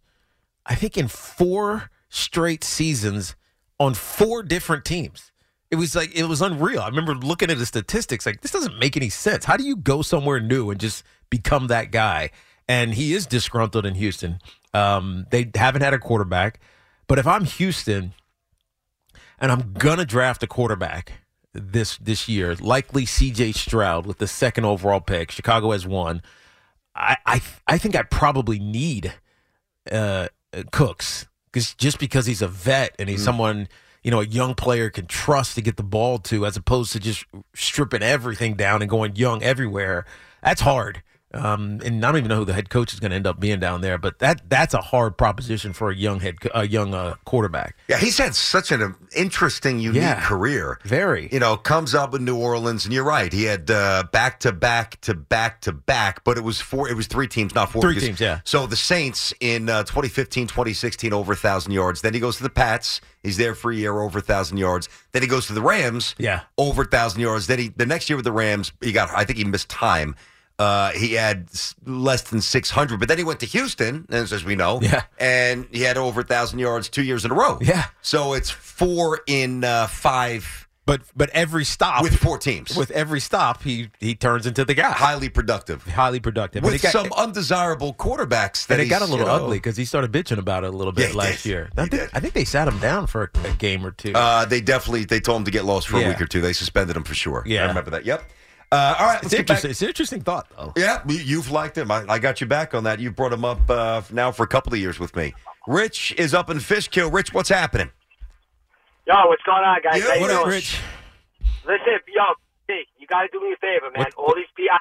I 0.65 0.75
think 0.75 0.97
in 0.97 1.07
four 1.07 1.91
straight 2.09 2.63
seasons 2.63 3.35
on 3.79 3.93
four 3.93 4.41
different 4.43 4.85
teams. 4.85 5.31
It 5.71 5.75
was 5.75 5.95
like 5.95 6.15
it 6.15 6.25
was 6.25 6.41
unreal. 6.41 6.79
I 6.81 6.87
remember 6.87 7.15
looking 7.15 7.49
at 7.49 7.57
the 7.57 7.65
statistics 7.65 8.25
like 8.25 8.41
this 8.41 8.51
doesn't 8.51 8.79
make 8.79 8.95
any 8.95 9.09
sense. 9.09 9.45
How 9.45 9.57
do 9.57 9.63
you 9.63 9.75
go 9.75 10.01
somewhere 10.01 10.39
new 10.39 10.69
and 10.69 10.79
just 10.79 11.03
become 11.29 11.67
that 11.67 11.91
guy? 11.91 12.29
And 12.67 12.93
he 12.93 13.13
is 13.13 13.27
disgruntled 13.27 13.85
in 13.85 13.95
Houston. 13.95 14.39
Um, 14.73 15.25
they 15.31 15.51
haven't 15.55 15.81
had 15.81 15.93
a 15.93 15.99
quarterback, 15.99 16.59
but 17.07 17.19
if 17.19 17.27
I'm 17.27 17.45
Houston 17.45 18.13
and 19.39 19.51
I'm 19.51 19.73
gonna 19.73 20.05
draft 20.05 20.43
a 20.43 20.47
quarterback 20.47 21.13
this 21.53 21.97
this 21.97 22.29
year, 22.29 22.55
likely 22.55 23.05
C.J. 23.05 23.53
Stroud 23.53 24.05
with 24.05 24.19
the 24.19 24.27
second 24.27 24.65
overall 24.65 25.01
pick. 25.01 25.31
Chicago 25.31 25.71
has 25.71 25.85
one. 25.85 26.21
I 26.95 27.17
I, 27.25 27.41
I 27.67 27.77
think 27.77 27.95
I 27.95 28.03
probably 28.03 28.59
need 28.59 29.13
uh, 29.91 30.29
Cooks 30.71 31.27
because 31.51 31.73
just 31.75 31.99
because 31.99 32.25
he's 32.25 32.41
a 32.41 32.47
vet 32.47 32.95
and 32.97 33.09
he's 33.09 33.23
someone 33.23 33.67
you 34.03 34.11
know 34.11 34.21
a 34.21 34.25
young 34.25 34.55
player 34.55 34.89
can 34.89 35.07
trust 35.07 35.55
to 35.55 35.61
get 35.61 35.77
the 35.77 35.83
ball 35.83 36.19
to, 36.19 36.45
as 36.45 36.55
opposed 36.55 36.91
to 36.93 36.99
just 36.99 37.25
stripping 37.53 38.03
everything 38.03 38.55
down 38.55 38.81
and 38.81 38.89
going 38.89 39.15
young 39.15 39.43
everywhere. 39.43 40.05
That's 40.43 40.61
hard. 40.61 41.01
Um, 41.35 41.81
and 41.83 42.03
I 42.05 42.09
don't 42.11 42.17
even 42.19 42.29
know 42.29 42.37
who 42.37 42.45
the 42.45 42.53
head 42.53 42.69
coach 42.69 42.93
is 42.93 42.99
going 42.99 43.09
to 43.11 43.15
end 43.15 43.27
up 43.27 43.39
being 43.39 43.59
down 43.59 43.81
there, 43.81 43.97
but 43.97 44.19
that 44.19 44.49
that's 44.49 44.73
a 44.73 44.81
hard 44.81 45.17
proposition 45.17 45.73
for 45.73 45.89
a 45.91 45.95
young 45.95 46.19
head 46.21 46.35
a 46.53 46.67
young 46.67 46.93
uh, 46.93 47.15
quarterback. 47.25 47.75
Yeah, 47.87 47.97
he's 47.97 48.17
had 48.17 48.35
such 48.35 48.71
an 48.71 48.81
um, 48.81 48.97
interesting, 49.15 49.79
unique 49.79 50.01
Yeah. 50.01 50.21
career. 50.21 50.79
Very. 50.83 51.29
You 51.31 51.39
know, 51.39 51.57
comes 51.57 51.93
up 51.93 52.13
in 52.15 52.25
New 52.25 52.37
Orleans, 52.37 52.85
and 52.85 52.93
you're 52.93 53.03
right. 53.03 53.31
He 53.33 53.43
had 53.43 53.69
uh, 53.69 54.03
back 54.11 54.39
to 54.41 54.51
back 54.51 54.99
to 55.01 55.13
back 55.13 55.61
to 55.61 55.71
back, 55.71 56.23
but 56.23 56.37
it 56.37 56.43
was 56.43 56.61
four. 56.61 56.89
It 56.89 56.95
was 56.95 57.07
three 57.07 57.27
teams, 57.27 57.53
not 57.53 57.71
four. 57.71 57.81
Three 57.81 57.93
because- 57.95 58.07
teams, 58.07 58.19
yeah. 58.21 58.39
So 58.45 58.65
the 58.67 58.75
Saints 58.75 59.33
in 59.39 59.69
uh, 59.69 59.83
2015, 59.83 60.47
2016, 60.47 61.11
over 61.13 61.33
a 61.33 61.35
thousand 61.35 61.71
yards. 61.73 62.01
Then 62.01 62.13
he 62.13 62.19
goes 62.19 62.37
to 62.37 62.43
the 62.43 62.49
Pats. 62.49 63.01
He's 63.23 63.37
there 63.37 63.55
for 63.55 63.71
a 63.71 63.75
year, 63.75 63.99
over 63.99 64.19
a 64.19 64.21
thousand 64.21 64.57
yards. 64.57 64.87
Then 65.11 65.21
he 65.23 65.27
goes 65.27 65.47
to 65.47 65.53
the 65.53 65.61
Rams. 65.61 66.13
Yeah. 66.19 66.41
over 66.57 66.83
a 66.83 66.85
thousand 66.85 67.21
yards. 67.21 67.47
Then 67.47 67.59
he 67.59 67.67
the 67.69 67.85
next 67.85 68.09
year 68.09 68.15
with 68.17 68.25
the 68.25 68.31
Rams, 68.31 68.71
he 68.81 68.91
got. 68.91 69.09
I 69.15 69.23
think 69.25 69.37
he 69.39 69.43
missed 69.45 69.69
time. 69.69 70.15
Uh, 70.57 70.91
he 70.91 71.13
had 71.13 71.47
less 71.85 72.21
than 72.23 72.39
600, 72.41 72.97
but 72.99 73.09
then 73.09 73.17
he 73.17 73.23
went 73.25 73.41
to 73.41 73.45
Houston, 73.45 74.05
as, 74.09 74.31
as 74.31 74.45
we 74.45 74.55
know, 74.55 74.79
Yeah. 74.81 75.03
and 75.19 75.67
he 75.71 75.81
had 75.81 75.97
over 75.97 76.21
a 76.21 76.23
thousand 76.23 76.59
yards 76.59 76.87
two 76.87 77.03
years 77.03 77.25
in 77.25 77.31
a 77.31 77.35
row. 77.35 77.57
Yeah. 77.61 77.85
So 78.01 78.33
it's 78.33 78.49
four 78.49 79.19
in 79.27 79.63
uh, 79.65 79.87
five 79.87 80.67
But 80.85 81.01
but 81.15 81.29
every 81.31 81.65
stop 81.65 82.03
with 82.03 82.15
four 82.15 82.37
teams, 82.37 82.73
with 82.77 82.91
every 82.91 83.19
stop, 83.19 83.63
he 83.63 83.89
he 83.99 84.15
turns 84.15 84.45
into 84.45 84.63
the 84.63 84.73
guy. 84.75 84.91
highly 84.91 85.27
productive. 85.29 85.83
Highly 85.83 86.19
productive. 86.21 86.63
With 86.63 86.81
got- 86.81 86.91
some 86.93 87.11
undesirable 87.17 87.93
quarterbacks 87.95 88.67
that 88.67 88.75
and 88.79 88.83
it 88.83 88.89
got 88.89 89.01
a 89.01 89.05
little 89.05 89.19
you 89.19 89.25
know, 89.25 89.31
ugly 89.45 89.57
because 89.57 89.75
he 89.75 89.83
started 89.83 90.11
bitching 90.13 90.37
about 90.37 90.63
it 90.63 90.73
a 90.73 90.77
little 90.77 90.93
bit 90.93 91.09
he 91.09 91.13
last 91.17 91.43
did. 91.43 91.49
year. 91.49 91.69
I 91.75 91.87
think, 91.87 92.09
I 92.15 92.19
think 92.21 92.33
they 92.33 92.45
sat 92.45 92.67
him 92.67 92.77
down 92.79 93.07
for 93.07 93.31
a, 93.43 93.47
a 93.49 93.51
game 93.55 93.83
or 93.85 93.91
two. 93.91 94.13
Uh, 94.13 94.45
they 94.45 94.61
definitely 94.61 95.03
they 95.05 95.19
told 95.19 95.39
him 95.41 95.45
to 95.45 95.51
get 95.51 95.65
lost 95.65 95.87
for 95.89 95.99
a 95.99 96.07
week 96.07 96.21
or 96.21 96.27
two. 96.27 96.39
They 96.39 96.53
suspended 96.53 96.95
him 96.95 97.03
for 97.03 97.15
sure. 97.15 97.43
Yeah. 97.45 97.63
I 97.65 97.67
remember 97.67 97.89
that. 97.91 98.05
Yep. 98.05 98.23
Uh, 98.71 98.95
all 98.99 99.05
right, 99.05 99.15
it's 99.15 99.23
let's 99.23 99.35
get 99.35 99.47
back. 99.47 99.57
interesting. 99.63 99.71
It's 99.71 99.81
an 99.81 99.87
interesting 99.87 100.21
thought, 100.21 100.47
though. 100.55 100.73
Yeah, 100.75 101.01
you- 101.07 101.19
you've 101.19 101.51
liked 101.51 101.77
him. 101.77 101.91
I, 101.91 102.03
I 102.09 102.19
got 102.19 102.41
you 102.41 102.47
back 102.47 102.73
on 102.73 102.83
that. 102.85 102.99
You've 102.99 103.15
brought 103.15 103.31
him 103.33 103.45
up 103.45 103.69
uh, 103.69 104.01
now 104.11 104.31
for 104.31 104.43
a 104.43 104.47
couple 104.47 104.73
of 104.73 104.79
years 104.79 104.99
with 104.99 105.15
me. 105.15 105.33
Rich 105.67 106.13
is 106.17 106.33
up 106.33 106.49
in 106.49 106.59
Fishkill. 106.59 107.09
Rich, 107.11 107.33
what's 107.33 107.49
happening? 107.49 107.91
Yo, 109.07 109.13
what's 109.27 109.43
going 109.43 109.63
on, 109.63 109.79
guys? 109.83 110.01
Yeah, 110.03 110.19
what 110.19 110.31
up. 110.31 110.47
Rich? 110.47 110.79
Listen, 111.65 111.99
yo, 112.13 112.23
hey, 112.67 112.85
you 112.97 113.07
got 113.07 113.21
to 113.21 113.27
do 113.31 113.39
me 113.39 113.53
a 113.53 113.57
favor, 113.57 113.91
man. 113.95 114.07
All 114.17 114.33
these 114.35 114.49
PI 114.57 114.77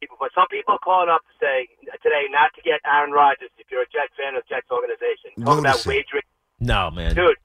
people, 0.00 0.16
but 0.20 0.30
some 0.34 0.46
people 0.50 0.74
are 0.74 0.78
calling 0.84 1.08
up 1.08 1.22
to 1.22 1.32
say 1.40 1.68
today 2.02 2.24
not 2.30 2.52
to 2.56 2.62
get 2.62 2.80
Aaron 2.86 3.10
Rodgers 3.12 3.50
if 3.58 3.66
you're 3.70 3.82
a 3.82 3.86
Jets 3.86 4.12
fan 4.16 4.36
of 4.36 4.46
Jets 4.48 4.68
organization. 4.70 5.32
Talk 5.44 5.58
about 5.60 5.84
Lunacy. 5.84 5.88
wagering, 5.88 6.22
No, 6.60 6.90
man. 6.90 7.14
dude. 7.14 7.36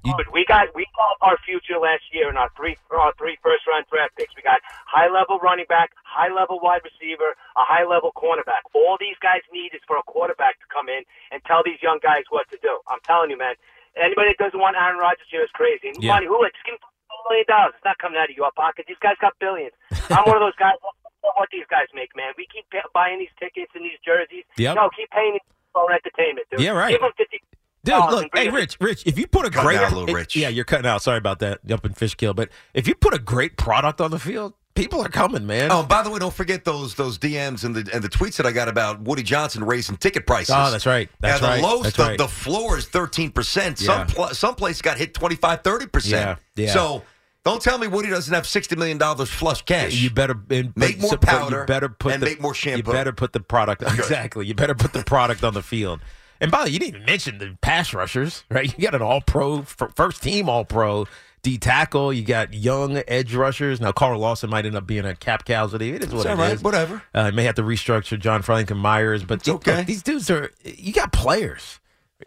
Dude, 0.00 0.32
we 0.32 0.48
got 0.48 0.72
we 0.74 0.88
called 0.96 1.20
our 1.20 1.36
future 1.44 1.76
last 1.76 2.08
year 2.12 2.32
in 2.32 2.36
our 2.40 2.48
three 2.56 2.76
our 2.88 3.12
three 3.20 3.36
first 3.44 3.68
round 3.68 3.84
draft 3.92 4.16
picks. 4.16 4.32
We 4.32 4.40
got 4.40 4.60
high 4.88 5.12
level 5.12 5.36
running 5.44 5.68
back, 5.68 5.92
high 6.04 6.32
level 6.32 6.56
wide 6.62 6.80
receiver, 6.80 7.36
a 7.56 7.64
high 7.68 7.84
level 7.84 8.08
cornerback. 8.16 8.64
All 8.72 8.96
these 8.96 9.20
guys 9.20 9.44
need 9.52 9.76
is 9.76 9.84
for 9.84 10.00
a 10.00 10.04
quarterback 10.08 10.56
to 10.64 10.66
come 10.72 10.88
in 10.88 11.04
and 11.28 11.44
tell 11.44 11.60
these 11.60 11.76
young 11.84 12.00
guys 12.00 12.24
what 12.32 12.48
to 12.48 12.58
do. 12.64 12.80
I'm 12.88 13.00
telling 13.04 13.28
you, 13.28 13.36
man. 13.36 13.60
Anybody 13.98 14.32
that 14.32 14.40
doesn't 14.40 14.58
want 14.58 14.78
Aaron 14.78 14.96
Rodgers 14.96 15.26
here 15.28 15.42
is 15.44 15.50
crazy. 15.52 15.92
And 15.92 16.00
Yeah. 16.00 16.16
money, 16.16 16.26
who? 16.30 16.38
Just 16.48 16.64
give 16.64 16.78
him 16.78 16.84
a 16.86 17.16
million 17.28 17.46
dollars. 17.50 17.74
It's 17.76 17.84
not 17.84 17.98
coming 17.98 18.16
out 18.16 18.30
of 18.30 18.36
your 18.38 18.52
pocket. 18.56 18.86
These 18.88 19.02
guys 19.02 19.18
got 19.20 19.36
billions. 19.42 19.74
I'm 20.14 20.24
one 20.24 20.38
of 20.38 20.44
those 20.46 20.56
guys. 20.56 20.80
What 21.20 21.52
these 21.52 21.66
guys 21.68 21.92
make, 21.92 22.16
man. 22.16 22.32
We 22.40 22.46
keep 22.48 22.64
buying 22.94 23.18
these 23.20 23.34
tickets 23.36 23.72
and 23.76 23.84
these 23.84 24.00
jerseys. 24.00 24.48
Yep. 24.56 24.76
No, 24.76 24.88
keep 24.96 25.10
paying 25.10 25.36
for 25.74 25.92
entertainment, 25.92 26.48
dude. 26.50 26.60
Yeah, 26.64 26.72
right. 26.72 26.88
Give 26.90 27.00
them 27.04 27.12
fifty. 27.16 27.42
Dude, 27.84 27.94
oh, 27.94 28.08
look, 28.10 28.28
hey, 28.34 28.50
Rich, 28.50 28.76
Rich, 28.80 29.04
if 29.06 29.18
you 29.18 29.26
put 29.26 29.46
a 29.46 29.50
Cutting 29.50 29.66
great, 29.68 29.78
out 29.78 29.92
a 29.92 29.94
little, 29.94 30.10
it- 30.10 30.14
Rich. 30.18 30.36
yeah, 30.36 30.48
you're 30.48 30.64
cutting 30.66 30.86
out. 30.86 31.02
Sorry 31.02 31.16
about 31.18 31.38
that, 31.38 31.60
up 31.72 31.84
in 31.86 31.92
Fishkill, 31.94 32.34
but 32.34 32.50
if 32.74 32.86
you 32.86 32.94
put 32.94 33.14
a 33.14 33.18
great 33.18 33.56
product 33.56 34.00
on 34.02 34.10
the 34.10 34.18
field, 34.18 34.52
people 34.74 35.00
are 35.02 35.08
coming, 35.08 35.46
man. 35.46 35.70
Oh, 35.72 35.82
by 35.82 36.02
the 36.02 36.10
way, 36.10 36.18
don't 36.18 36.34
forget 36.34 36.64
those 36.66 36.94
those 36.96 37.18
DMs 37.18 37.64
and 37.64 37.74
the 37.74 37.90
and 37.94 38.04
the 38.04 38.08
tweets 38.10 38.36
that 38.36 38.44
I 38.44 38.52
got 38.52 38.68
about 38.68 39.00
Woody 39.00 39.22
Johnson 39.22 39.64
raising 39.64 39.96
ticket 39.96 40.26
prices. 40.26 40.54
Oh, 40.56 40.70
that's 40.70 40.84
right. 40.84 41.08
That's 41.20 41.40
yeah, 41.40 41.46
the 41.46 41.52
right. 41.54 41.62
lows, 41.62 41.82
That's 41.84 41.96
the, 41.96 42.02
right. 42.02 42.18
the 42.18 42.28
floor 42.28 42.76
is 42.76 42.86
thirteen 42.86 43.30
percent. 43.30 43.80
Yeah. 43.80 43.86
Some 43.86 44.06
pl- 44.08 44.34
some 44.34 44.54
place 44.56 44.82
got 44.82 44.98
hit 44.98 45.14
25 45.14 45.62
30 45.62 45.86
percent. 45.86 46.38
Yeah, 46.56 46.64
yeah. 46.66 46.72
So 46.74 47.02
don't 47.46 47.62
tell 47.62 47.78
me 47.78 47.86
Woody 47.86 48.10
doesn't 48.10 48.32
have 48.34 48.46
sixty 48.46 48.76
million 48.76 48.98
dollars 48.98 49.30
flush 49.30 49.62
cash. 49.62 49.94
You 49.94 50.10
better 50.10 50.34
and, 50.50 50.74
Make 50.76 50.96
but- 50.96 51.00
more 51.00 51.10
so- 51.12 51.16
powder 51.16 51.60
You 51.60 51.66
better 51.66 51.88
put 51.88 52.12
and 52.12 52.22
the, 52.22 52.26
make 52.26 52.42
more 52.42 52.52
shampoo. 52.54 52.76
You 52.76 52.82
better 52.94 53.12
put 53.12 53.32
the 53.32 53.40
product 53.40 53.80
exactly. 53.86 54.44
You 54.46 54.52
better 54.54 54.74
put 54.74 54.92
the 54.92 55.02
product 55.02 55.42
on 55.44 55.54
the 55.54 55.62
field. 55.62 56.00
And 56.40 56.50
by 56.50 56.58
the 56.58 56.64
way, 56.64 56.70
you 56.70 56.78
didn't 56.78 56.94
even 56.96 57.06
mention 57.06 57.38
the 57.38 57.56
pass 57.60 57.92
rushers, 57.92 58.44
right? 58.50 58.72
You 58.76 58.84
got 58.84 58.94
an 58.94 59.02
All 59.02 59.20
Pro, 59.20 59.62
first 59.62 60.22
team 60.22 60.48
All 60.48 60.64
Pro 60.64 61.06
D 61.42 61.58
tackle. 61.58 62.12
You 62.12 62.22
got 62.24 62.52
young 62.54 63.02
edge 63.08 63.34
rushers. 63.34 63.80
Now 63.80 63.92
Carl 63.92 64.18
Lawson 64.18 64.50
might 64.50 64.66
end 64.66 64.76
up 64.76 64.86
being 64.86 65.04
a 65.04 65.14
cap 65.14 65.44
casualty. 65.44 65.90
It 65.92 66.04
is 66.04 66.12
what 66.12 66.26
It's 66.26 66.34
it 66.34 66.38
right, 66.38 66.52
is. 66.54 66.62
whatever. 66.62 67.02
Uh, 67.14 67.30
may 67.30 67.44
have 67.44 67.54
to 67.56 67.62
restructure 67.62 68.18
John 68.18 68.42
Franklin 68.42 68.78
Myers, 68.78 69.24
but 69.24 69.46
look, 69.46 69.66
okay. 69.68 69.82
these 69.84 70.02
dudes 70.02 70.30
are. 70.30 70.50
You 70.64 70.92
got 70.92 71.12
players. 71.12 71.78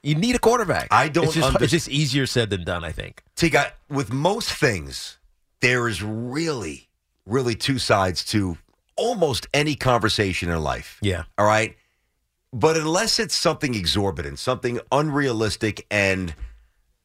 You 0.01 0.15
need 0.15 0.35
a 0.35 0.39
quarterback. 0.39 0.87
I 0.89 1.07
don't 1.09 1.25
It's 1.25 1.35
just, 1.35 1.47
under- 1.47 1.63
it's 1.63 1.71
just 1.71 1.87
easier 1.89 2.25
said 2.25 2.49
than 2.49 2.63
done. 2.63 2.83
I 2.83 2.91
think. 2.91 3.21
See, 3.35 3.49
got 3.49 3.73
with 3.89 4.11
most 4.11 4.51
things, 4.51 5.19
there 5.61 5.87
is 5.87 6.01
really, 6.01 6.89
really 7.27 7.53
two 7.55 7.77
sides 7.77 8.23
to 8.25 8.57
almost 8.95 9.47
any 9.53 9.75
conversation 9.75 10.49
in 10.49 10.59
life. 10.63 10.97
Yeah. 11.01 11.23
All 11.37 11.45
right. 11.45 11.75
But 12.55 12.77
unless 12.77 13.17
it's 13.19 13.35
something 13.35 13.73
exorbitant, 13.73 14.37
something 14.37 14.79
unrealistic 14.91 15.85
and 15.89 16.35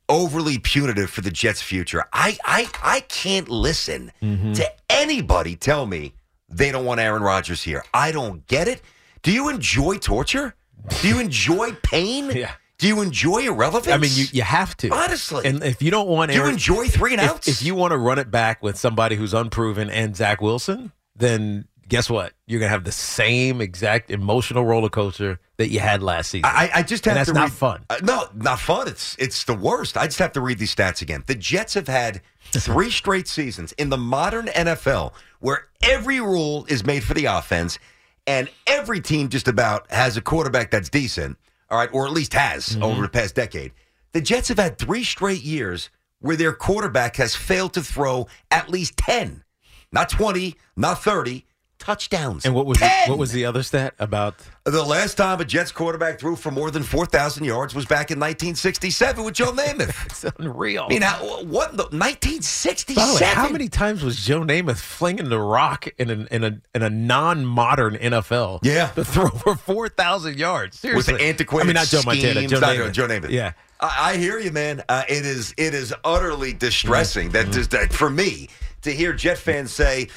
overly 0.08 0.58
punitive 0.58 1.10
for 1.10 1.20
the 1.22 1.30
Jets' 1.30 1.62
future, 1.62 2.04
I 2.12 2.36
I 2.44 2.68
I 2.82 3.00
can't 3.00 3.48
listen 3.48 4.12
Mm-hmm. 4.22 4.52
to 4.54 4.70
anybody 4.90 5.56
tell 5.56 5.86
me 5.86 6.12
they 6.50 6.70
don't 6.72 6.84
want 6.84 7.00
Aaron 7.00 7.22
Rodgers 7.22 7.62
here. 7.62 7.84
I 7.94 8.12
don't 8.12 8.46
get 8.46 8.68
it. 8.68 8.82
Do 9.22 9.32
you 9.32 9.48
enjoy 9.48 9.96
torture? 9.98 10.54
Do 11.02 11.08
you 11.08 11.18
enjoy 11.18 11.72
pain? 11.82 12.30
Yeah. 12.36 12.52
Do 12.78 12.86
you 12.86 13.00
enjoy 13.02 13.38
irrelevance? 13.38 13.88
I 13.88 13.96
mean, 13.96 14.12
you, 14.14 14.26
you 14.30 14.42
have 14.42 14.76
to 14.76 14.90
Honestly. 14.90 15.44
And 15.44 15.64
if 15.64 15.82
you 15.82 15.90
don't 15.90 16.06
want, 16.06 16.30
Do 16.30 16.36
you 16.38 16.46
enjoy 16.46 16.86
three 16.86 17.12
and 17.12 17.20
if, 17.20 17.28
outs? 17.30 17.48
If 17.48 17.60
you 17.60 17.74
want 17.74 17.90
to 17.90 17.98
run 17.98 18.20
it 18.20 18.30
back 18.30 18.62
with 18.62 18.78
somebody 18.78 19.16
who's 19.16 19.34
unproven 19.34 19.90
and 19.90 20.14
Zach 20.14 20.40
Wilson, 20.40 20.92
then 21.16 21.66
guess 21.88 22.08
what? 22.10 22.32
You're 22.46 22.60
gonna 22.60 22.70
have 22.70 22.84
the 22.84 22.92
same 22.92 23.60
exact 23.60 24.10
emotional 24.10 24.64
roller 24.64 24.88
coaster 24.88 25.40
that 25.56 25.68
you 25.70 25.80
had 25.80 26.02
last 26.02 26.30
season. 26.30 26.44
I, 26.44 26.70
I 26.74 26.82
just 26.82 27.04
have 27.06 27.12
and 27.12 27.18
that's 27.18 27.28
to 27.30 27.34
not 27.34 27.42
read- 27.44 27.52
fun. 27.52 27.84
Uh, 27.90 27.96
no, 28.02 28.28
not 28.34 28.58
fun. 28.60 28.88
It's 28.88 29.16
it's 29.18 29.44
the 29.44 29.54
worst. 29.54 29.96
I 29.96 30.06
just 30.06 30.18
have 30.18 30.32
to 30.32 30.40
read 30.40 30.58
these 30.58 30.74
stats 30.74 31.02
again. 31.02 31.24
The 31.26 31.34
Jets 31.34 31.74
have 31.74 31.88
had 31.88 32.20
three 32.52 32.90
straight 32.90 33.26
seasons 33.28 33.72
in 33.72 33.88
the 33.90 33.96
modern 33.98 34.46
NFL 34.46 35.12
where 35.40 35.68
every 35.82 36.20
rule 36.20 36.64
is 36.68 36.84
made 36.84 37.02
for 37.04 37.14
the 37.14 37.24
offense, 37.26 37.78
and 38.26 38.48
every 38.66 39.00
team 39.00 39.28
just 39.28 39.48
about 39.48 39.90
has 39.90 40.16
a 40.16 40.20
quarterback 40.20 40.70
that's 40.70 40.88
decent. 40.90 41.38
All 41.70 41.78
right, 41.78 41.90
or 41.92 42.06
at 42.06 42.12
least 42.12 42.32
has 42.34 42.68
Mm-hmm. 42.70 42.82
over 42.82 43.02
the 43.02 43.08
past 43.08 43.34
decade. 43.34 43.72
The 44.12 44.20
Jets 44.22 44.48
have 44.48 44.58
had 44.58 44.78
three 44.78 45.04
straight 45.04 45.42
years 45.42 45.90
where 46.20 46.34
their 46.36 46.52
quarterback 46.52 47.16
has 47.16 47.34
failed 47.36 47.74
to 47.74 47.82
throw 47.82 48.26
at 48.50 48.68
least 48.70 48.96
ten, 48.96 49.44
not 49.92 50.08
twenty, 50.08 50.56
not 50.76 51.02
thirty 51.02 51.44
touchdowns. 51.88 52.44
And 52.44 52.54
what 52.54 52.66
was 52.66 52.78
the, 52.78 52.90
what 53.06 53.16
was 53.16 53.32
the 53.32 53.46
other 53.46 53.62
stat 53.62 53.94
about? 53.98 54.34
The 54.64 54.82
last 54.84 55.14
time 55.14 55.40
a 55.40 55.44
Jets 55.46 55.72
quarterback 55.72 56.20
threw 56.20 56.36
for 56.36 56.50
more 56.50 56.70
than 56.70 56.82
4,000 56.82 57.44
yards 57.44 57.74
was 57.74 57.86
back 57.86 58.10
in 58.10 58.18
1967 58.20 59.24
with 59.24 59.32
Joe 59.34 59.52
Namath. 59.52 60.04
it's 60.06 60.24
unreal. 60.38 60.84
I 60.84 60.88
mean, 60.88 61.00
how, 61.02 61.42
what 61.44 61.70
the 61.78 61.84
1967? 61.84 62.94
By 62.94 63.06
the 63.06 63.14
way, 63.24 63.30
how 63.34 63.48
many 63.48 63.68
times 63.68 64.02
was 64.04 64.22
Joe 64.24 64.42
Namath 64.42 64.78
flinging 64.80 65.30
the 65.30 65.40
rock 65.40 65.86
in 65.96 66.10
a 66.10 66.26
in 66.34 66.44
a 66.44 66.60
in 66.74 66.82
a 66.82 66.90
non-modern 66.90 67.94
NFL? 67.96 68.60
Yeah. 68.62 68.88
to 68.88 69.04
throw 69.04 69.28
for 69.30 69.56
four 69.56 69.88
thousand 69.88 70.38
yards. 70.38 70.76
with 70.76 70.80
Seriously, 71.06 71.14
the 71.14 71.22
antiquated 71.22 71.64
I 71.64 71.66
mean, 71.68 71.74
not 71.74 71.86
Joe 71.86 72.02
Montana, 72.04 72.34
schemes, 72.34 72.52
Joe 72.52 72.60
not 72.60 72.76
Namath. 72.76 72.92
Joe 72.92 73.08
Namath. 73.08 73.30
Yeah, 73.30 73.52
I, 73.80 74.10
I 74.12 74.16
hear 74.18 74.38
you, 74.38 74.50
man. 74.52 74.82
Uh, 74.90 75.04
it 75.08 75.24
is 75.24 75.54
it 75.56 75.72
is 75.74 75.94
utterly 76.04 76.52
distressing 76.52 77.30
Mm-hmm. 77.30 77.50
that, 77.52 77.70
that 77.70 77.92
for 77.94 78.10
me 78.10 78.48
to 78.82 78.90
hear 78.92 79.12
Jet 79.14 79.38
fans 79.38 79.72
say, 79.72 80.08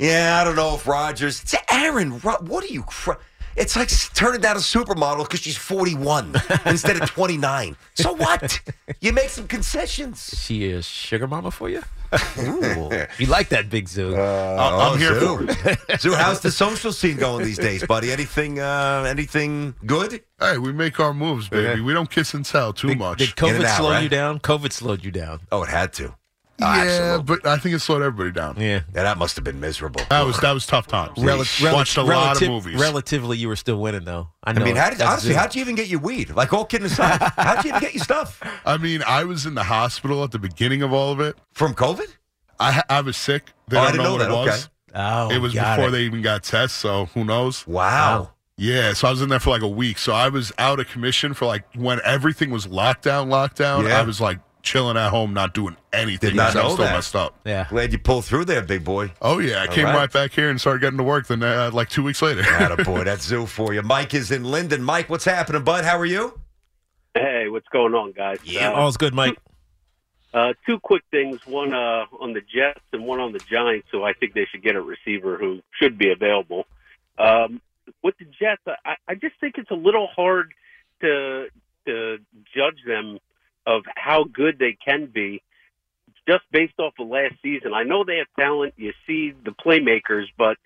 "Yeah, 0.00 0.38
I 0.40 0.44
don't 0.44 0.56
know 0.56 0.74
if 0.74 0.86
Rodgers. 0.86 1.42
It's 1.42 1.54
Aaron. 1.70 2.12
What 2.20 2.64
are 2.64 2.72
you? 2.72 2.82
Cr-? 2.82 3.12
It's 3.56 3.76
like 3.76 3.90
turning 4.14 4.40
down 4.40 4.56
a 4.56 4.60
supermodel 4.60 5.24
because 5.24 5.40
she's 5.40 5.56
41 5.56 6.34
instead 6.66 6.96
of 6.96 7.10
29. 7.10 7.76
So 7.94 8.12
what? 8.14 8.60
You 9.00 9.12
make 9.12 9.28
some 9.28 9.48
concessions. 9.48 10.30
she 10.40 10.64
is 10.64 10.86
sugar 10.86 11.26
mama 11.26 11.50
for 11.50 11.68
you. 11.68 11.82
Ooh, 12.38 12.90
you 13.18 13.26
like 13.26 13.50
that 13.50 13.68
big 13.68 13.88
zoo? 13.88 14.16
I'm 14.16 14.98
here 14.98 15.14
for 15.14 15.44
it. 15.44 15.78
So, 16.00 16.14
how's 16.14 16.40
the 16.40 16.50
social 16.50 16.92
scene 16.92 17.16
going 17.18 17.44
these 17.44 17.58
days, 17.58 17.84
buddy? 17.84 18.10
Anything? 18.12 18.58
Uh, 18.60 19.04
anything 19.06 19.74
good? 19.84 20.22
Hey, 20.38 20.56
we 20.58 20.72
make 20.72 20.98
our 20.98 21.12
moves, 21.12 21.48
baby. 21.48 21.80
We 21.82 21.92
don't 21.92 22.10
kiss 22.10 22.32
and 22.34 22.44
tell 22.44 22.72
too 22.72 22.94
much. 22.94 23.18
Did 23.18 23.30
COVID 23.30 23.64
out, 23.64 23.76
slow 23.76 23.90
right? 23.90 24.02
you 24.02 24.08
down? 24.08 24.38
COVID 24.40 24.72
slowed 24.72 25.04
you 25.04 25.10
down. 25.10 25.40
Oh, 25.52 25.62
it 25.62 25.68
had 25.68 25.92
to. 25.94 26.14
Yeah, 26.60 27.16
oh, 27.18 27.22
but 27.22 27.46
I 27.46 27.56
think 27.56 27.74
it 27.74 27.80
slowed 27.80 28.02
everybody 28.02 28.32
down. 28.32 28.56
Yeah, 28.58 28.80
Yeah, 28.94 29.02
that 29.04 29.18
must 29.18 29.36
have 29.36 29.44
been 29.44 29.60
miserable. 29.60 30.00
That 30.10 30.26
was 30.26 30.38
that 30.40 30.52
was 30.52 30.66
tough 30.66 30.86
times. 30.86 31.18
Rel- 31.18 31.42
rel- 31.62 31.74
Watched 31.74 31.96
a 31.96 32.02
lot 32.02 32.40
of 32.40 32.48
movies. 32.48 32.80
Relatively, 32.80 33.38
you 33.38 33.48
were 33.48 33.56
still 33.56 33.80
winning 33.80 34.04
though. 34.04 34.28
I 34.44 34.50
I 34.50 34.54
mean, 34.54 34.76
how 34.76 34.90
did, 34.90 34.98
That's 34.98 35.10
honestly, 35.10 35.34
how'd 35.34 35.54
you 35.54 35.60
even 35.60 35.74
get 35.74 35.88
your 35.88 36.00
weed? 36.00 36.30
Like, 36.30 36.52
all 36.52 36.64
kidding 36.64 36.86
aside, 36.86 37.20
how'd 37.36 37.64
you 37.64 37.70
even 37.70 37.80
get 37.80 37.94
your 37.94 38.04
stuff? 38.04 38.40
I 38.64 38.76
mean, 38.76 39.02
I 39.06 39.24
was 39.24 39.46
in 39.46 39.54
the 39.54 39.64
hospital 39.64 40.22
at 40.24 40.30
the 40.32 40.38
beginning 40.38 40.82
of 40.82 40.92
all 40.92 41.12
of 41.12 41.20
it. 41.20 41.36
From 41.52 41.74
COVID? 41.74 42.06
I 42.58 42.82
I 42.88 43.00
was 43.00 43.16
sick. 43.16 43.52
They 43.68 43.76
Oh, 43.76 43.80
I 43.80 43.84
don't 43.84 43.92
didn't 43.92 44.04
know 44.04 44.12
what 44.12 44.18
that. 44.18 44.30
it 44.30 44.32
was. 44.34 44.64
Okay. 44.64 44.66
Oh, 44.92 45.30
it 45.30 45.38
was 45.38 45.54
before 45.54 45.88
it. 45.88 45.90
they 45.92 46.00
even 46.02 46.20
got 46.20 46.42
tests, 46.42 46.76
so 46.76 47.06
who 47.14 47.24
knows? 47.24 47.66
Wow. 47.66 48.32
Yeah, 48.56 48.92
so 48.92 49.08
I 49.08 49.10
was 49.12 49.22
in 49.22 49.30
there 49.30 49.40
for 49.40 49.48
like 49.50 49.62
a 49.62 49.68
week. 49.68 49.96
So 49.96 50.12
I 50.12 50.28
was 50.28 50.52
out 50.58 50.80
of 50.80 50.88
commission 50.88 51.32
for 51.32 51.46
like 51.46 51.64
when 51.76 51.98
everything 52.04 52.50
was 52.50 52.66
lockdown, 52.66 53.28
lockdown. 53.28 53.88
Yeah. 53.88 53.98
I 53.98 54.02
was 54.02 54.20
like 54.20 54.38
chilling 54.62 54.96
at 54.96 55.10
home, 55.10 55.32
not 55.34 55.54
doing 55.54 55.76
anything. 55.92 56.30
Did 56.30 56.36
not 56.36 56.52
because 56.52 56.56
I 56.56 56.64
was 56.64 56.70
know 56.72 56.74
still 56.76 56.84
that. 56.86 56.94
messed 56.94 57.16
up. 57.16 57.34
Yeah. 57.44 57.66
Glad 57.68 57.92
you 57.92 57.98
pulled 57.98 58.24
through 58.24 58.44
there, 58.46 58.62
big 58.62 58.84
boy. 58.84 59.12
Oh 59.22 59.38
yeah, 59.38 59.58
I 59.62 59.66
All 59.66 59.72
came 59.72 59.84
right. 59.86 59.94
right. 59.94 60.12
back 60.12 60.32
here 60.32 60.50
and 60.50 60.60
started 60.60 60.80
getting 60.80 60.98
to 60.98 61.04
work. 61.04 61.26
Then 61.26 61.42
uh, 61.42 61.70
like 61.72 61.88
two 61.88 62.02
weeks 62.02 62.22
later. 62.22 62.42
Atta 62.42 62.84
boy, 62.84 63.04
that's 63.04 63.24
Zoo 63.24 63.46
for 63.46 63.72
you. 63.74 63.82
Mike 63.82 64.14
is 64.14 64.30
in 64.30 64.44
Linden. 64.44 64.82
Mike, 64.82 65.08
what's 65.10 65.24
happening, 65.24 65.62
bud? 65.64 65.84
How 65.84 65.98
are 65.98 66.06
you? 66.06 66.38
Hey, 67.14 67.48
what's 67.48 67.66
going 67.68 67.94
on, 67.94 68.12
guys? 68.12 68.38
Yeah, 68.44 68.70
Uh, 68.70 68.74
all's 68.74 68.96
good, 68.96 69.14
Mike. 69.14 69.36
Uh, 70.32 70.52
two 70.64 70.78
quick 70.78 71.02
things. 71.10 71.44
One 71.44 71.74
uh, 71.74 72.04
on 72.20 72.34
the 72.34 72.40
Jets 72.40 72.80
and 72.92 73.04
one 73.04 73.18
on 73.18 73.32
the 73.32 73.40
Giants. 73.40 73.88
So 73.90 74.04
I 74.04 74.12
think 74.12 74.34
they 74.34 74.46
should 74.50 74.62
get 74.62 74.76
a 74.76 74.80
receiver 74.80 75.36
who 75.36 75.60
should 75.80 75.98
be 75.98 76.10
available. 76.12 76.66
Um, 77.18 77.60
with 78.04 78.16
the 78.18 78.26
Jets, 78.26 78.62
I, 78.84 78.94
I 79.08 79.14
just 79.16 79.34
think 79.40 79.56
it's 79.58 79.70
a 79.72 79.74
little 79.74 80.06
hard 80.06 80.52
to 81.00 81.48
to 81.86 82.18
judge 82.54 82.76
them 82.86 83.18
of 83.66 83.82
how 83.96 84.24
good 84.24 84.58
they 84.58 84.76
can 84.84 85.06
be 85.06 85.42
just 86.28 86.42
based 86.52 86.74
off 86.78 86.94
of 86.98 87.08
last 87.08 87.34
season. 87.42 87.72
I 87.74 87.82
know 87.82 88.04
they 88.04 88.18
have 88.18 88.26
talent. 88.38 88.74
You 88.76 88.92
see 89.06 89.32
the 89.44 89.50
playmakers, 89.52 90.26
but 90.38 90.56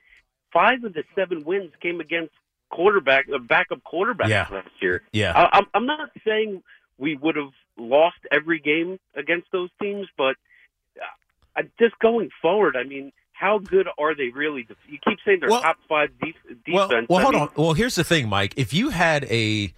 five 0.53 0.85
of 0.85 0.95
the 0.95 1.05
seven 1.15 1.45
wins 1.45 1.73
came 1.81 2.01
against 2.01 2.33
quarterback, 2.71 3.27
uh, 3.33 3.39
backup 3.39 3.83
quarterback 3.85 4.29
Yeah. 4.29 4.47
last 4.51 4.69
year. 4.81 5.03
Yeah. 5.13 5.33
I, 5.33 5.59
I'm, 5.59 5.67
I'm 5.75 5.87
not 5.87 6.11
saying 6.27 6.63
we 6.99 7.17
would 7.17 7.37
have 7.37 7.53
lost 7.79 8.17
every 8.31 8.59
game 8.61 8.99
against 9.15 9.47
those 9.53 9.71
teams, 9.81 10.07
but 10.17 10.37
uh, 11.57 11.63
just 11.79 11.99
going 12.01 12.31
forward, 12.43 12.77
I 12.77 12.83
mean, 12.85 13.13
how 13.33 13.59
good 13.59 13.89
are 13.99 14.15
they 14.15 14.29
really? 14.29 14.67
You 14.89 14.99
keep 15.07 15.19
saying 15.25 15.39
they're 15.41 15.51
Well- 15.51 15.63
top 15.63 15.79
five 15.89 16.11
def- 16.21 16.35
defense. 16.65 17.07
well, 17.09 17.19
I 17.19 17.23
hold 17.23 17.35
mean, 17.35 17.43
on. 17.43 17.51
Well, 17.57 17.73
here's 17.75 17.95
the 17.97 18.05
thing, 18.05 18.29
Mike. 18.29 18.55
If 18.57 18.73
you 18.73 18.91
had 18.91 19.25
a, 19.25 19.73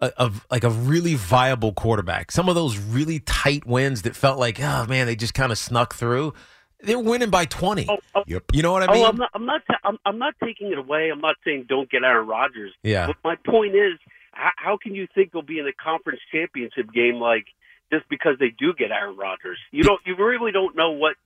a, 0.00 0.12
a 0.16 0.32
like 0.50 0.64
a 0.64 0.70
really 0.70 1.14
viable 1.14 1.72
quarterback, 1.72 2.30
some 2.30 2.48
of 2.48 2.54
those 2.54 2.78
really 2.78 3.20
tight 3.20 3.66
wins 3.66 4.02
that 4.02 4.16
felt 4.16 4.38
like, 4.38 4.60
oh 4.60 4.86
man, 4.86 5.06
they 5.06 5.16
just 5.16 5.34
kind 5.34 5.52
of 5.52 5.58
snuck 5.58 5.94
through. 5.94 6.34
They're 6.80 6.98
winning 6.98 7.30
by 7.30 7.44
twenty. 7.44 7.86
Oh, 7.88 7.98
oh. 8.14 8.22
Yep. 8.26 8.44
You 8.52 8.62
know 8.62 8.72
what 8.72 8.84
I 8.84 8.86
oh, 8.86 8.94
mean? 8.94 9.04
Oh, 9.04 9.08
I'm 9.08 9.16
not. 9.16 9.30
I'm 9.34 9.46
not. 9.46 9.62
ta- 9.66 9.80
I'm, 9.82 9.98
I'm 10.04 10.18
not 10.18 10.34
taking 10.42 10.70
it 10.70 10.78
away. 10.78 11.10
I'm 11.10 11.20
not 11.20 11.36
saying 11.44 11.66
don't 11.68 11.90
get 11.90 12.04
Aaron 12.04 12.26
Rodgers. 12.28 12.72
Yeah. 12.82 13.08
But 13.08 13.16
my 13.24 13.36
point 13.50 13.74
is, 13.74 13.98
how, 14.32 14.50
how 14.56 14.78
can 14.80 14.94
you 14.94 15.08
think 15.12 15.32
they'll 15.32 15.42
be 15.42 15.58
in 15.58 15.64
the 15.64 15.72
conference 15.72 16.20
championship 16.32 16.92
game 16.92 17.16
like 17.16 17.46
just 17.92 18.08
because 18.08 18.36
they 18.38 18.54
do 18.56 18.74
get 18.74 18.92
Aaron 18.92 19.16
Rodgers? 19.16 19.58
You 19.72 19.82
don't. 19.82 20.00
You 20.06 20.14
really 20.16 20.52
don't 20.52 20.76
know 20.76 20.92
what 20.92 21.16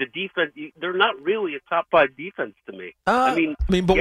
the 0.00 0.06
defense 0.06 0.52
they're 0.80 0.92
not 0.92 1.20
really 1.22 1.54
a 1.54 1.60
top 1.68 1.86
five 1.90 2.16
defense 2.16 2.54
to 2.66 2.72
me. 2.76 2.94
I 3.06 3.34
mean, 3.36 3.54
I 3.68 3.72
mean, 3.72 3.86
but 3.86 3.96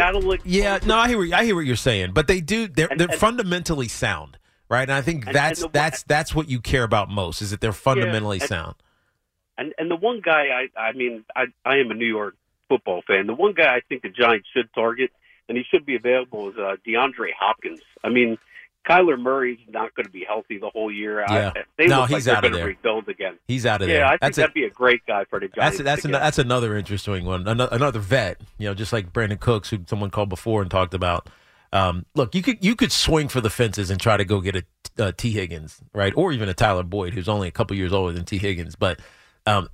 yeah, 0.46 0.80
no, 0.86 0.98
I 0.98 1.08
hear 1.10 1.18
what, 1.20 1.32
I 1.34 1.44
hear 1.46 1.54
what 1.56 1.66
you're 1.66 1.76
saying, 1.76 2.14
but 2.14 2.28
they 2.28 2.42
do. 2.42 2.68
They're 2.68 2.88
And- 2.88 3.00
they're 3.00 3.10
and- 3.10 3.20
fundamentally 3.20 3.88
sound, 3.90 4.38
right? 4.70 4.84
And 4.84 4.94
I 4.94 5.02
think 5.02 5.28
And- 5.28 5.36
that's 5.36 5.62
the- 5.62 5.70
that's 5.70 6.02
that's 6.04 6.34
what 6.34 6.50
you 6.50 6.60
care 6.62 6.84
about 6.84 7.10
most 7.10 7.42
is 7.44 7.52
that 7.52 7.62
they're 7.62 7.74
fundamentally 7.74 8.40
and- 8.40 8.50
sound. 8.50 8.76
And 9.58 9.74
and 9.78 9.92
the 9.92 9.96
one 9.98 10.22
guy 10.22 10.48
I 10.76 10.80
I 10.80 10.94
mean 10.94 11.26
I 11.36 11.46
I 11.66 11.78
am 11.78 11.92
a 11.92 11.94
New 11.94 12.08
York 12.08 12.36
football 12.70 13.02
fan. 13.06 13.28
The 13.28 13.34
one 13.36 13.54
guy 13.54 13.76
I 13.76 13.82
think 13.90 14.02
the 14.04 14.10
Giants 14.10 14.48
should 14.56 14.74
target 14.74 15.12
and 15.50 15.58
he 15.58 15.64
should 15.70 15.86
be 15.86 15.96
available 15.96 16.50
is 16.50 16.58
uh, 16.58 16.76
DeAndre 16.88 17.34
Hopkins. 17.38 17.82
I 18.04 18.10
mean, 18.10 18.38
Kyler 18.88 19.20
Murray's 19.20 19.60
not 19.68 19.94
going 19.96 20.06
to 20.06 20.12
be 20.12 20.24
healthy 20.28 20.58
the 20.58 20.70
whole 20.70 20.92
year. 20.92 21.20
Yeah. 21.30 21.52
I, 21.56 21.64
they 21.78 21.88
No, 21.88 22.02
look 22.02 22.10
like 22.10 22.18
he's 22.18 22.26
they're 22.26 22.36
out 22.36 22.46
of 22.46 22.54
there. 22.54 22.66
rebuild 22.66 23.08
again. 23.10 23.38
He's 23.48 23.66
out 23.66 23.82
of 23.82 23.88
yeah, 23.88 23.94
there. 23.96 24.02
Yeah, 24.04 24.08
I 24.08 24.12
think 24.12 24.22
That's 24.22 24.38
a- 24.38 24.42
that'd 24.42 24.54
be 24.54 24.64
a 24.64 24.70
great 24.70 25.06
guy 25.06 25.26
for 25.26 25.40
the 25.40 25.48
Giants. 25.48 25.78
That's 25.78 25.84
that's 25.84 26.02
to 26.04 26.08
an, 26.08 26.12
that's 26.14 26.40
another 26.40 26.76
interesting 26.76 27.26
one. 27.26 27.48
Another, 27.48 27.70
another 27.76 28.00
vet, 28.00 28.42
you 28.58 28.68
know, 28.68 28.74
just 28.74 28.92
like 28.94 29.12
Brandin 29.14 29.40
Cooks, 29.40 29.70
who 29.70 29.80
someone 29.88 30.10
called 30.10 30.30
before 30.30 30.62
and 30.62 30.72
talked 30.72 30.94
about. 30.94 31.30
Um, 31.72 32.06
look, 32.16 32.34
you 32.34 32.42
could 32.42 32.64
you 32.64 32.76
could 32.76 32.92
swing 32.92 33.28
for 33.28 33.42
the 33.42 33.50
fences 33.50 33.92
and 33.92 34.00
try 34.00 34.18
to 34.18 34.26
go 34.26 34.42
get 34.42 34.56
a 34.56 34.64
uh, 34.98 35.12
Higgins, 35.22 35.80
right, 35.94 36.14
or 36.16 36.32
even 36.32 36.50
a 36.50 36.54
Tyler 36.56 36.82
Boyd, 36.84 37.14
who's 37.14 37.30
only 37.30 37.48
a 37.48 37.52
couple 37.52 37.78
years 37.78 37.94
older 37.94 38.12
than 38.12 38.26
Tee 38.26 38.40
Higgins. 38.40 38.76
But 38.76 39.00
um, 39.46 39.70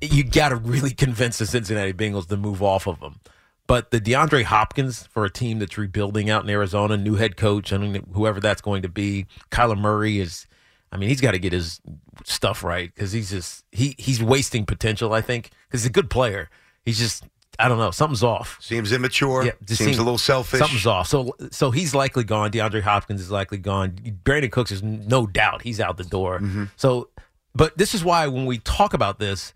you 0.00 0.24
got 0.24 0.48
to 0.48 0.56
really 0.56 0.90
convince 0.90 1.38
the 1.38 1.46
Cincinnati 1.46 1.92
Bengals 1.92 2.26
to 2.28 2.36
move 2.36 2.62
off 2.62 2.88
of 2.88 2.98
him. 2.98 3.20
But 3.66 3.90
the 3.90 4.00
DeAndre 4.00 4.44
Hopkins 4.44 5.06
for 5.06 5.24
a 5.24 5.30
team 5.30 5.58
that's 5.58 5.78
rebuilding 5.78 6.28
out 6.28 6.44
in 6.44 6.50
Arizona, 6.50 6.96
new 6.96 7.14
head 7.14 7.36
coach, 7.36 7.72
I 7.72 7.78
mean, 7.78 8.06
whoever 8.12 8.38
that's 8.38 8.60
going 8.60 8.82
to 8.82 8.88
be, 8.88 9.26
Kyler 9.50 9.78
Murray 9.78 10.20
is. 10.20 10.46
I 10.92 10.96
mean, 10.96 11.08
he's 11.08 11.20
got 11.20 11.32
to 11.32 11.38
get 11.40 11.52
his 11.52 11.80
stuff 12.24 12.62
right 12.62 12.94
because 12.94 13.10
he's 13.10 13.30
just 13.30 13.64
he 13.72 13.96
he's 13.98 14.22
wasting 14.22 14.64
potential. 14.64 15.12
I 15.12 15.22
think 15.22 15.50
because 15.66 15.80
he's 15.82 15.88
a 15.88 15.92
good 15.92 16.08
player. 16.08 16.50
He's 16.84 16.98
just 16.98 17.24
I 17.58 17.68
don't 17.68 17.78
know 17.78 17.90
something's 17.90 18.22
off. 18.22 18.58
Seems 18.60 18.92
immature. 18.92 19.44
just 19.64 19.82
seems 19.82 19.98
a 19.98 20.02
little 20.02 20.18
selfish. 20.18 20.60
Something's 20.60 20.86
off. 20.86 21.08
So 21.08 21.34
so 21.50 21.70
he's 21.70 21.94
likely 21.94 22.24
gone. 22.24 22.50
DeAndre 22.50 22.82
Hopkins 22.82 23.20
is 23.20 23.30
likely 23.30 23.58
gone. 23.58 23.92
Brandin 24.24 24.52
Cooks 24.52 24.70
is 24.70 24.82
no 24.82 25.26
doubt 25.26 25.62
he's 25.62 25.80
out 25.80 25.96
the 25.96 26.04
door. 26.04 26.38
Mm-hmm. 26.38 26.64
So, 26.76 27.08
but 27.54 27.76
this 27.78 27.94
is 27.94 28.04
why 28.04 28.26
when 28.28 28.46
we 28.46 28.58
talk 28.58 28.94
about 28.94 29.18
this, 29.18 29.54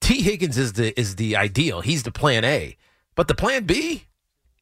Tee 0.00 0.22
Higgins 0.22 0.56
is 0.58 0.74
the 0.74 0.98
is 0.98 1.16
the 1.16 1.36
ideal. 1.36 1.80
He's 1.80 2.02
the 2.02 2.12
plan 2.12 2.44
A, 2.44 2.76
but 3.14 3.28
the 3.28 3.34
plan 3.34 3.64
B 3.64 4.04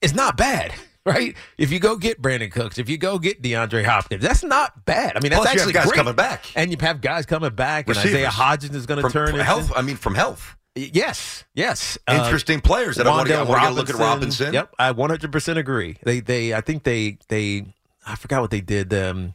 is 0.00 0.14
not 0.14 0.36
bad. 0.36 0.72
Right? 1.06 1.36
If 1.56 1.70
you 1.70 1.78
go 1.78 1.96
get 1.96 2.20
Brandin 2.20 2.50
Cooks, 2.50 2.78
if 2.78 2.88
you 2.88 2.98
go 2.98 3.20
get 3.20 3.40
DeAndre 3.40 3.84
Hopkins, 3.84 4.24
that's 4.24 4.42
not 4.42 4.84
bad. 4.86 5.16
I 5.16 5.20
mean, 5.20 5.30
that's 5.30 5.42
Plus, 5.42 5.54
actually 5.54 5.72
guys 5.72 5.86
great. 5.86 5.94
coming 5.98 6.16
back. 6.16 6.44
and 6.56 6.68
you 6.72 6.76
have 6.80 7.00
guys 7.00 7.26
coming 7.26 7.54
back, 7.54 7.86
and 7.86 7.96
Receivers. 7.96 8.16
Isaiah 8.26 8.28
Hodgins 8.28 8.74
is 8.74 8.86
going 8.86 9.00
to 9.00 9.08
turn 9.08 9.28
from 9.28 9.38
health. 9.38 9.70
I 9.76 9.82
mean, 9.82 9.94
from 9.94 10.16
health. 10.16 10.56
Yes, 10.74 11.44
yes. 11.54 11.96
Interesting 12.10 12.60
players 12.60 12.96
that 12.96 13.06
I 13.06 13.10
wanna- 13.10 13.32
I 13.34 13.42
wanna 13.44 13.70
look 13.70 13.88
at 13.88 13.94
Robinson. 13.94 14.52
Yep, 14.52 14.74
I 14.80 14.90
100 14.90 15.30
percent 15.30 15.60
agree. 15.60 15.96
They 16.02 16.18
they 16.18 16.52
I 16.52 16.60
think 16.60 16.82
they 16.82 17.18
they 17.28 17.72
I 18.04 18.16
forgot 18.16 18.40
what 18.40 18.50
they 18.50 18.60
did. 18.60 18.92
Um, 18.92 19.32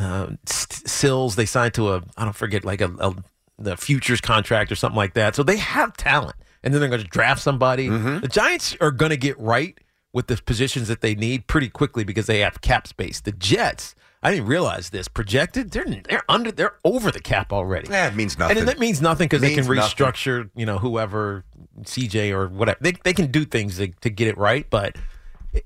uh, 0.00 0.30
Sills 0.46 1.36
they 1.36 1.46
signed 1.46 1.74
to 1.74 1.92
a 1.94 2.02
I 2.16 2.24
don't 2.24 2.34
forget 2.34 2.64
like 2.64 2.80
a, 2.80 2.90
a 2.98 3.14
the 3.58 3.76
futures 3.76 4.20
contract 4.20 4.70
or 4.72 4.76
something 4.76 4.96
like 4.96 5.14
that. 5.14 5.34
So 5.34 5.42
they 5.42 5.56
have 5.56 5.96
talent, 5.96 6.36
and 6.62 6.72
then 6.72 6.80
they're 6.80 6.90
going 6.90 7.02
to 7.02 7.08
draft 7.08 7.40
somebody. 7.42 7.88
Mm-hmm. 7.88 8.20
The 8.20 8.28
Giants 8.28 8.76
are 8.80 8.90
going 8.90 9.10
to 9.10 9.16
get 9.16 9.38
right 9.38 9.78
with 10.12 10.28
the 10.28 10.36
positions 10.36 10.88
that 10.88 11.00
they 11.00 11.14
need 11.14 11.46
pretty 11.46 11.68
quickly 11.68 12.04
because 12.04 12.26
they 12.26 12.40
have 12.40 12.60
cap 12.60 12.86
space. 12.86 13.20
The 13.20 13.32
Jets. 13.32 13.94
I 14.20 14.32
didn't 14.32 14.46
realize 14.46 14.90
this. 14.90 15.06
Projected, 15.06 15.70
they're 15.70 15.84
they're 15.84 16.24
under, 16.28 16.50
they're 16.50 16.74
over 16.84 17.12
the 17.12 17.20
cap 17.20 17.52
already. 17.52 17.88
Yeah, 17.88 18.08
it 18.08 18.16
means 18.16 18.36
nothing. 18.36 18.58
And 18.58 18.66
that 18.66 18.80
means 18.80 19.00
nothing 19.00 19.26
because 19.26 19.40
they 19.40 19.54
can 19.54 19.64
Means 19.64 19.76
nothing. 19.76 20.06
restructure, 20.06 20.50
you 20.56 20.66
know, 20.66 20.78
whoever 20.78 21.44
CJ 21.82 22.32
or 22.32 22.48
whatever. 22.48 22.78
They 22.80 22.94
they 23.04 23.12
can 23.12 23.30
do 23.30 23.44
things 23.44 23.76
to, 23.76 23.86
to 24.00 24.10
get 24.10 24.26
it 24.26 24.36
right, 24.36 24.68
but 24.68 24.96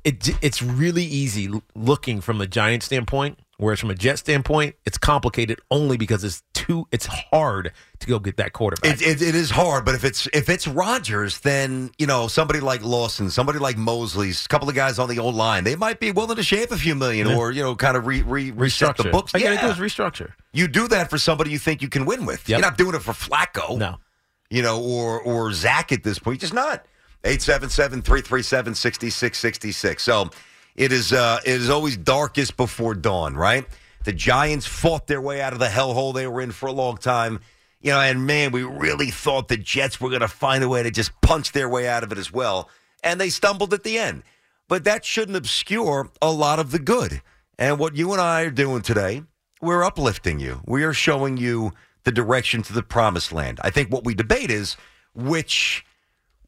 it 0.05 0.37
it's 0.43 0.61
really 0.61 1.05
easy 1.05 1.49
looking 1.75 2.21
from 2.21 2.37
the 2.37 2.47
Giant 2.47 2.83
standpoint. 2.83 3.39
Whereas 3.63 3.79
from 3.79 3.91
a 3.91 3.95
Jet 3.95 4.19
standpoint, 4.19 4.75
it's 4.85 4.99
complicated 4.99 5.61
only 5.71 5.97
because 5.97 6.25
it's 6.25 6.43
too 6.53 6.89
it's 6.91 7.07
hard 7.07 7.73
to 8.01 8.07
go 8.09 8.19
get 8.19 8.39
that 8.39 8.53
quarterback. 8.53 9.01
It, 9.01 9.03
it, 9.03 9.23
it 9.23 9.37
is 9.37 9.51
hard, 9.51 9.85
but 9.85 9.95
if 9.95 10.03
it's 10.05 10.27
if 10.33 10.49
it's 10.49 10.67
Rodgers, 10.67 11.39
then 11.41 11.93
you 11.97 12.09
know 12.09 12.27
somebody 12.27 12.59
like 12.59 12.83
Lawson, 12.83 13.31
somebody 13.31 13.61
like 13.61 13.77
Mosley's, 13.77 14.45
a 14.45 14.49
couple 14.49 14.69
of 14.69 14.75
guys 14.75 14.99
on 14.99 15.09
the 15.09 15.21
old 15.21 15.37
line, 15.37 15.63
they 15.63 15.77
might 15.77 16.01
be 16.01 16.11
willing 16.11 16.35
to 16.37 16.43
shave 16.43 16.73
a 16.73 16.77
few 16.77 16.97
million 16.97 17.29
Yeah. 17.29 17.37
or 17.37 17.53
you 17.53 17.63
know 17.63 17.77
kind 17.77 17.97
of 17.97 18.05
re, 18.05 18.23
re, 18.23 18.51
reset 18.51 18.97
the 18.97 19.05
books. 19.05 19.33
All 19.33 19.41
you 19.41 19.47
yeah, 19.47 19.55
gotta 19.55 19.75
do 19.75 19.85
is 19.85 19.93
restructure. 19.93 20.33
You 20.53 20.67
do 20.67 20.89
that 20.89 21.09
for 21.09 21.19
somebody 21.19 21.53
you 21.53 21.61
think 21.61 21.83
you 21.83 21.89
can 21.89 22.05
win 22.05 22.27
with. 22.27 22.49
Yep. 22.49 22.59
You're 22.59 22.69
not 22.69 22.77
doing 22.77 22.97
it 22.97 23.03
for 23.03 23.13
Flacco. 23.13 23.79
No. 23.79 23.99
You 24.51 24.63
know, 24.63 24.83
or 24.83 25.21
or 25.21 25.53
Zach 25.53 25.93
at 25.93 26.03
this 26.03 26.19
point. 26.19 26.43
You're 26.43 26.49
just 26.49 26.55
not. 26.55 26.85
877-337-6666. 27.25 30.01
So 30.01 30.31
it 30.75 30.93
is 30.93 31.13
uh 31.13 31.41
it 31.45 31.61
is 31.61 31.71
always 31.71 31.97
darkest 31.97 32.57
before 32.57 32.95
dawn, 32.95 33.35
right? 33.35 33.67
The 34.05 34.13
Giants 34.13 34.67
fought 34.67 35.07
their 35.07 35.21
way 35.21 35.41
out 35.41 35.53
of 35.53 35.59
the 35.59 35.67
hellhole 35.67 36.15
they 36.15 36.27
were 36.27 36.41
in 36.41 36.53
for 36.53 36.67
a 36.67 36.73
long 36.73 36.97
time. 36.97 37.41
You 37.81 37.91
know, 37.91 38.01
and 38.01 38.27
man, 38.27 38.53
we 38.53 38.63
really 38.63 39.11
thought 39.11 39.49
the 39.49 39.57
Jets 39.57 40.01
were 40.01 40.09
going 40.09 40.21
to 40.21 40.29
find 40.29 40.63
a 40.63 40.69
way 40.69 40.83
to 40.83 40.91
just 40.91 41.13
punch 41.21 41.53
their 41.53 41.69
way 41.69 41.89
out 41.89 42.05
of 42.05 42.13
it 42.13 42.19
as 42.19 42.33
well. 42.33 42.69
And 43.03 43.21
they 43.21 43.29
stumbled 43.29 43.75
at 43.75 43.83
the 43.83 43.99
end. 43.99 44.23
But 44.69 44.85
that 44.85 45.05
shouldn't 45.05 45.37
obscure 45.37 46.11
a 46.21 46.31
lot 46.31 46.59
of 46.59 46.71
the 46.71 46.79
good. 46.79 47.23
And 47.59 47.79
what 47.79 47.97
you 47.97 48.13
and 48.13 48.21
I 48.21 48.43
are 48.43 48.51
doing 48.51 48.83
today, 48.83 49.23
we're 49.61 49.85
uplifting 49.85 50.39
you. 50.39 50.63
We 50.67 50.85
are 50.85 50.95
showing 50.95 51.37
you 51.37 51.73
the 52.05 52.13
direction 52.13 52.63
to 52.63 52.73
the 52.73 52.83
promised 52.83 53.33
land. 53.33 53.61
I 53.63 53.71
think 53.71 53.91
what 53.91 54.05
we 54.05 54.15
debate 54.15 54.51
is 54.51 54.77
which 55.15 55.85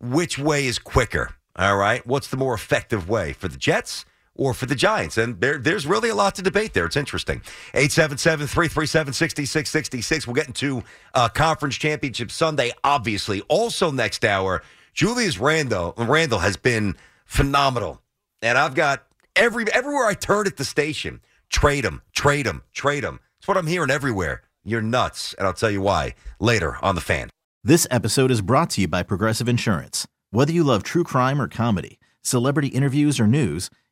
which 0.00 0.38
way 0.38 0.66
is 0.66 0.78
quicker. 0.78 1.34
All 1.56 1.76
right, 1.76 2.04
what's 2.06 2.28
the 2.28 2.36
more 2.36 2.54
effective 2.54 3.08
way 3.08 3.32
for 3.32 3.48
the 3.48 3.56
Jets 3.56 4.04
or 4.34 4.54
for 4.54 4.66
the 4.66 4.74
Giants? 4.74 5.18
And 5.18 5.40
there, 5.40 5.58
there's 5.58 5.86
really 5.86 6.08
a 6.08 6.14
lot 6.14 6.34
to 6.36 6.42
debate 6.42 6.74
there. 6.74 6.86
It's 6.86 6.96
interesting. 6.96 7.42
877-337-6666. 7.74 10.26
We'll 10.26 10.34
get 10.34 10.46
into 10.46 10.82
uh, 11.14 11.28
conference 11.28 11.76
championship 11.76 12.30
Sunday. 12.30 12.72
Obviously, 12.82 13.42
also 13.42 13.90
next 13.90 14.24
hour, 14.24 14.62
Julius 14.94 15.38
Randle 15.38 15.92
Randall 15.96 16.38
has 16.38 16.56
been 16.56 16.96
phenomenal, 17.24 18.00
and 18.42 18.56
I've 18.56 18.74
got 18.74 19.04
every 19.34 19.70
everywhere 19.72 20.06
I 20.06 20.14
turn 20.14 20.46
at 20.46 20.56
the 20.56 20.64
station. 20.64 21.20
Trade 21.50 21.84
him, 21.84 22.02
trade 22.12 22.46
him, 22.46 22.62
trade 22.72 23.04
him. 23.04 23.20
It's 23.38 23.48
what 23.48 23.56
I'm 23.56 23.66
hearing 23.66 23.90
everywhere. 23.90 24.42
You're 24.64 24.80
nuts, 24.80 25.34
and 25.34 25.46
I'll 25.46 25.52
tell 25.52 25.70
you 25.70 25.82
why 25.82 26.14
later 26.40 26.78
on 26.80 26.94
the 26.94 27.00
fan. 27.00 27.28
This 27.62 27.86
episode 27.90 28.30
is 28.30 28.40
brought 28.40 28.70
to 28.70 28.82
you 28.82 28.88
by 28.88 29.02
Progressive 29.02 29.48
Insurance. 29.48 30.06
Whether 30.30 30.52
you 30.52 30.64
love 30.64 30.82
true 30.82 31.04
crime 31.04 31.40
or 31.40 31.48
comedy, 31.48 31.98
celebrity 32.22 32.68
interviews 32.68 33.20
or 33.20 33.26
news, 33.26 33.70